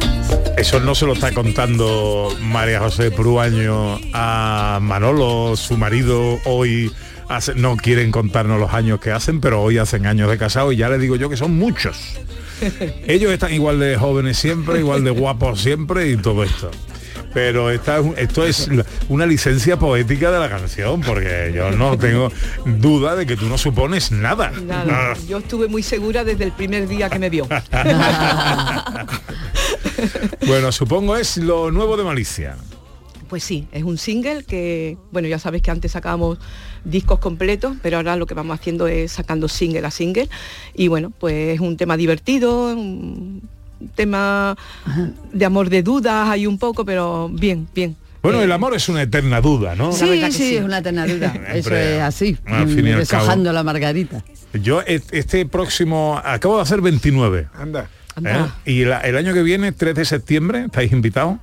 Eso 0.57 0.81
no 0.81 0.95
se 0.95 1.05
lo 1.05 1.13
está 1.13 1.33
contando 1.33 2.35
María 2.41 2.81
José 2.81 3.11
Pruaño 3.11 4.01
a 4.15 4.79
Manolo, 4.81 5.55
su 5.57 5.77
marido, 5.77 6.39
hoy 6.47 6.91
hace- 7.29 7.55
no 7.55 7.77
quieren 7.77 8.11
contarnos 8.11 8.59
los 8.61 8.73
años 8.73 9.01
que 9.01 9.11
hacen, 9.13 9.41
pero 9.41 9.63
hoy 9.63 9.79
hacen 9.79 10.07
años 10.07 10.31
de 10.31 10.39
casado 10.39 10.73
y 10.73 10.77
ya 10.77 10.89
le 10.89 10.99
digo 10.99 11.17
yo 11.17 11.29
que 11.29 11.37
son 11.37 11.57
muchos. 11.57 12.15
Ellos 13.07 13.31
están 13.33 13.53
igual 13.53 13.79
de 13.79 13.97
jóvenes 13.97 14.39
siempre, 14.39 14.79
igual 14.81 15.05
de 15.05 15.11
guapos 15.11 15.61
siempre 15.61 16.11
y 16.11 16.17
todo 16.17 16.43
esto. 16.45 16.71
Pero 17.35 17.71
esta, 17.71 17.99
esto 18.17 18.47
es 18.47 18.71
una 19.11 19.27
licencia 19.27 19.79
poética 19.79 20.31
de 20.31 20.39
la 20.39 20.49
canción, 20.49 21.03
porque 21.03 21.53
yo 21.55 21.71
no 21.71 21.99
tengo 21.99 22.33
duda 22.65 23.15
de 23.15 23.27
que 23.27 23.37
tú 23.37 23.45
no 23.47 23.59
supones 23.59 24.11
nada. 24.11 24.53
Nada, 24.65 25.13
Ah. 25.13 25.15
yo 25.29 25.37
estuve 25.39 25.69
muy 25.69 25.83
segura 25.83 26.25
desde 26.25 26.45
el 26.45 26.53
primer 26.53 26.89
día 26.89 27.11
que 27.11 27.19
me 27.19 27.29
vio. 27.29 27.47
Bueno, 30.47 30.71
supongo 30.73 31.17
es 31.17 31.37
lo 31.39 31.71
nuevo 31.71 31.97
de 31.97 32.05
Malicia. 32.05 32.57
Pues 33.29 33.43
sí, 33.45 33.67
es 33.73 33.83
un 33.83 33.99
single 33.99 34.45
que, 34.45 34.97
bueno, 35.11 35.27
ya 35.29 35.39
sabes 35.39 35.63
que 35.63 35.71
antes 35.71 35.93
sacábamos 35.93 36.39
discos 36.85 37.19
completos, 37.19 37.77
pero 37.83 37.97
ahora 37.97 38.17
lo 38.17 38.27
que 38.27 38.35
vamos 38.35 38.59
haciendo 38.59 38.87
es 38.87 39.13
sacando 39.13 39.49
single 39.49 39.85
a 39.87 39.91
single. 39.91 40.29
Y 40.75 40.89
bueno, 40.89 41.11
pues 41.19 41.55
es 41.55 41.61
un 41.61 41.77
tema 41.77 41.97
divertido, 41.97 42.73
un 42.75 43.43
tema 43.95 44.57
de 45.33 45.45
amor 45.45 45.71
de 45.71 45.83
dudas, 45.83 46.29
hay 46.29 46.47
un 46.47 46.59
poco, 46.59 46.85
pero 46.85 47.29
bien, 47.29 47.67
bien. 47.75 47.97
Bueno, 48.23 48.43
el 48.43 48.51
amor 48.51 48.75
es 48.75 48.89
una 48.89 49.03
eterna 49.03 49.41
duda, 49.41 49.75
¿no? 49.77 49.93
Sí, 49.93 50.21
sí, 50.33 50.57
es 50.57 50.65
una 50.65 50.79
eterna 50.79 51.07
duda. 51.07 51.33
Eso 51.55 51.75
es 51.77 52.01
así, 52.03 52.37
al 52.47 52.75
deshojando 52.75 53.53
la 53.53 53.63
margarita. 53.63 54.25
Yo 54.53 54.81
este 54.83 55.47
próximo, 55.47 56.21
acabo 56.25 56.57
de 56.57 56.63
hacer 56.63 56.81
29. 56.81 57.49
Anda. 57.55 57.89
¿eh? 58.25 58.47
Y 58.65 58.85
la- 58.85 59.01
el 59.01 59.17
año 59.17 59.35
que 59.35 59.43
viene, 59.43 59.71
3 59.73 59.95
de 59.95 60.05
septiembre, 60.05 60.65
estáis 60.65 60.91
invitados. 60.93 61.37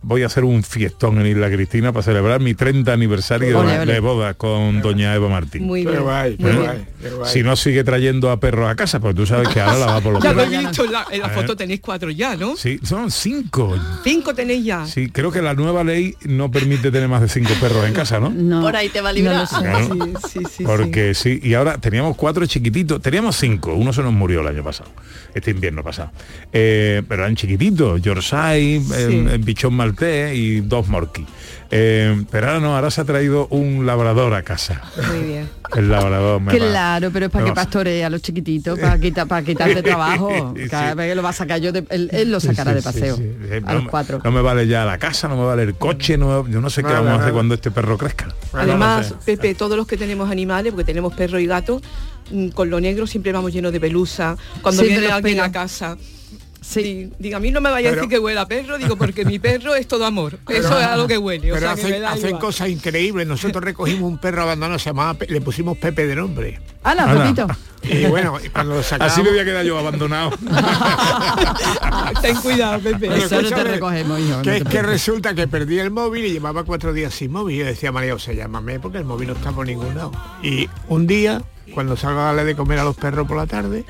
Voy 0.00 0.22
a 0.22 0.26
hacer 0.26 0.44
un 0.44 0.62
fiestón 0.62 1.18
en 1.20 1.26
Isla 1.26 1.50
Cristina 1.50 1.92
para 1.92 2.04
celebrar 2.04 2.40
mi 2.40 2.54
30 2.54 2.92
aniversario 2.92 3.58
Ole, 3.58 3.72
de, 3.72 3.78
ole. 3.80 3.92
de 3.94 4.00
boda 4.00 4.34
con 4.34 4.80
doña 4.80 5.12
Eva 5.14 5.28
Martín. 5.28 5.64
Muy 5.64 5.84
bien. 5.84 6.02
guay, 6.02 6.36
muy 6.38 6.50
¿Eh? 6.52 6.54
bien. 7.00 7.12
Si 7.24 7.42
no 7.42 7.56
sigue 7.56 7.82
trayendo 7.82 8.30
a 8.30 8.38
perros 8.38 8.70
a 8.70 8.76
casa, 8.76 9.00
pues 9.00 9.16
tú 9.16 9.26
sabes 9.26 9.48
que 9.48 9.60
ahora 9.60 9.78
la 9.78 9.86
va 9.86 10.00
por 10.00 10.12
los 10.14 10.22
Ya 10.22 10.32
lo 10.32 10.44
he 10.44 10.48
visto 10.48 10.84
en 10.84 10.92
la, 10.92 11.04
en 11.10 11.20
la 11.20 11.26
¿Eh? 11.26 11.30
foto, 11.34 11.56
tenéis 11.56 11.80
cuatro 11.80 12.10
ya, 12.10 12.36
¿no? 12.36 12.56
Sí, 12.56 12.78
son 12.84 13.10
cinco. 13.10 13.76
Cinco 14.04 14.34
tenéis 14.34 14.64
ya. 14.64 14.86
Sí, 14.86 15.10
creo 15.10 15.32
que 15.32 15.42
la 15.42 15.54
nueva 15.54 15.82
ley 15.82 16.14
no 16.24 16.48
permite 16.50 16.92
tener 16.92 17.08
más 17.08 17.20
de 17.20 17.28
cinco 17.28 17.50
perros 17.60 17.84
en 17.84 17.92
casa, 17.92 18.20
¿no? 18.20 18.60
Por 18.60 18.76
ahí 18.76 18.88
te 18.90 19.00
va 19.00 19.08
a 19.08 19.12
librar. 19.12 19.48
Claro. 19.48 19.88
Sí, 19.94 20.12
sí, 20.28 20.40
sí, 20.58 20.64
Porque 20.64 21.12
sí. 21.14 21.40
y 21.42 21.54
ahora 21.54 21.78
teníamos 21.78 22.16
cuatro 22.16 22.46
chiquititos, 22.46 23.02
teníamos 23.02 23.36
cinco, 23.36 23.74
uno 23.74 23.92
se 23.92 24.02
nos 24.02 24.12
murió 24.12 24.42
el 24.42 24.46
año 24.48 24.62
pasado, 24.62 24.90
este 25.34 25.50
invierno 25.50 25.82
pasado. 25.82 26.12
Eh, 26.52 27.02
pero 27.08 27.22
eran 27.24 27.34
chiquititos, 27.34 28.00
Yorkshire, 28.00 28.76
em, 28.76 29.28
em, 29.28 29.44
bichón 29.44 29.74
maltés 29.88 30.36
y 30.36 30.60
dos 30.60 30.88
morquis. 30.88 31.26
Eh, 31.70 32.24
pero 32.30 32.46
ahora 32.48 32.60
no, 32.60 32.74
ahora 32.76 32.90
se 32.90 33.02
ha 33.02 33.04
traído 33.04 33.46
un 33.48 33.84
labrador 33.84 34.32
a 34.32 34.42
casa. 34.42 34.80
Muy 35.08 35.22
bien. 35.28 35.50
El 35.76 35.90
labrador 35.90 36.40
me 36.40 36.52
va- 36.52 36.58
Claro, 36.58 37.10
pero 37.12 37.26
es 37.26 37.32
para 37.32 37.44
me 37.44 37.50
que 37.50 37.54
pastoree 37.54 38.02
a 38.04 38.08
los 38.08 38.22
chiquititos, 38.22 38.78
para 38.78 38.98
quitar, 38.98 39.28
para 39.28 39.44
quitarle 39.44 39.82
trabajo. 39.82 40.54
Sí. 40.56 40.66
Cada 40.68 40.94
vez 40.94 41.10
que 41.10 41.14
lo 41.14 41.22
va 41.22 41.28
a 41.28 41.32
sacar 41.34 41.60
yo, 41.60 41.70
de- 41.72 41.84
él, 41.90 42.08
él 42.12 42.30
lo 42.30 42.40
sacará 42.40 42.70
Sí, 42.70 42.76
de 42.76 42.82
paseo. 42.82 43.16
sí, 43.16 43.22
sí. 43.48 43.54
A 43.56 43.60
No 43.60 43.74
los 43.74 43.84
me- 43.84 43.90
cuatro. 43.90 44.20
No 44.24 44.30
me 44.32 44.40
vale 44.40 44.66
ya 44.66 44.84
la 44.86 44.96
casa, 44.98 45.28
no 45.28 45.36
me 45.36 45.44
vale 45.44 45.64
el 45.64 45.74
coche, 45.74 46.16
no, 46.16 46.48
yo 46.48 46.60
no 46.62 46.70
sé 46.70 46.82
qué 46.82 46.88
Nada, 46.88 47.00
vamos 47.00 47.18
a 47.18 47.22
hacer 47.22 47.32
cuando 47.34 47.54
este 47.54 47.70
perro 47.70 47.98
crezca. 47.98 48.28
Además, 48.54 49.10
No 49.10 49.16
lo 49.16 49.20
sé. 49.20 49.26
Pepe, 49.36 49.54
todos 49.54 49.76
los 49.76 49.86
que 49.86 49.98
tenemos 49.98 50.30
animales, 50.30 50.72
porque 50.72 50.84
tenemos 50.86 51.12
perro 51.14 51.38
y 51.38 51.46
gato, 51.46 51.82
mm, 52.30 52.48
con 52.48 52.70
lo 52.70 52.80
negro 52.80 53.06
siempre 53.06 53.30
vamos 53.32 53.52
llenos 53.52 53.72
de 53.72 53.80
pelusa. 53.80 54.36
Cuando 54.62 54.82
viene 54.84 55.06
alguien 55.08 55.40
a 55.40 55.42
pelos. 55.44 55.52
casa. 55.52 55.96
Sí. 56.60 56.82
di- 56.82 57.12
Diga, 57.18 57.36
a 57.38 57.40
mí 57.40 57.50
no 57.50 57.60
me 57.60 57.70
vaya 57.70 57.90
a 57.90 57.94
decir 57.94 58.08
que 58.08 58.18
huele 58.18 58.38
a 58.40 58.46
perro, 58.46 58.76
digo, 58.78 58.96
porque 58.96 59.24
mi 59.24 59.38
perro 59.38 59.74
es 59.74 59.86
todo 59.88 60.04
amor. 60.04 60.38
Eso 60.48 60.78
es 60.78 60.86
algo 60.86 61.06
que 61.06 61.16
huele. 61.18 61.50
o 61.52 61.54
Pero 61.54 61.66
sea, 61.66 61.74
que 61.76 61.82
me 61.82 61.88
hacen, 61.88 62.02
da 62.02 62.10
hacen 62.12 62.26
igual. 62.28 62.40
cosas 62.40 62.68
increíbles. 62.68 63.26
Nosotros 63.26 63.62
recogimos 63.64 64.02
un 64.10 64.18
perro 64.18 64.42
abandonado, 64.42 64.78
se 64.78 64.90
llamaba, 64.90 65.16
le 65.28 65.40
pusimos 65.40 65.76
Pepe 65.78 66.06
de 66.06 66.16
nombre. 66.16 66.60
¡Hala. 66.82 67.06
Pepito! 67.24 67.46
Y 67.82 68.06
bueno, 68.06 68.34
cuando 68.52 68.74
lo 68.76 68.82
sacamos... 68.82 69.12
Así 69.12 69.22
me 69.22 69.30
voy 69.30 69.38
a 69.38 69.44
quedar 69.44 69.64
yo 69.64 69.78
abandonado. 69.78 70.30
Ten 72.22 72.36
cuidado, 72.36 72.80
Pepe. 72.80 73.06
Bueno, 73.08 73.24
Eso 73.24 73.40
no 73.42 73.48
te 73.48 73.64
recogemos, 73.64 74.20
hijo. 74.20 74.42
Que 74.42 74.56
es 74.58 74.64
que 74.64 74.82
resulta 74.82 75.34
que 75.34 75.46
perdí 75.48 75.78
el 75.78 75.90
móvil 75.90 76.26
y 76.26 76.32
llevaba 76.32 76.64
cuatro 76.64 76.92
días 76.92 77.14
sin 77.14 77.32
móvil. 77.32 77.56
Y 77.56 77.58
yo 77.60 77.66
decía, 77.66 77.92
María 77.92 78.12
José, 78.12 78.34
llámame 78.34 78.80
porque 78.80 78.98
el 78.98 79.04
móvil 79.04 79.28
no 79.28 79.34
está 79.34 79.52
por 79.52 79.66
ningún 79.66 79.94
lado. 79.94 80.12
Y 80.42 80.68
un 80.88 81.06
día, 81.06 81.42
cuando 81.74 81.96
salgo 81.96 82.20
a 82.20 82.24
darle 82.24 82.44
de 82.44 82.56
comer 82.56 82.78
a 82.80 82.84
los 82.84 82.96
perros 82.96 83.26
por 83.28 83.36
la 83.36 83.46
tarde, 83.46 83.84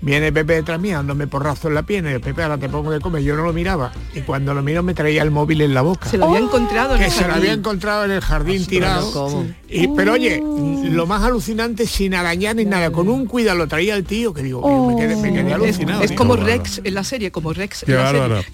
Viene 0.00 0.30
Pepe 0.32 0.54
detrás 0.54 0.78
mía 0.80 0.96
dándome 0.96 1.26
porrazo 1.26 1.66
en 1.68 1.74
la 1.74 1.82
pierna 1.82 2.10
y 2.10 2.12
yo, 2.14 2.20
Pepe, 2.20 2.42
ahora 2.42 2.56
te 2.56 2.68
pongo 2.68 2.90
de 2.92 3.00
comer. 3.00 3.22
Yo 3.22 3.34
no 3.34 3.42
lo 3.42 3.52
miraba. 3.52 3.92
Y 4.14 4.20
cuando 4.20 4.54
lo 4.54 4.62
miro 4.62 4.82
me 4.84 4.94
traía 4.94 5.22
el 5.22 5.30
móvil 5.32 5.60
en 5.60 5.74
la 5.74 5.82
boca. 5.82 6.08
Se 6.08 6.16
lo 6.16 6.26
había 6.26 6.38
encontrado 6.38 6.94
en 6.94 7.00
Que 7.00 7.06
el 7.06 7.10
se 7.10 7.22
lo 7.22 7.26
jardín. 7.28 7.42
había 7.42 7.52
encontrado 7.54 8.04
en 8.04 8.10
el 8.12 8.20
jardín 8.20 8.64
tirado. 8.66 9.10
¿cómo? 9.12 9.46
Y, 9.68 9.88
pero 9.88 10.12
oye, 10.12 10.40
lo 10.40 11.06
más 11.06 11.22
alucinante, 11.24 11.86
sin 11.86 12.14
arañar 12.14 12.56
ni 12.56 12.64
nada, 12.64 12.90
con 12.90 13.08
un 13.08 13.26
cuidado 13.26 13.58
lo 13.58 13.66
traía 13.66 13.94
el 13.96 14.04
tío, 14.04 14.32
que 14.32 14.42
digo, 14.42 14.62
yo 14.62 14.86
me 14.86 14.96
quedé, 14.96 15.16
me 15.16 15.32
quedé 15.32 15.48
Es, 15.48 15.54
alucinado. 15.54 16.02
es 16.02 16.12
como 16.12 16.36
Rex 16.36 16.80
en 16.84 16.94
la 16.94 17.04
serie, 17.04 17.30
como 17.32 17.52
Rex 17.52 17.82
en 17.86 17.94
la 17.94 18.10
serie. 18.10 18.44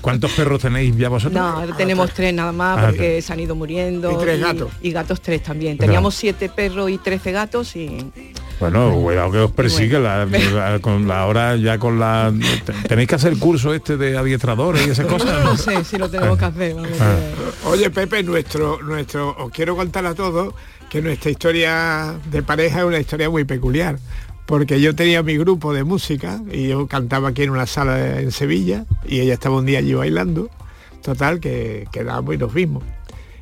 ¿Cuántos 0.00 0.32
perros 0.32 0.62
tenéis 0.62 0.96
ya 0.96 1.08
vosotros? 1.08 1.34
No, 1.40 1.46
ahora 1.46 1.76
tenemos 1.76 2.12
tres 2.14 2.32
nada 2.32 2.52
más 2.52 2.78
Ah, 2.78 2.86
porque 2.86 3.20
se 3.22 3.32
han 3.32 3.40
ido 3.40 3.54
muriendo. 3.54 4.12
Y 4.12 4.16
tres 4.18 4.40
gatos. 4.40 4.70
Y 4.82 4.92
gatos 4.92 5.20
tres 5.20 5.42
también. 5.42 5.76
Teníamos 5.78 6.14
siete 6.14 6.48
perros 6.48 6.90
y 6.90 6.98
trece 6.98 7.32
gatos 7.32 7.74
y 7.76 8.10
Bueno, 8.58 8.92
cuidado 9.02 9.30
que 9.32 9.38
os 9.38 9.50
persigue 9.52 9.98
la, 10.00 10.24
la- 10.24 10.78
con 10.80 11.06
la 11.06 11.26
hora 11.26 11.56
ya 11.56 11.78
con 11.78 11.98
la 12.00 12.32
te- 12.64 12.72
tenéis 12.88 13.08
que 13.08 13.14
hacer 13.16 13.32
el 13.34 13.38
curso 13.38 13.74
este 13.74 13.96
de 13.98 14.16
adiestradores 14.16 14.86
y 14.86 14.90
esas 14.90 15.04
cosas. 15.06 15.44
no 15.44 15.56
sé 15.58 15.84
si 15.84 15.98
lo 15.98 16.08
tenemos 16.08 16.38
que 16.38 16.44
hacer. 16.46 16.74
vamos 16.74 17.00
a 17.00 17.12
Ah. 17.12 17.16
Oye, 17.66 17.90
Pepe, 17.90 18.22
nuestro, 18.22 18.80
nuestro, 18.82 19.36
os 19.36 19.50
quiero 19.50 19.76
contar 19.76 20.06
a 20.06 20.14
todos 20.14 20.54
que 20.88 21.02
nuestra 21.02 21.30
historia 21.30 22.14
de 22.30 22.42
pareja 22.42 22.78
es 22.80 22.84
una 22.86 22.98
historia 22.98 23.28
muy 23.28 23.44
peculiar. 23.44 23.98
Porque 24.46 24.80
yo 24.80 24.94
tenía 24.94 25.22
mi 25.24 25.36
grupo 25.36 25.74
de 25.74 25.82
música 25.82 26.40
y 26.52 26.68
yo 26.68 26.86
cantaba 26.86 27.30
aquí 27.30 27.42
en 27.42 27.50
una 27.50 27.66
sala 27.66 28.20
en 28.20 28.30
Sevilla 28.30 28.84
y 29.04 29.18
ella 29.20 29.34
estaba 29.34 29.56
un 29.56 29.66
día 29.66 29.80
allí 29.80 29.92
bailando. 29.92 30.48
Total, 31.02 31.40
que 31.40 31.86
quedamos 31.92 32.32
y 32.34 32.38
nos 32.38 32.54
vimos. 32.54 32.84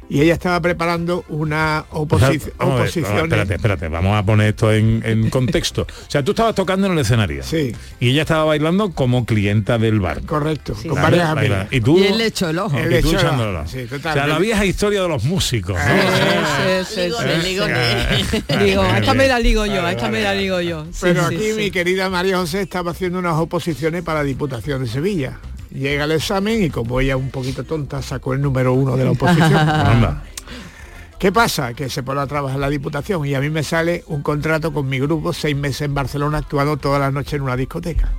Y 0.09 0.21
ella 0.21 0.35
estaba 0.35 0.61
preparando 0.61 1.25
una 1.29 1.87
O 1.91 2.07
sea, 2.19 2.29
oposición. 2.29 3.25
espérate, 3.25 3.55
espérate, 3.55 3.89
vamos 3.89 4.17
a 4.17 4.23
poner 4.23 4.49
esto 4.49 4.73
en, 4.73 5.03
en 5.05 5.31
contexto. 5.35 5.83
O 5.83 6.11
sea, 6.11 6.23
tú 6.23 6.33
estabas 6.33 6.55
tocando 6.55 6.87
en 6.87 6.93
el 6.93 6.99
escenario. 6.99 7.43
Sí. 7.43 7.75
Y 8.01 8.11
ella 8.11 8.23
estaba 8.23 8.45
bailando 8.45 8.93
como 8.93 9.25
clienta 9.25 9.79
del 9.79 10.01
bar. 10.01 10.23
Correcto, 10.23 10.75
con 10.75 10.95
Vale, 10.97 11.03
varias 11.19 11.35
baila. 11.35 11.55
amigas. 11.61 11.73
Y 11.73 11.81
tú. 11.81 11.99
Y 11.99 12.05
él 12.07 12.19
le 12.19 12.27
echó 12.27 12.49
el 12.51 12.59
ojo. 12.59 12.77
Y 12.79 13.01
tú 13.01 13.11
el 13.11 13.17
ojo. 13.27 13.65
Sí, 13.67 13.87
o 13.91 13.99
sea, 13.99 14.27
la 14.27 14.39
vieja 14.39 14.65
historia 14.67 15.03
de 15.03 15.09
los 15.09 15.25
músicos. 15.25 15.77
Sí, 15.81 16.95
sí, 16.95 17.01
sí. 17.11 18.57
Digo, 18.65 18.83
a 18.83 18.99
esta 18.99 19.15
me 19.15 19.27
la 19.29 19.39
ligo 19.39 19.67
yo, 19.67 19.85
a 19.85 19.93
esta 19.93 20.09
me 20.11 20.21
la 20.23 20.35
ligo 20.35 20.61
yo. 20.61 20.85
Sí, 20.93 20.99
Pero 21.03 21.29
sí, 21.29 21.37
aquí 21.37 21.45
sí. 21.51 21.57
mi 21.57 21.71
querida 21.71 22.11
María 22.11 22.39
José 22.39 22.61
estaba 22.63 22.91
haciendo 22.93 23.19
unas 23.19 23.35
oposiciones 23.37 24.03
para 24.03 24.21
la 24.21 24.25
Diputación 24.25 24.83
de 24.85 24.89
Sevilla. 24.91 25.39
Llega 25.75 26.05
el 26.05 26.13
examen 26.13 26.63
y 26.63 26.71
como 26.71 27.01
ella 27.01 27.17
un 27.17 27.31
poquito 27.31 27.65
tonta 27.65 28.01
sacó 28.01 28.33
el 28.33 28.41
número 28.41 28.73
uno 28.73 28.97
de 28.97 29.05
la 29.05 29.11
oposición. 29.11 30.21
¿Qué 31.19 31.33
pasa? 31.33 31.75
Que 31.75 31.89
se 31.89 32.05
pone 32.05 32.21
a 32.21 32.27
trabajar 32.29 32.61
la 32.61 32.71
Diputación 32.71 33.27
y 33.27 33.35
a 33.35 33.41
mí 33.41 33.51
me 33.51 33.65
sale 33.65 34.05
un 34.07 34.23
contrato 34.23 34.73
con 34.73 34.89
mi 34.89 35.01
grupo, 35.01 35.33
seis 35.33 35.57
meses 35.57 35.83
en 35.83 35.95
Barcelona, 35.95 36.39
actuando 36.39 36.77
todas 36.77 37.01
las 37.01 37.13
noches 37.13 37.35
en 37.35 37.43
una 37.43 37.57
discoteca. 37.57 38.13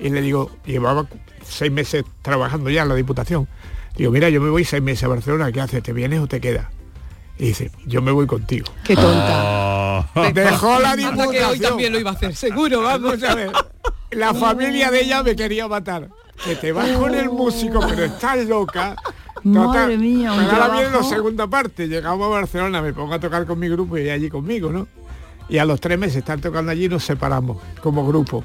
Y 0.00 0.10
le 0.10 0.20
digo, 0.20 0.50
llevaba 0.64 1.06
seis 1.44 1.70
meses 1.70 2.04
trabajando 2.22 2.70
ya 2.70 2.82
en 2.82 2.88
la 2.88 2.94
Diputación. 2.96 3.46
Digo, 3.96 4.10
mira, 4.10 4.28
yo 4.28 4.40
me 4.40 4.50
voy 4.50 4.64
seis 4.64 4.82
meses 4.82 5.04
a 5.04 5.08
Barcelona, 5.08 5.52
¿qué 5.52 5.60
haces? 5.60 5.82
¿Te 5.84 5.92
vienes 5.92 6.20
o 6.20 6.26
te 6.26 6.40
quedas? 6.40 6.66
Y 7.38 7.46
dice, 7.46 7.70
yo 7.86 8.02
me 8.02 8.10
voy 8.10 8.26
contigo. 8.26 8.66
Qué 8.82 8.96
tonta. 8.96 10.08
Oh. 10.14 10.32
Dejó 10.32 10.80
la 10.80 10.92
Anda 10.92 11.12
que 11.14 11.22
hoy 11.22 11.34
Diputación. 11.34 11.62
también 11.62 11.92
lo 11.92 12.00
iba 12.00 12.10
a 12.10 12.14
hacer, 12.14 12.34
seguro. 12.34 12.82
Vamos 12.82 13.22
a 13.22 13.34
ver. 13.34 13.52
La 14.10 14.34
familia 14.34 14.90
de 14.90 15.02
ella 15.02 15.22
me 15.22 15.36
quería 15.36 15.68
matar. 15.68 16.08
Que 16.44 16.56
te 16.56 16.72
vas 16.72 16.90
con 16.92 17.14
el 17.14 17.30
músico, 17.30 17.80
pero 17.88 18.04
estás 18.04 18.46
loca. 18.46 18.96
Madre 19.42 19.96
mía, 19.96 20.32
un 20.32 20.40
ahora 20.40 20.68
viene 20.68 20.90
la 20.90 21.02
segunda 21.04 21.46
parte. 21.46 21.88
Llegamos 21.88 22.26
a 22.26 22.30
Barcelona, 22.30 22.82
me 22.82 22.92
pongo 22.92 23.14
a 23.14 23.20
tocar 23.20 23.46
con 23.46 23.58
mi 23.58 23.68
grupo 23.68 23.96
y 23.96 24.08
allí 24.10 24.28
conmigo, 24.28 24.70
¿no? 24.70 24.88
Y 25.48 25.58
a 25.58 25.64
los 25.64 25.80
tres 25.80 25.98
meses 25.98 26.16
estar 26.16 26.40
tocando 26.40 26.72
allí 26.72 26.88
nos 26.88 27.04
separamos 27.04 27.58
como 27.80 28.06
grupo. 28.06 28.42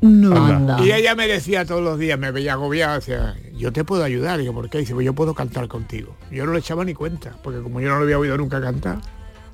No. 0.00 0.34
Anda. 0.36 0.80
Y 0.80 0.92
ella 0.92 1.14
me 1.14 1.26
decía 1.26 1.64
todos 1.64 1.82
los 1.82 1.98
días, 1.98 2.18
me 2.18 2.30
veía 2.30 2.52
agobiada, 2.52 2.94
decía, 2.94 3.34
yo 3.54 3.72
te 3.72 3.84
puedo 3.84 4.04
ayudar. 4.04 4.38
Digo, 4.38 4.54
¿por 4.54 4.70
qué? 4.70 4.78
Dice, 4.78 4.94
pues 4.94 5.04
yo 5.04 5.12
puedo 5.12 5.34
cantar 5.34 5.68
contigo. 5.68 6.16
Yo 6.30 6.46
no 6.46 6.52
le 6.52 6.60
echaba 6.60 6.84
ni 6.84 6.94
cuenta, 6.94 7.36
porque 7.42 7.60
como 7.60 7.80
yo 7.80 7.88
no 7.88 7.96
lo 7.96 8.04
había 8.04 8.18
oído 8.18 8.36
nunca 8.38 8.60
cantar, 8.60 8.98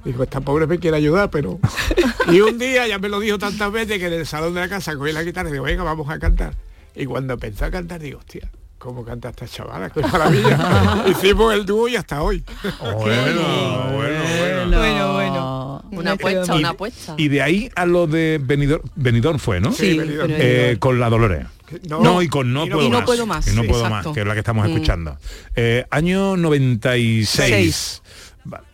digo, 0.04 0.22
esta 0.22 0.40
pobre 0.40 0.66
me 0.66 0.78
quiere 0.78 0.98
ayudar, 0.98 1.30
pero... 1.30 1.58
y 2.28 2.40
un 2.40 2.58
día 2.58 2.86
ya 2.86 2.98
me 2.98 3.08
lo 3.08 3.20
dijo 3.20 3.38
tantas 3.38 3.72
veces 3.72 3.98
que 3.98 4.06
en 4.06 4.12
el 4.12 4.26
salón 4.26 4.54
de 4.54 4.60
la 4.60 4.68
casa 4.68 4.94
cogí 4.96 5.12
la 5.12 5.22
guitarra 5.22 5.48
y 5.48 5.52
digo, 5.52 5.64
venga, 5.64 5.82
vamos 5.82 6.08
a 6.10 6.18
cantar. 6.18 6.54
Y 6.94 7.06
cuando 7.06 7.34
empecé 7.34 7.64
a 7.64 7.70
cantar, 7.70 8.00
digo, 8.00 8.18
hostia, 8.18 8.48
¿cómo 8.78 9.04
canta 9.04 9.30
esta 9.30 9.46
chavala? 9.46 9.90
¡Qué 9.90 10.00
maravilla! 10.12 11.04
Hicimos 11.08 11.52
el 11.54 11.64
dúo 11.66 11.88
y 11.88 11.96
hasta 11.96 12.22
hoy. 12.22 12.44
Bueno, 12.80 13.02
bueno, 13.02 13.92
bueno. 13.96 14.78
Bueno, 14.78 15.12
bueno. 15.14 15.84
Una 15.92 16.12
apuesta, 16.12 16.54
Y- 16.54 16.58
una 16.58 16.68
apuesta. 16.70 17.14
Y 17.16 17.28
de 17.28 17.42
ahí 17.42 17.70
a 17.76 17.86
lo 17.86 18.06
de 18.06 18.40
Benidorm, 18.42 18.82
Benidorm 18.96 19.38
fue, 19.38 19.60
¿no? 19.60 19.72
Sí, 19.72 19.96
Benidorm. 19.96 20.30
Eh, 20.34 20.76
con 20.78 20.98
la 20.98 21.08
Dolores. 21.10 21.46
No, 21.88 22.00
No, 22.00 22.22
y 22.22 22.28
con 22.28 22.52
No, 22.52 22.66
y 22.66 22.68
no- 22.68 22.76
puedo, 22.76 22.86
y 22.86 22.90
no 22.90 22.96
más, 22.98 23.06
puedo 23.06 23.26
más, 23.26 23.46
Y 23.48 23.56
no 23.56 23.62
sí, 23.62 23.68
puedo 23.68 23.84
exacto. 23.84 24.08
más, 24.10 24.14
que 24.14 24.20
es 24.20 24.26
la 24.26 24.32
que 24.34 24.38
estamos 24.40 24.66
Mm. 24.66 24.70
escuchando. 24.72 25.18
Eh, 25.56 25.84
año 25.90 26.36
96. 26.36 27.28
Seis. 27.28 28.02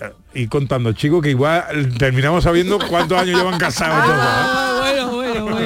Eh, 0.00 0.10
Y 0.34 0.46
contando, 0.48 0.92
chicos, 0.92 1.22
que 1.22 1.30
igual 1.30 1.94
terminamos 1.98 2.44
sabiendo 2.44 2.78
cuántos 2.88 3.18
años 3.18 3.38
llevan 3.38 3.58
casados 3.58 4.04
todos. 4.04 4.16
¿eh? 4.18 4.20
Ah, 4.22 4.79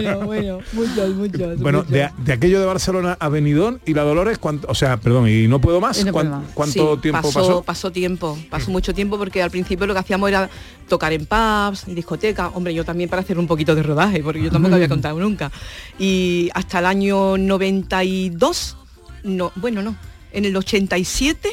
bueno, 0.03 0.21
bueno. 0.27 0.59
Muchos, 0.73 1.15
muchos. 1.15 1.59
Bueno, 1.59 1.79
muchos. 1.79 1.93
de, 1.93 2.11
de 2.25 2.33
aquello 2.33 2.61
de 2.61 2.67
Barcelona 2.67 3.17
a 3.21 3.29
Benidorm 3.29 3.79
y 3.87 3.95
la 3.95 4.03
Dolores, 4.03 4.39
¿cuánto, 4.39 4.67
o 4.71 4.75
sea, 4.75 4.97
perdón, 4.99 5.29
y 5.29 5.47
no 5.49 5.61
puedo 5.61 5.81
más, 5.81 5.99
no 6.05 6.13
puedo 6.13 6.13
¿cuán- 6.31 6.31
más. 6.43 6.51
¿cuánto 6.55 6.95
Sí, 6.97 7.01
tiempo 7.03 7.23
pasó, 7.33 7.63
pasó? 7.63 7.91
tiempo, 7.93 8.39
pasó 8.51 8.71
mucho 8.71 8.93
tiempo 8.95 9.19
porque 9.19 9.43
al 9.43 9.51
principio 9.51 9.87
lo 9.87 9.95
que 9.95 10.01
hacíamos 10.01 10.29
era 10.29 10.49
tocar 10.89 11.13
en 11.13 11.27
pubs, 11.27 11.89
en 11.89 11.95
discotecas, 11.95 12.51
hombre, 12.55 12.75
yo 12.75 12.85
también 12.85 13.09
para 13.09 13.23
hacer 13.23 13.39
un 13.39 13.47
poquito 13.47 13.75
de 13.75 13.83
rodaje, 13.83 14.23
porque 14.23 14.43
yo 14.43 14.51
tampoco 14.51 14.75
había 14.75 14.89
contado 14.89 15.19
nunca. 15.21 15.51
Y 15.99 16.51
hasta 16.55 16.79
el 16.81 16.87
año 16.87 17.39
92, 17.39 18.77
no, 19.25 19.53
bueno, 19.57 19.83
no, 19.83 19.97
en 20.35 20.45
el 20.45 20.57
87 20.57 21.49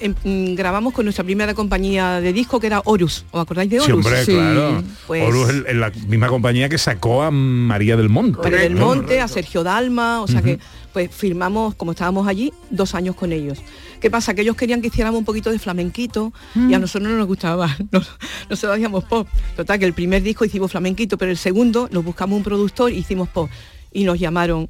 em- 0.00 0.14
mm, 0.24 0.54
grabamos 0.54 0.92
con 0.92 1.04
nuestra 1.06 1.24
primera 1.24 1.54
compañía 1.54 2.20
de 2.20 2.32
disco 2.32 2.60
que 2.60 2.66
era 2.66 2.82
Horus. 2.84 3.24
¿Os 3.30 3.42
acordáis 3.42 3.70
de 3.70 3.80
Horus? 3.80 3.86
Sí, 3.86 3.92
hombre, 3.92 4.24
claro. 4.24 4.82
Pues- 5.06 5.22
Horus 5.26 5.48
es 5.50 5.64
el- 5.68 5.80
la 5.80 5.90
misma 6.08 6.28
compañía 6.28 6.68
que 6.68 6.78
sacó 6.78 7.22
a 7.22 7.30
María 7.30 7.96
del 7.96 8.08
Monte. 8.08 8.38
María 8.42 8.60
del 8.60 8.74
¿no? 8.74 8.86
Monte, 8.86 9.20
a 9.20 9.28
Sergio 9.28 9.62
Dalma, 9.62 10.20
o 10.22 10.28
sea 10.28 10.42
que 10.42 10.58
pues 10.92 11.08
firmamos, 11.14 11.76
como 11.76 11.92
estábamos 11.92 12.26
allí, 12.26 12.52
dos 12.68 12.96
años 12.96 13.14
con 13.14 13.32
ellos. 13.32 13.58
¿Qué 14.00 14.10
pasa? 14.10 14.34
Que 14.34 14.40
ellos 14.42 14.56
querían 14.56 14.80
que 14.80 14.88
hiciéramos 14.88 15.18
un 15.20 15.24
poquito 15.24 15.50
de 15.52 15.58
flamenquito 15.60 16.32
y 16.68 16.74
a 16.74 16.78
nosotros 16.80 17.10
no 17.10 17.16
nos 17.16 17.26
gustaba, 17.28 17.76
no, 17.92 18.00
nosotros 18.48 18.74
hacíamos 18.74 19.04
pop. 19.04 19.28
Total, 19.56 19.78
que 19.78 19.84
el 19.84 19.92
primer 19.92 20.22
disco 20.22 20.44
hicimos 20.44 20.70
flamenquito, 20.72 21.16
pero 21.16 21.30
el 21.30 21.36
segundo 21.36 21.88
nos 21.92 22.04
buscamos 22.04 22.36
un 22.36 22.42
productor 22.42 22.92
y 22.92 22.96
hicimos 22.98 23.28
pop. 23.28 23.48
Y 23.92 24.04
nos 24.04 24.18
llamaron, 24.18 24.68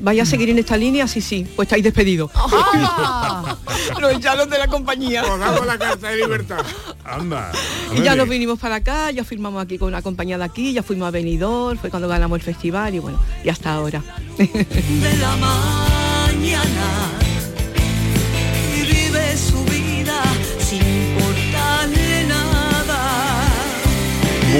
¿vaya 0.00 0.22
a 0.22 0.26
seguir 0.26 0.50
en 0.50 0.58
esta 0.58 0.76
línea? 0.76 1.06
Sí, 1.08 1.20
sí, 1.20 1.46
pues 1.56 1.66
estáis 1.66 1.84
despedidos. 1.84 2.30
nos 4.00 4.12
echaron 4.12 4.48
de 4.50 4.58
la 4.58 4.66
compañía. 4.68 5.24
Os 5.24 5.38
damos 5.38 5.66
la 5.66 5.78
carta 5.78 6.08
de 6.08 6.16
libertad. 6.16 6.64
Anda. 7.04 7.52
Y 7.96 8.02
ya 8.02 8.14
nos 8.14 8.28
vinimos 8.28 8.58
para 8.58 8.76
acá, 8.76 9.10
ya 9.10 9.24
firmamos 9.24 9.62
aquí 9.62 9.78
con 9.78 9.88
una 9.88 10.02
compañía 10.02 10.38
de 10.38 10.44
aquí, 10.44 10.72
ya 10.72 10.82
fuimos 10.82 11.08
a 11.08 11.10
Benidorm, 11.10 11.78
fue 11.78 11.90
cuando 11.90 12.08
ganamos 12.08 12.38
el 12.38 12.44
festival 12.44 12.94
y 12.94 12.98
bueno, 12.98 13.18
y 13.44 13.48
hasta 13.48 13.72
ahora. 13.72 14.02
de 14.38 15.16
la 15.20 15.36
mañana 15.36 16.68
y 18.76 18.80
vive 18.82 19.36
su 19.36 19.64
vida 19.64 20.22
sin 20.58 20.82
importarle 20.82 22.26
nada. 22.26 23.48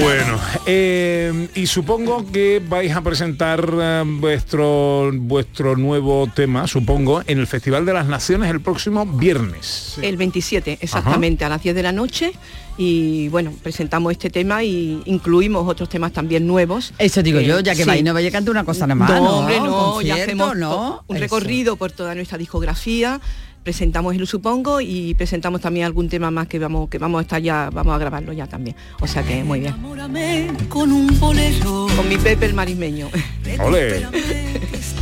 Bueno, 0.03 0.39
eh, 0.67 1.08
y 1.55 1.67
supongo 1.67 2.25
que 2.31 2.63
vais 2.67 2.95
a 2.95 3.01
presentar 3.03 3.69
eh, 3.81 4.03
vuestro 4.07 5.11
vuestro 5.15 5.77
nuevo 5.77 6.29
tema, 6.35 6.67
supongo, 6.67 7.23
en 7.27 7.39
el 7.39 7.47
Festival 7.47 7.85
de 7.87 7.93
las 7.93 8.07
Naciones 8.07 8.51
el 8.51 8.61
próximo 8.61 9.05
viernes. 9.07 9.99
El 10.03 10.17
27, 10.17 10.79
exactamente, 10.81 11.45
a 11.45 11.49
las 11.49 11.63
10 11.63 11.75
de 11.75 11.83
la 11.83 11.93
noche. 11.93 12.33
Y 12.81 13.29
bueno, 13.31 13.53
presentamos 13.63 14.13
este 14.13 14.31
tema 14.31 14.63
y 14.63 15.03
incluimos 15.07 15.67
otros 15.69 15.89
temas 15.89 16.13
también 16.13 16.47
nuevos. 16.47 16.93
Eso 16.99 17.23
digo 17.25 17.41
Eh, 17.41 17.45
yo, 17.45 17.59
ya 17.59 17.75
que 17.75 17.83
sí. 17.83 17.89
vais 17.89 18.05
no 18.05 18.15
vaya 18.15 18.29
a 18.29 18.31
cantar 18.33 18.53
una 18.53 18.65
cosa 18.65 18.87
nada 18.87 18.95
más. 18.95 19.11
No, 19.11 19.39
hombre, 19.41 19.59
no, 19.59 20.01
ya 20.01 20.15
hacemos 20.15 20.57
¿no? 20.57 21.03
un 21.09 21.17
Eso. 21.17 21.23
recorrido 21.25 21.75
por 21.77 21.91
toda 21.91 22.15
nuestra 22.15 22.39
discografía. 22.39 23.21
Presentamos 23.69 24.17
el 24.17 24.27
supongo 24.27 24.81
y 24.81 25.13
presentamos 25.13 25.61
también 25.61 25.85
algún 25.85 26.09
tema 26.09 26.31
más 26.31 26.49
que 26.49 26.59
vamos 26.59 26.89
que 26.89 26.97
vamos 26.97 27.19
a 27.19 27.23
estar 27.23 27.43
ya 27.43 27.69
vamos 27.71 27.95
a 27.95 27.99
grabarlo 27.99 28.33
ya 28.33 28.47
también. 28.47 28.75
O 28.99 29.07
sea 29.07 29.23
que 29.23 29.45
muy 29.45 29.61
bien. 29.61 29.75
Enamórame 29.75 30.51
con 30.71 30.91
un. 30.91 31.15
Con 31.19 32.09
mi 32.09 32.17
Pepe 32.17 32.47
el 32.47 32.55
marismeño. 32.55 33.11
¡Ole! 33.61 34.07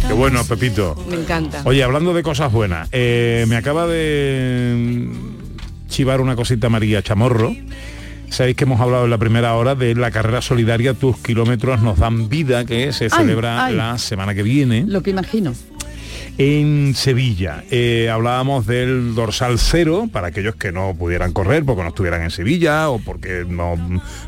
Qué 0.05 0.13
bueno, 0.13 0.43
Pepito. 0.43 0.97
Me 1.09 1.15
encanta. 1.15 1.63
Oye, 1.65 1.85
hablando 1.85 2.13
de 2.13 2.25
cosas 2.25 2.51
buenas, 2.53 2.89
eh, 2.91 3.45
me 3.47 3.55
acaba 3.55 3.87
de 3.87 5.11
chivar 5.89 6.21
una 6.21 6.35
cosita 6.35 6.69
María 6.69 7.01
Chamorro. 7.05 7.55
Sabéis 8.31 8.57
que 8.57 8.65
hemos 8.65 8.81
hablado 8.81 9.05
en 9.05 9.11
la 9.11 9.19
primera 9.19 9.55
hora 9.55 9.77
de 9.77 9.95
la 9.95 10.11
carrera 10.11 10.43
solidaria 10.43 10.93
Tus 10.95 11.19
kilómetros 11.19 11.83
nos 11.83 12.01
dan 12.01 12.29
vida, 12.29 12.65
que 12.65 12.93
se 12.93 13.05
Ay, 13.05 13.11
celebra 13.11 13.67
ay. 13.67 13.77
la 13.77 13.97
semana 13.99 14.35
que 14.35 14.43
viene. 14.43 14.83
Lo 14.89 15.05
que 15.05 15.11
imagino. 15.11 15.55
En 16.39 16.95
Sevilla. 16.95 17.65
Eh, 17.71 18.11
hablábamos 18.13 18.67
del 18.67 19.15
dorsal 19.15 19.59
cero, 19.59 20.09
para 20.13 20.29
aquellos 20.29 20.57
que 20.57 20.73
no 20.73 20.95
pudieran 20.95 21.33
correr 21.33 21.65
porque 21.65 21.83
no 21.83 21.89
estuvieran 21.89 22.23
en 22.23 22.31
Sevilla 22.31 22.91
o 22.91 22.99
porque 22.99 23.45
no, 23.49 23.77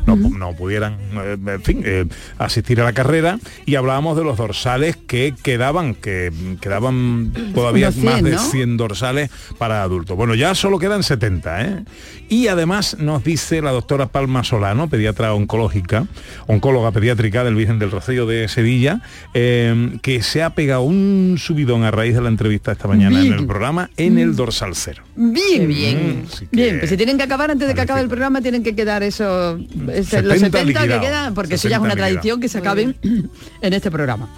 no, 0.05 0.15
no 0.15 0.53
pudieran, 0.53 0.97
eh, 1.13 1.37
en 1.45 1.61
fin, 1.61 1.81
eh, 1.85 2.05
asistir 2.37 2.81
a 2.81 2.83
la 2.83 2.93
carrera. 2.93 3.39
Y 3.65 3.75
hablábamos 3.75 4.17
de 4.17 4.23
los 4.23 4.37
dorsales 4.37 4.97
que 4.97 5.35
quedaban, 5.41 5.93
que 5.93 6.31
quedaban 6.61 7.31
todavía 7.53 7.89
Unos 7.89 8.01
100, 8.01 8.05
más 8.05 8.23
de 8.23 8.31
¿no? 8.31 8.39
100 8.39 8.77
dorsales 8.77 9.29
para 9.57 9.83
adultos. 9.83 10.17
Bueno, 10.17 10.33
ya 10.35 10.55
solo 10.55 10.79
quedan 10.79 11.03
70, 11.03 11.61
¿eh? 11.61 11.83
Y 12.27 12.47
además 12.47 12.97
nos 12.99 13.23
dice 13.23 13.61
la 13.61 13.71
doctora 13.71 14.07
Palma 14.07 14.43
Solano, 14.43 14.87
pediatra 14.87 15.33
oncológica, 15.33 16.05
oncóloga 16.47 16.91
pediátrica 16.91 17.43
del 17.43 17.55
Virgen 17.55 17.79
del 17.79 17.91
Rocío 17.91 18.25
de 18.27 18.47
Sevilla, 18.47 19.01
que 19.33 20.19
se 20.21 20.43
ha 20.43 20.51
pegado 20.51 20.81
un 20.81 21.37
subidón 21.39 21.83
a 21.83 21.91
raíz 21.99 22.15
de 22.15 22.21
la 22.21 22.29
entrevista 22.29 22.71
esta 22.71 22.87
mañana 22.87 23.17
en 23.17 23.23
Bien. 23.23 23.39
el 23.39 23.45
programa 23.45 23.89
en 23.97 24.17
el 24.17 24.35
dorsal 24.35 24.73
cero. 24.75 25.03
Bien, 25.15 25.67
bien. 25.67 26.23
Bien, 26.51 26.77
pues 26.79 26.89
si 26.89 26.97
tienen 26.97 27.17
que 27.17 27.23
acabar 27.23 27.51
antes 27.51 27.67
de 27.67 27.73
que 27.75 27.81
acabe 27.81 28.01
el 28.01 28.07
programa, 28.07 28.41
tienen 28.41 28.63
que 28.63 28.73
quedar 28.75 29.03
eso, 29.03 29.57
ese- 29.93 30.21
los 30.21 30.39
70 30.39 30.59
70 30.59 30.87
que 30.87 30.99
quedan, 30.99 31.33
porque 31.33 31.55
eso 31.55 31.67
ya 31.67 31.75
es 31.77 31.81
70 31.81 31.85
una 31.85 31.95
tradición 31.95 32.39
que 32.41 32.47
se 32.49 32.57
acaben 32.57 32.95
en 33.61 33.73
este 33.73 33.91
programa. 33.91 34.29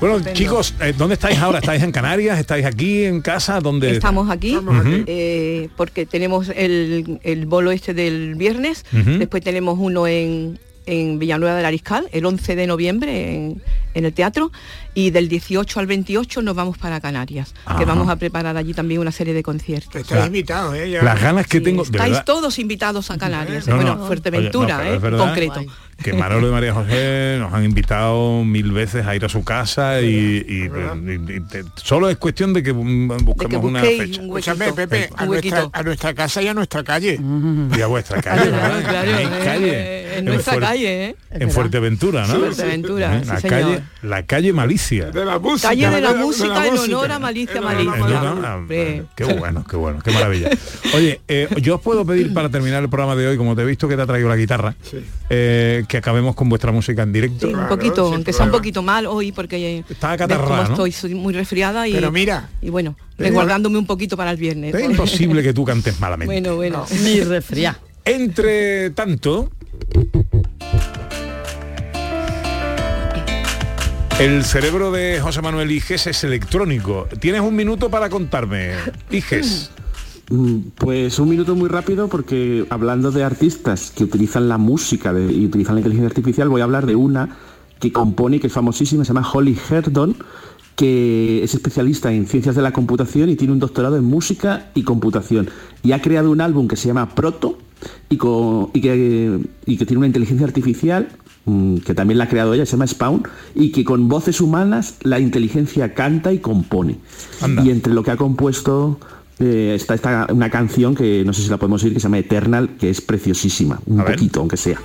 Bueno, 0.00 0.18
chicos, 0.32 0.74
eh, 0.80 0.94
¿dónde 0.96 1.14
estáis 1.14 1.38
ahora? 1.38 1.58
¿Estáis 1.58 1.82
en 1.82 1.92
Canarias? 1.92 2.38
¿Estáis 2.38 2.64
aquí 2.64 3.04
en 3.04 3.20
casa? 3.20 3.60
¿Dónde 3.60 3.90
Estamos 3.90 4.30
aquí 4.30 4.56
eh, 5.06 5.68
porque 5.76 6.06
tenemos 6.06 6.50
el, 6.56 7.20
el 7.22 7.44
bolo 7.46 7.70
este 7.70 7.92
del 7.92 8.34
viernes, 8.34 8.84
después 8.92 9.42
tenemos 9.42 9.78
uno 9.78 10.06
en, 10.06 10.58
en 10.86 11.18
Villanueva 11.18 11.54
del 11.54 11.66
Ariscal, 11.66 12.08
el 12.12 12.24
11 12.24 12.56
de 12.56 12.66
noviembre 12.66 13.34
en, 13.34 13.62
en 13.94 14.04
el 14.04 14.12
teatro, 14.12 14.52
y 14.94 15.10
del 15.10 15.28
18 15.28 15.80
al 15.80 15.86
28 15.86 16.42
nos 16.42 16.54
vamos 16.54 16.78
para 16.78 17.00
Canarias, 17.00 17.54
Ajá. 17.64 17.78
que 17.78 17.84
vamos 17.84 18.08
a 18.08 18.16
preparar 18.16 18.56
allí 18.56 18.74
también 18.74 19.00
una 19.00 19.12
serie 19.12 19.34
de 19.34 19.42
conciertos. 19.42 19.94
Estáis 19.96 20.26
invitados, 20.26 20.74
¿eh? 20.76 20.90
Ya- 20.90 21.02
Las 21.02 21.20
ganas 21.20 21.46
que 21.46 21.60
tengo, 21.60 21.82
de 21.84 21.90
Estáis 21.98 22.24
todos 22.24 22.58
invitados 22.58 23.10
a 23.10 23.18
Canarias, 23.18 23.66
No, 23.66 23.76
bueno, 23.76 23.96
no. 23.96 24.06
Fuerteventura, 24.06 24.78
Oye, 24.80 24.84
no, 24.84 24.84
pero 24.84 24.96
¿eh? 24.96 24.98
verdad 25.10 25.18
concreto. 25.26 25.64
que 26.02 26.12
Manolo 26.14 26.48
y 26.48 26.50
María 26.50 26.72
José 26.72 27.36
nos 27.38 27.52
han 27.52 27.62
invitado 27.64 28.42
mil 28.44 28.72
veces 28.72 29.06
a 29.06 29.14
ir 29.14 29.24
a 29.24 29.28
su 29.28 29.44
casa 29.44 30.00
y, 30.00 30.06
y- 30.06 30.70
y- 30.70 31.36
y 31.36 31.40
te- 31.42 31.64
solo 31.76 32.08
es 32.08 32.16
cuestión 32.16 32.52
de 32.54 32.62
que 32.62 32.72
mm, 32.72 33.18
busquemos 33.24 33.62
una 33.64 33.80
fecha. 33.82 34.22
Escúchame, 34.22 34.72
Pepe, 34.72 35.10
a 35.14 35.26
nuestra, 35.26 35.68
a 35.72 35.82
nuestra 35.82 36.14
casa 36.14 36.40
y 36.42 36.48
a 36.48 36.54
nuestra 36.54 36.82
calle. 36.84 37.20
Y 37.76 37.80
a 37.82 37.86
vuestra 37.86 38.20
calle, 38.22 38.50
¿verdad? 38.50 38.82
claro, 38.88 39.16
Hay 39.16 39.24
eh, 39.26 39.40
calle. 39.44 39.70
eh, 39.72 40.18
en 40.18 40.24
nuestra 40.24 40.58
calle, 40.58 41.04
¿eh? 41.10 41.16
En 41.30 41.50
Fuerteventura, 41.50 42.26
¿no? 42.26 42.34
Sí, 42.34 42.40
Fuerteventura, 42.40 43.16
¿Eh? 43.18 43.22
sí, 43.24 43.30
la, 43.30 43.40
calle, 43.42 43.79
la 44.02 44.24
calle 44.26 44.52
Malicia. 44.52 45.06
De 45.10 45.24
la 45.24 45.38
música. 45.38 45.68
Calle 45.68 45.86
de 45.90 46.00
la 46.00 46.12
de 46.12 46.18
la 46.18 46.24
música 46.24 46.66
en 46.66 46.72
música. 46.74 46.96
honor 46.98 47.12
a 47.12 47.18
Malicia 47.18 47.56
En 47.56 47.64
Malicia. 47.64 48.32
honor. 48.32 48.66
Qué 48.68 49.24
bueno, 49.38 49.64
qué 49.68 49.76
bueno, 49.76 49.98
qué 50.02 50.10
maravilla. 50.10 50.50
Oye, 50.94 51.20
eh, 51.28 51.48
yo 51.60 51.76
os 51.76 51.80
puedo 51.80 52.04
pedir 52.04 52.32
para 52.34 52.48
terminar 52.48 52.82
el 52.82 52.88
programa 52.88 53.16
de 53.16 53.28
hoy, 53.28 53.36
como 53.36 53.54
te 53.56 53.62
he 53.62 53.64
visto 53.64 53.88
que 53.88 53.96
te 53.96 54.02
ha 54.02 54.06
traído 54.06 54.28
la 54.28 54.36
guitarra, 54.36 54.74
eh, 55.28 55.84
que 55.88 55.96
acabemos 55.96 56.34
con 56.34 56.48
vuestra 56.48 56.72
música 56.72 57.02
en 57.02 57.12
directo. 57.12 57.46
Sí, 57.48 57.54
un 57.54 57.68
poquito, 57.68 58.06
aunque 58.12 58.32
sea 58.32 58.46
un 58.46 58.52
poquito 58.52 58.82
mal 58.82 59.06
hoy 59.06 59.32
porque 59.32 59.84
Está 59.88 60.12
acatarrada, 60.12 60.64
¿no? 60.64 60.70
estoy, 60.70 60.92
soy 60.92 61.14
muy 61.14 61.32
resfriada 61.34 61.86
y 61.88 61.92
Pero 61.92 62.10
mira. 62.12 62.48
y 62.62 62.70
bueno, 62.70 62.96
resguardándome 63.18 63.78
un 63.78 63.86
poquito 63.86 64.16
para 64.16 64.30
el 64.30 64.36
viernes. 64.36 64.74
Es 64.74 64.84
imposible 64.84 65.42
que 65.42 65.52
tú 65.52 65.64
cantes 65.64 65.98
malamente. 66.00 66.32
Bueno, 66.32 66.56
bueno. 66.56 66.86
Mi 67.04 67.20
resfriá. 67.20 67.78
Entre 68.04 68.90
tanto, 68.90 69.50
el 74.20 74.44
cerebro 74.44 74.90
de 74.92 75.18
José 75.20 75.40
Manuel 75.40 75.70
Iges 75.72 76.06
es 76.06 76.24
electrónico. 76.24 77.08
Tienes 77.20 77.40
un 77.40 77.56
minuto 77.56 77.90
para 77.90 78.08
contarme, 78.08 78.72
Iges. 79.10 79.70
Mm, 80.32 80.70
Pues 80.76 81.18
un 81.18 81.28
minuto 81.28 81.56
muy 81.56 81.68
rápido 81.68 82.06
porque 82.06 82.64
hablando 82.70 83.10
de 83.10 83.24
artistas 83.24 83.90
que 83.90 84.04
utilizan 84.04 84.48
la 84.48 84.58
música 84.58 85.12
de- 85.12 85.32
y 85.32 85.46
utilizan 85.46 85.74
la 85.74 85.80
inteligencia 85.80 86.06
artificial, 86.06 86.48
voy 86.48 86.60
a 86.60 86.64
hablar 86.64 86.86
de 86.86 86.94
una 86.94 87.36
que 87.80 87.90
compone 87.90 88.38
que 88.38 88.46
es 88.46 88.52
famosísima, 88.52 89.04
se 89.04 89.08
llama 89.12 89.28
Holly 89.28 89.58
Herdon, 89.68 90.14
que 90.76 91.42
es 91.42 91.52
especialista 91.54 92.12
en 92.12 92.28
ciencias 92.28 92.54
de 92.54 92.62
la 92.62 92.72
computación 92.72 93.28
y 93.28 93.34
tiene 93.34 93.52
un 93.54 93.58
doctorado 93.58 93.96
en 93.96 94.04
música 94.04 94.70
y 94.76 94.84
computación. 94.84 95.50
Y 95.82 95.90
ha 95.90 96.00
creado 96.00 96.30
un 96.30 96.40
álbum 96.40 96.68
que 96.68 96.76
se 96.76 96.86
llama 96.86 97.12
Proto 97.12 97.58
y, 98.08 98.16
que, 98.16 99.40
tiene 99.66 99.96
una 99.96 100.06
inteligencia 100.06 100.46
artificial 100.46 101.08
que 101.84 101.94
también 101.94 102.18
la 102.18 102.24
ha 102.24 102.28
creado 102.28 102.54
ella, 102.54 102.66
se 102.66 102.72
llama 102.72 102.86
Spawn, 102.86 103.22
y 103.54 103.72
que 103.72 103.84
con 103.84 104.08
voces 104.08 104.40
humanas 104.40 104.96
la 105.02 105.18
inteligencia 105.18 105.94
canta 105.94 106.32
y 106.32 106.38
compone. 106.38 106.98
Y 107.64 107.70
entre 107.70 107.92
lo 107.92 108.02
que 108.02 108.10
ha 108.10 108.16
compuesto 108.16 108.98
eh, 109.38 109.74
está 109.74 110.26
una 110.32 110.50
canción 110.50 110.94
que 110.94 111.24
no 111.24 111.32
sé 111.32 111.42
si 111.42 111.48
la 111.48 111.56
podemos 111.56 111.82
oír, 111.82 111.94
que 111.94 112.00
se 112.00 112.04
llama 112.04 112.18
Eternal, 112.18 112.76
que 112.78 112.90
es 112.90 113.00
preciosísima, 113.00 113.80
un 113.86 114.04
poquito, 114.04 114.40
aunque 114.40 114.56
sea. 114.56 114.78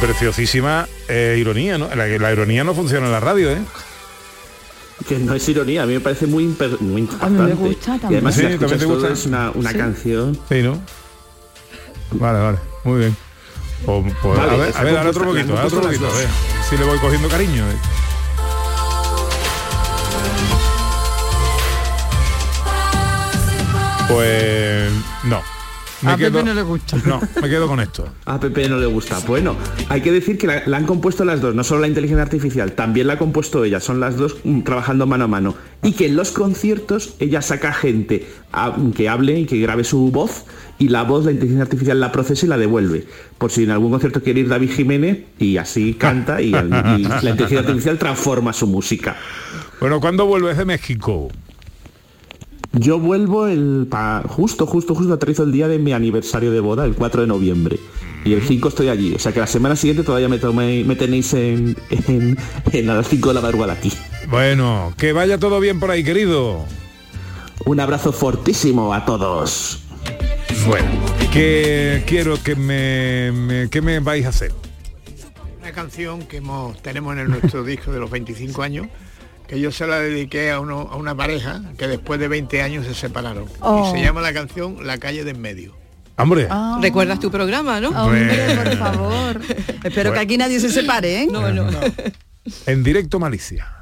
Preciosísima 0.00 0.88
eh, 1.08 1.36
ironía, 1.38 1.78
¿no? 1.78 1.88
La, 1.94 2.06
la 2.06 2.32
ironía 2.32 2.64
no 2.64 2.74
funciona 2.74 3.06
en 3.06 3.12
la 3.12 3.20
radio, 3.20 3.50
¿eh? 3.50 3.58
Que 5.08 5.18
no 5.18 5.34
es 5.34 5.48
ironía, 5.48 5.82
a 5.84 5.86
mí 5.86 5.94
me 5.94 6.00
parece 6.00 6.26
muy, 6.26 6.44
imper- 6.44 6.78
muy 6.80 7.02
A 7.20 7.28
mí 7.28 7.38
me 7.38 7.50
impactante. 7.50 7.54
gusta 7.54 7.96
Y 8.02 8.04
además 8.14 8.34
Sí, 8.34 8.40
si 8.40 8.46
la 8.48 8.58
¿también 8.58 8.78
te 8.78 8.84
todo, 8.86 8.94
gusta? 8.96 9.12
es 9.12 9.26
una, 9.26 9.50
una 9.52 9.70
Sí. 9.72 9.78
canción. 9.78 10.38
Sí, 10.48 10.62
¿no? 10.62 10.80
Vale, 12.12 12.38
vale, 12.40 12.58
muy 12.84 12.98
bien. 13.00 13.16
Pues- 13.86 14.14
pues, 14.20 14.38
Vale, 14.38 14.52
a 14.52 14.56
ver, 14.56 14.76
a 14.76 14.82
ver, 14.82 14.94
dale 14.94 15.10
otro 15.10 15.24
poquito, 15.24 15.58
han 15.58 15.64
otro 15.66 15.80
poquito, 15.80 16.06
a 16.06 16.16
ver 16.18 16.28
si 16.68 16.76
le 16.76 16.84
voy 16.84 16.98
cogiendo 16.98 17.28
cariño. 17.28 17.64
eh. 17.70 17.76
Pues 24.08 24.90
no. 25.24 25.42
Me 26.02 26.12
A 26.12 26.16
Pepe 26.16 26.30
quedo, 26.30 26.42
no 26.44 26.54
le 26.54 26.62
gusta. 26.62 26.96
No, 27.06 27.20
me 27.42 27.48
quedo 27.48 27.68
con 27.68 27.78
esto. 27.80 28.08
A 28.24 28.40
Pepe 28.40 28.68
no 28.68 28.78
le 28.78 28.86
gusta. 28.86 29.18
Bueno, 29.26 29.54
hay 29.88 30.00
que 30.00 30.10
decir 30.12 30.38
que 30.38 30.46
la, 30.46 30.62
la 30.66 30.76
han 30.78 30.86
compuesto 30.86 31.24
las 31.24 31.40
dos, 31.40 31.54
no 31.54 31.62
solo 31.64 31.82
la 31.82 31.88
inteligencia 31.88 32.22
artificial, 32.22 32.72
también 32.72 33.06
la 33.06 33.14
ha 33.14 33.18
compuesto 33.18 33.64
ella, 33.64 33.80
son 33.80 34.00
las 34.00 34.16
dos 34.16 34.36
mm, 34.44 34.60
trabajando 34.62 35.06
mano 35.06 35.24
a 35.24 35.28
mano. 35.28 35.54
Y 35.82 35.92
que 35.92 36.06
en 36.06 36.16
los 36.16 36.30
conciertos 36.30 37.14
ella 37.20 37.42
saca 37.42 37.72
gente 37.72 38.26
a- 38.52 38.74
que 38.94 39.08
hable 39.08 39.38
y 39.40 39.46
que 39.46 39.58
grabe 39.60 39.84
su 39.84 40.10
voz 40.10 40.44
y 40.78 40.88
la 40.88 41.02
voz 41.02 41.26
la 41.26 41.32
inteligencia 41.32 41.64
artificial 41.64 42.00
la 42.00 42.10
procesa 42.12 42.46
y 42.46 42.48
la 42.48 42.56
devuelve. 42.56 43.06
Por 43.36 43.50
si 43.50 43.64
en 43.64 43.70
algún 43.70 43.90
concierto 43.90 44.22
quiere 44.22 44.40
ir 44.40 44.48
David 44.48 44.70
Jiménez 44.70 45.18
y 45.38 45.58
así 45.58 45.94
canta 45.94 46.40
y, 46.40 46.46
y 46.48 46.50
la 46.52 46.62
inteligencia 47.30 47.60
artificial 47.60 47.98
transforma 47.98 48.52
su 48.54 48.66
música. 48.66 49.16
Bueno, 49.80 50.00
¿cuándo 50.00 50.24
vuelves 50.26 50.56
de 50.56 50.64
México? 50.64 51.28
Yo 52.72 52.98
vuelvo 53.00 53.46
el 53.48 53.86
pa- 53.90 54.22
justo, 54.26 54.64
justo, 54.66 54.94
justo 54.94 55.12
aterrizo 55.12 55.42
el 55.42 55.52
día 55.52 55.66
de 55.68 55.78
mi 55.78 55.92
aniversario 55.92 56.52
de 56.52 56.60
boda, 56.60 56.84
el 56.84 56.94
4 56.94 57.22
de 57.22 57.26
noviembre. 57.26 57.78
Y 58.24 58.34
el 58.34 58.42
5 58.42 58.68
estoy 58.68 58.88
allí. 58.88 59.14
O 59.14 59.18
sea 59.18 59.32
que 59.32 59.40
la 59.40 59.46
semana 59.46 59.74
siguiente 59.76 60.02
todavía 60.04 60.28
me, 60.28 60.38
tomé- 60.38 60.84
me 60.84 60.94
tenéis 60.94 61.32
en, 61.34 61.76
en, 61.90 62.38
en 62.72 62.90
a 62.90 62.94
las 62.94 63.08
5 63.08 63.28
de 63.28 63.34
la 63.34 63.40
madrugada 63.40 63.72
aquí. 63.72 63.92
Bueno, 64.28 64.92
que 64.98 65.12
vaya 65.12 65.38
todo 65.38 65.58
bien 65.58 65.80
por 65.80 65.90
ahí, 65.90 66.04
querido. 66.04 66.64
Un 67.64 67.80
abrazo 67.80 68.12
fortísimo 68.12 68.94
a 68.94 69.04
todos. 69.04 69.82
Bueno, 70.66 70.86
que 71.32 72.04
quiero 72.06 72.40
que 72.42 72.54
me, 72.54 73.32
me- 73.32 73.68
¿qué 73.70 73.80
me 73.82 73.98
vais 74.00 74.26
a 74.26 74.28
hacer? 74.28 74.52
Una 75.60 75.72
canción 75.72 76.22
que 76.22 76.36
hemos, 76.38 76.80
tenemos 76.82 77.14
en 77.14 77.20
el- 77.20 77.30
nuestro 77.30 77.64
disco 77.64 77.90
de 77.90 77.98
los 77.98 78.10
25 78.10 78.62
años, 78.62 78.86
que 79.50 79.58
yo 79.58 79.72
se 79.72 79.84
la 79.84 79.98
dediqué 79.98 80.52
a, 80.52 80.60
uno, 80.60 80.88
a 80.92 80.94
una 80.94 81.12
pareja 81.12 81.60
que 81.76 81.88
después 81.88 82.20
de 82.20 82.28
20 82.28 82.62
años 82.62 82.86
se 82.86 82.94
separaron. 82.94 83.46
Oh. 83.58 83.84
Y 83.84 83.98
se 83.98 84.04
llama 84.04 84.20
la 84.20 84.32
canción 84.32 84.86
La 84.86 84.98
calle 84.98 85.24
de 85.24 85.32
en 85.32 85.40
medio. 85.40 85.74
Hombre. 86.16 86.46
¿Recuerdas 86.80 87.18
tu 87.18 87.32
programa, 87.32 87.80
no? 87.80 87.88
Hombre, 87.88 88.30
por 88.54 88.76
favor. 88.76 89.40
Espero 89.82 90.12
que 90.12 90.20
aquí 90.20 90.38
nadie 90.38 90.60
se 90.60 90.68
separe, 90.68 91.22
¿eh? 91.22 91.28
No, 91.28 91.50
no. 91.50 91.68
En 92.66 92.84
directo 92.84 93.18
Malicia. 93.18 93.79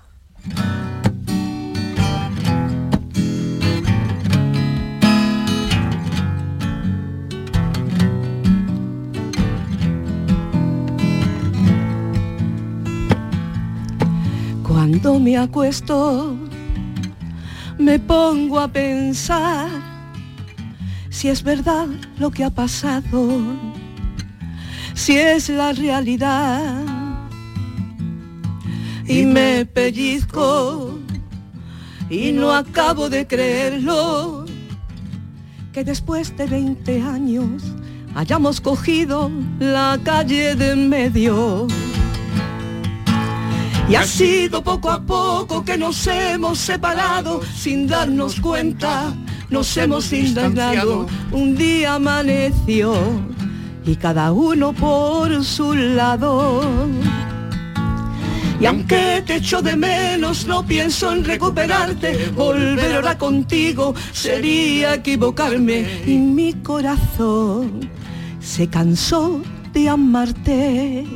Cuando 14.89 15.21
me 15.21 15.37
acuesto, 15.37 16.35
me 17.79 17.99
pongo 17.99 18.59
a 18.59 18.69
pensar 18.69 19.69
si 21.11 21.29
es 21.29 21.43
verdad 21.43 21.89
lo 22.19 22.31
que 22.31 22.43
ha 22.43 22.49
pasado, 22.49 23.29
si 24.95 25.19
es 25.19 25.51
la 25.51 25.73
realidad. 25.73 26.87
y 29.07 29.27
me 29.27 29.67
pellizco 29.67 30.99
y 32.09 32.33
no 32.33 32.55
acabo 32.55 33.11
de 33.11 33.27
creerlo 33.27 34.47
que 35.75 35.85
después 35.85 36.35
de 36.35 36.47
20 36.47 37.03
años 37.03 37.63
hayamos 38.15 38.59
cogido 38.63 39.31
la 39.59 39.99
calle 40.03 40.55
de 40.57 40.73
en 40.73 40.89
medio. 40.89 41.67
Y 43.89 43.95
ha 43.95 44.05
sido 44.05 44.63
poco 44.63 44.91
a 44.91 45.01
poco 45.01 45.65
que 45.65 45.79
nos 45.79 46.07
hemos 46.07 46.59
separado 46.59 47.41
sin 47.57 47.87
darnos 47.87 48.39
cuenta, 48.39 49.15
nos 49.49 49.75
hemos 49.79 50.11
distanciado. 50.11 51.07
Un 51.33 51.57
día 51.57 51.95
amaneció 51.95 52.95
y 53.87 53.97
cada 53.97 54.33
uno 54.33 54.75
por 54.75 55.43
su 55.43 55.73
lado. 55.73 56.63
Y 58.61 58.67
aunque 58.67 59.23
te 59.25 59.37
echo 59.37 59.63
de 59.63 59.75
menos, 59.75 60.47
no 60.47 60.67
pienso 60.67 61.11
en 61.11 61.25
recuperarte. 61.25 62.31
Volver 62.37 62.97
ahora 62.97 63.17
contigo 63.17 63.95
sería 64.13 64.95
equivocarme. 64.95 66.03
Y 66.07 66.19
mi 66.19 66.53
corazón 66.53 67.89
se 68.39 68.69
cansó 68.69 69.41
de 69.73 69.89
amarte. 69.89 71.07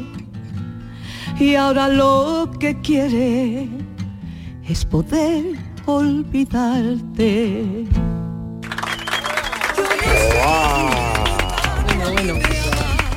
Y 1.39 1.55
ahora 1.57 1.89
lo 1.89 2.51
que 2.61 2.81
quiere 2.81 3.69
es 4.69 4.85
poder 4.85 5.45
olvidarte. 5.87 7.65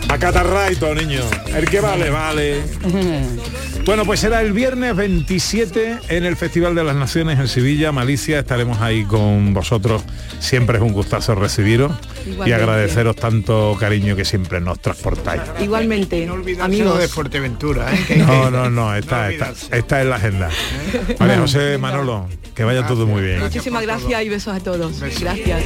Acatarraito, 0.10 0.96
niño. 0.96 1.22
El 1.48 1.70
que 1.70 1.82
vale, 1.82 2.10
vale. 2.10 2.64
Bueno, 3.86 4.04
pues 4.04 4.20
será 4.20 4.42
el 4.42 4.52
viernes 4.52 4.96
27 4.96 6.00
en 6.10 6.26
el 6.26 6.36
Festival 6.36 6.74
de 6.74 6.84
las 6.84 6.96
Naciones 6.96 7.40
en 7.40 7.48
Sevilla, 7.48 7.92
Malicia. 7.92 8.40
Estaremos 8.40 8.82
ahí 8.82 9.04
con 9.06 9.54
vosotros. 9.54 10.04
Siempre 10.40 10.78
es 10.78 10.84
un 10.84 10.92
gustazo 10.92 11.36
recibiros 11.36 11.92
y 12.46 12.52
agradeceros 12.52 13.16
tanto 13.16 13.78
cariño 13.80 14.16
que 14.16 14.26
siempre 14.26 14.60
nos 14.60 14.80
transportáis. 14.80 15.44
Igualmente, 15.62 16.16
Amigos 16.28 16.60
amigos. 16.62 17.00
de 17.00 17.08
Fuerteventura, 17.08 17.94
¿eh? 17.94 18.04
Que- 18.08 18.16
No, 18.18 18.50
no, 18.50 18.72
no, 18.72 18.96
está, 18.96 19.30
está, 19.30 19.54
está 19.72 20.02
en 20.02 20.10
la 20.10 20.16
agenda. 20.16 20.50
María 21.20 21.38
José 21.38 21.78
Manolo, 21.78 22.28
que 22.56 22.64
vaya 22.64 22.88
todo 22.88 23.06
muy 23.06 23.22
bien. 23.22 23.40
Muchísimas 23.40 23.84
gracias 23.84 24.24
y 24.24 24.30
besos 24.30 24.56
a 24.56 24.60
todos. 24.62 25.00
Gracias. 25.00 25.62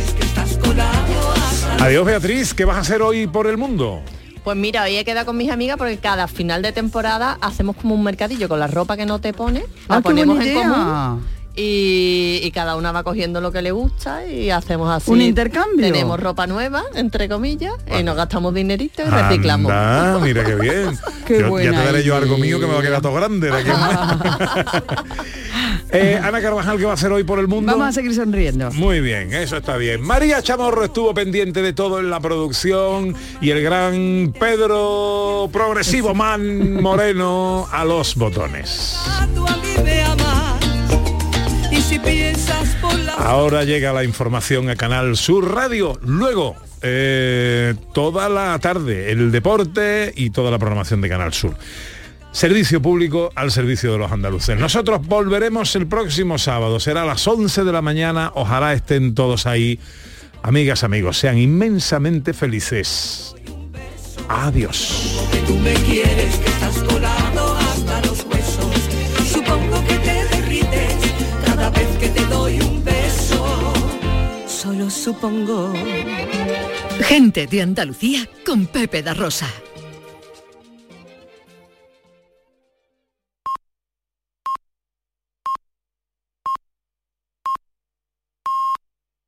Adiós 1.80 2.06
Beatriz, 2.06 2.54
¿qué 2.54 2.66
vas 2.66 2.76
a 2.76 2.80
hacer 2.82 3.02
hoy 3.02 3.28
por 3.28 3.48
el 3.48 3.56
mundo? 3.58 4.02
Pues 4.50 4.58
mira, 4.58 4.82
hoy 4.82 4.98
he 4.98 5.06
quedado 5.06 5.28
con 5.28 5.38
mis 5.38 5.52
amigas 5.52 5.78
porque 5.78 5.98
cada 6.00 6.28
final 6.28 6.64
de 6.64 6.72
temporada 6.72 7.38
hacemos 7.40 7.76
como 7.76 7.94
un 7.94 8.02
mercadillo 8.04 8.50
con 8.50 8.60
la 8.60 8.66
ropa 8.66 8.98
que 8.98 9.06
no 9.06 9.22
te 9.22 9.32
pone, 9.32 9.60
la 9.88 9.98
Ah, 9.98 10.02
ponemos 10.02 10.44
en 10.44 10.56
común 10.56 11.24
y, 11.56 12.40
y 12.42 12.50
cada 12.50 12.76
una 12.76 12.92
va 12.92 13.04
cogiendo 13.04 13.42
lo 13.42 13.52
que 13.52 13.62
le 13.62 13.70
gusta 13.70 14.26
y 14.26 14.50
hacemos 14.50 14.90
así. 14.90 15.12
Un 15.12 15.22
intercambio. 15.22 15.86
Tenemos 15.86 16.20
ropa 16.20 16.48
nueva, 16.48 16.82
entre 16.96 17.30
comillas, 17.30 17.76
y 17.96 18.02
nos 18.02 18.16
gastamos 18.16 18.52
dinerito 18.56 19.04
y 19.04 19.10
reciclamos. 19.12 19.72
Anda, 19.72 20.18
mira 20.24 20.44
qué 20.44 20.56
bien. 20.56 20.98
Qué 21.28 21.42
Yo- 21.42 21.60
ya 21.60 21.70
te 21.70 21.86
daré 21.86 22.04
yo 22.04 22.16
algo 22.16 22.40
mío 22.40 22.60
que 22.60 22.66
me 22.66 22.74
va 22.74 22.80
a 22.80 22.82
quedar 22.82 23.02
todo 23.04 23.14
grande. 23.14 23.52
Eh, 25.92 26.20
Ana 26.22 26.40
Carvajal, 26.42 26.78
¿qué 26.78 26.86
va 26.86 26.92
a 26.92 26.94
hacer 26.94 27.12
hoy 27.12 27.24
por 27.24 27.40
el 27.40 27.48
mundo? 27.48 27.72
Vamos 27.72 27.88
a 27.88 27.92
seguir 27.92 28.14
sonriendo. 28.14 28.72
Muy 28.74 29.02
bien, 29.02 29.34
eso 29.34 29.58
está 29.58 29.76
bien. 29.78 30.02
María 30.02 30.42
Chamorro 30.42 30.84
estuvo 30.84 31.14
pendiente 31.14 31.62
de 31.62 31.74
todo 31.74 32.00
en 32.00 32.10
la 32.10 32.20
producción 32.20 33.16
y 33.42 33.50
el 33.50 33.62
gran 33.64 34.34
Pedro 34.40 35.50
Progresivo 35.52 36.14
Man 36.14 36.82
Moreno 36.82 37.68
a 37.72 37.84
los 37.86 38.16
botones. 38.16 38.98
Ahora 43.18 43.64
llega 43.64 43.94
la 43.94 44.04
información 44.04 44.70
a 44.70 44.76
Canal 44.76 45.18
Sur 45.18 45.54
Radio. 45.54 46.00
Luego, 46.04 46.56
eh, 46.82 47.76
toda 47.94 48.30
la 48.30 48.58
tarde, 48.60 49.12
el 49.12 49.32
deporte 49.32 50.14
y 50.16 50.30
toda 50.30 50.52
la 50.52 50.60
programación 50.60 51.02
de 51.02 51.10
Canal 51.10 51.34
Sur. 51.34 51.56
Servicio 52.32 52.82
público 52.82 53.32
al 53.36 53.52
servicio 53.52 53.92
de 53.92 53.98
los 53.98 54.12
andaluces. 54.12 54.58
Nosotros 54.60 55.06
volveremos 55.06 55.76
el 55.76 55.88
próximo 55.88 56.38
sábado. 56.38 56.80
Será 56.80 57.02
a 57.02 57.06
las 57.06 57.28
11 57.28 57.64
de 57.64 57.72
la 57.72 57.82
mañana. 57.82 58.32
Ojalá 58.36 58.74
estén 58.74 59.16
todos 59.16 59.46
ahí. 59.46 59.80
Amigas, 60.44 60.84
amigos, 60.84 61.18
sean 61.18 61.38
inmensamente 61.38 62.34
felices. 62.34 63.36
Adiós. 64.30 65.18
Supongo 69.26 69.84
que 69.88 69.96
te 69.96 70.26
derrites 70.26 70.96
cada 71.46 71.70
vez 71.72 71.88
que 72.00 72.10
te 72.10 72.26
doy 72.28 72.62
un 72.62 72.84
beso. 72.84 73.74
Solo 74.48 74.90
supongo. 74.90 75.74
Gente 77.02 77.48
de 77.48 77.62
Andalucía 77.64 78.30
con 78.46 78.68
Pepe 78.68 79.02
da 79.02 79.14
Rosa. 79.14 79.48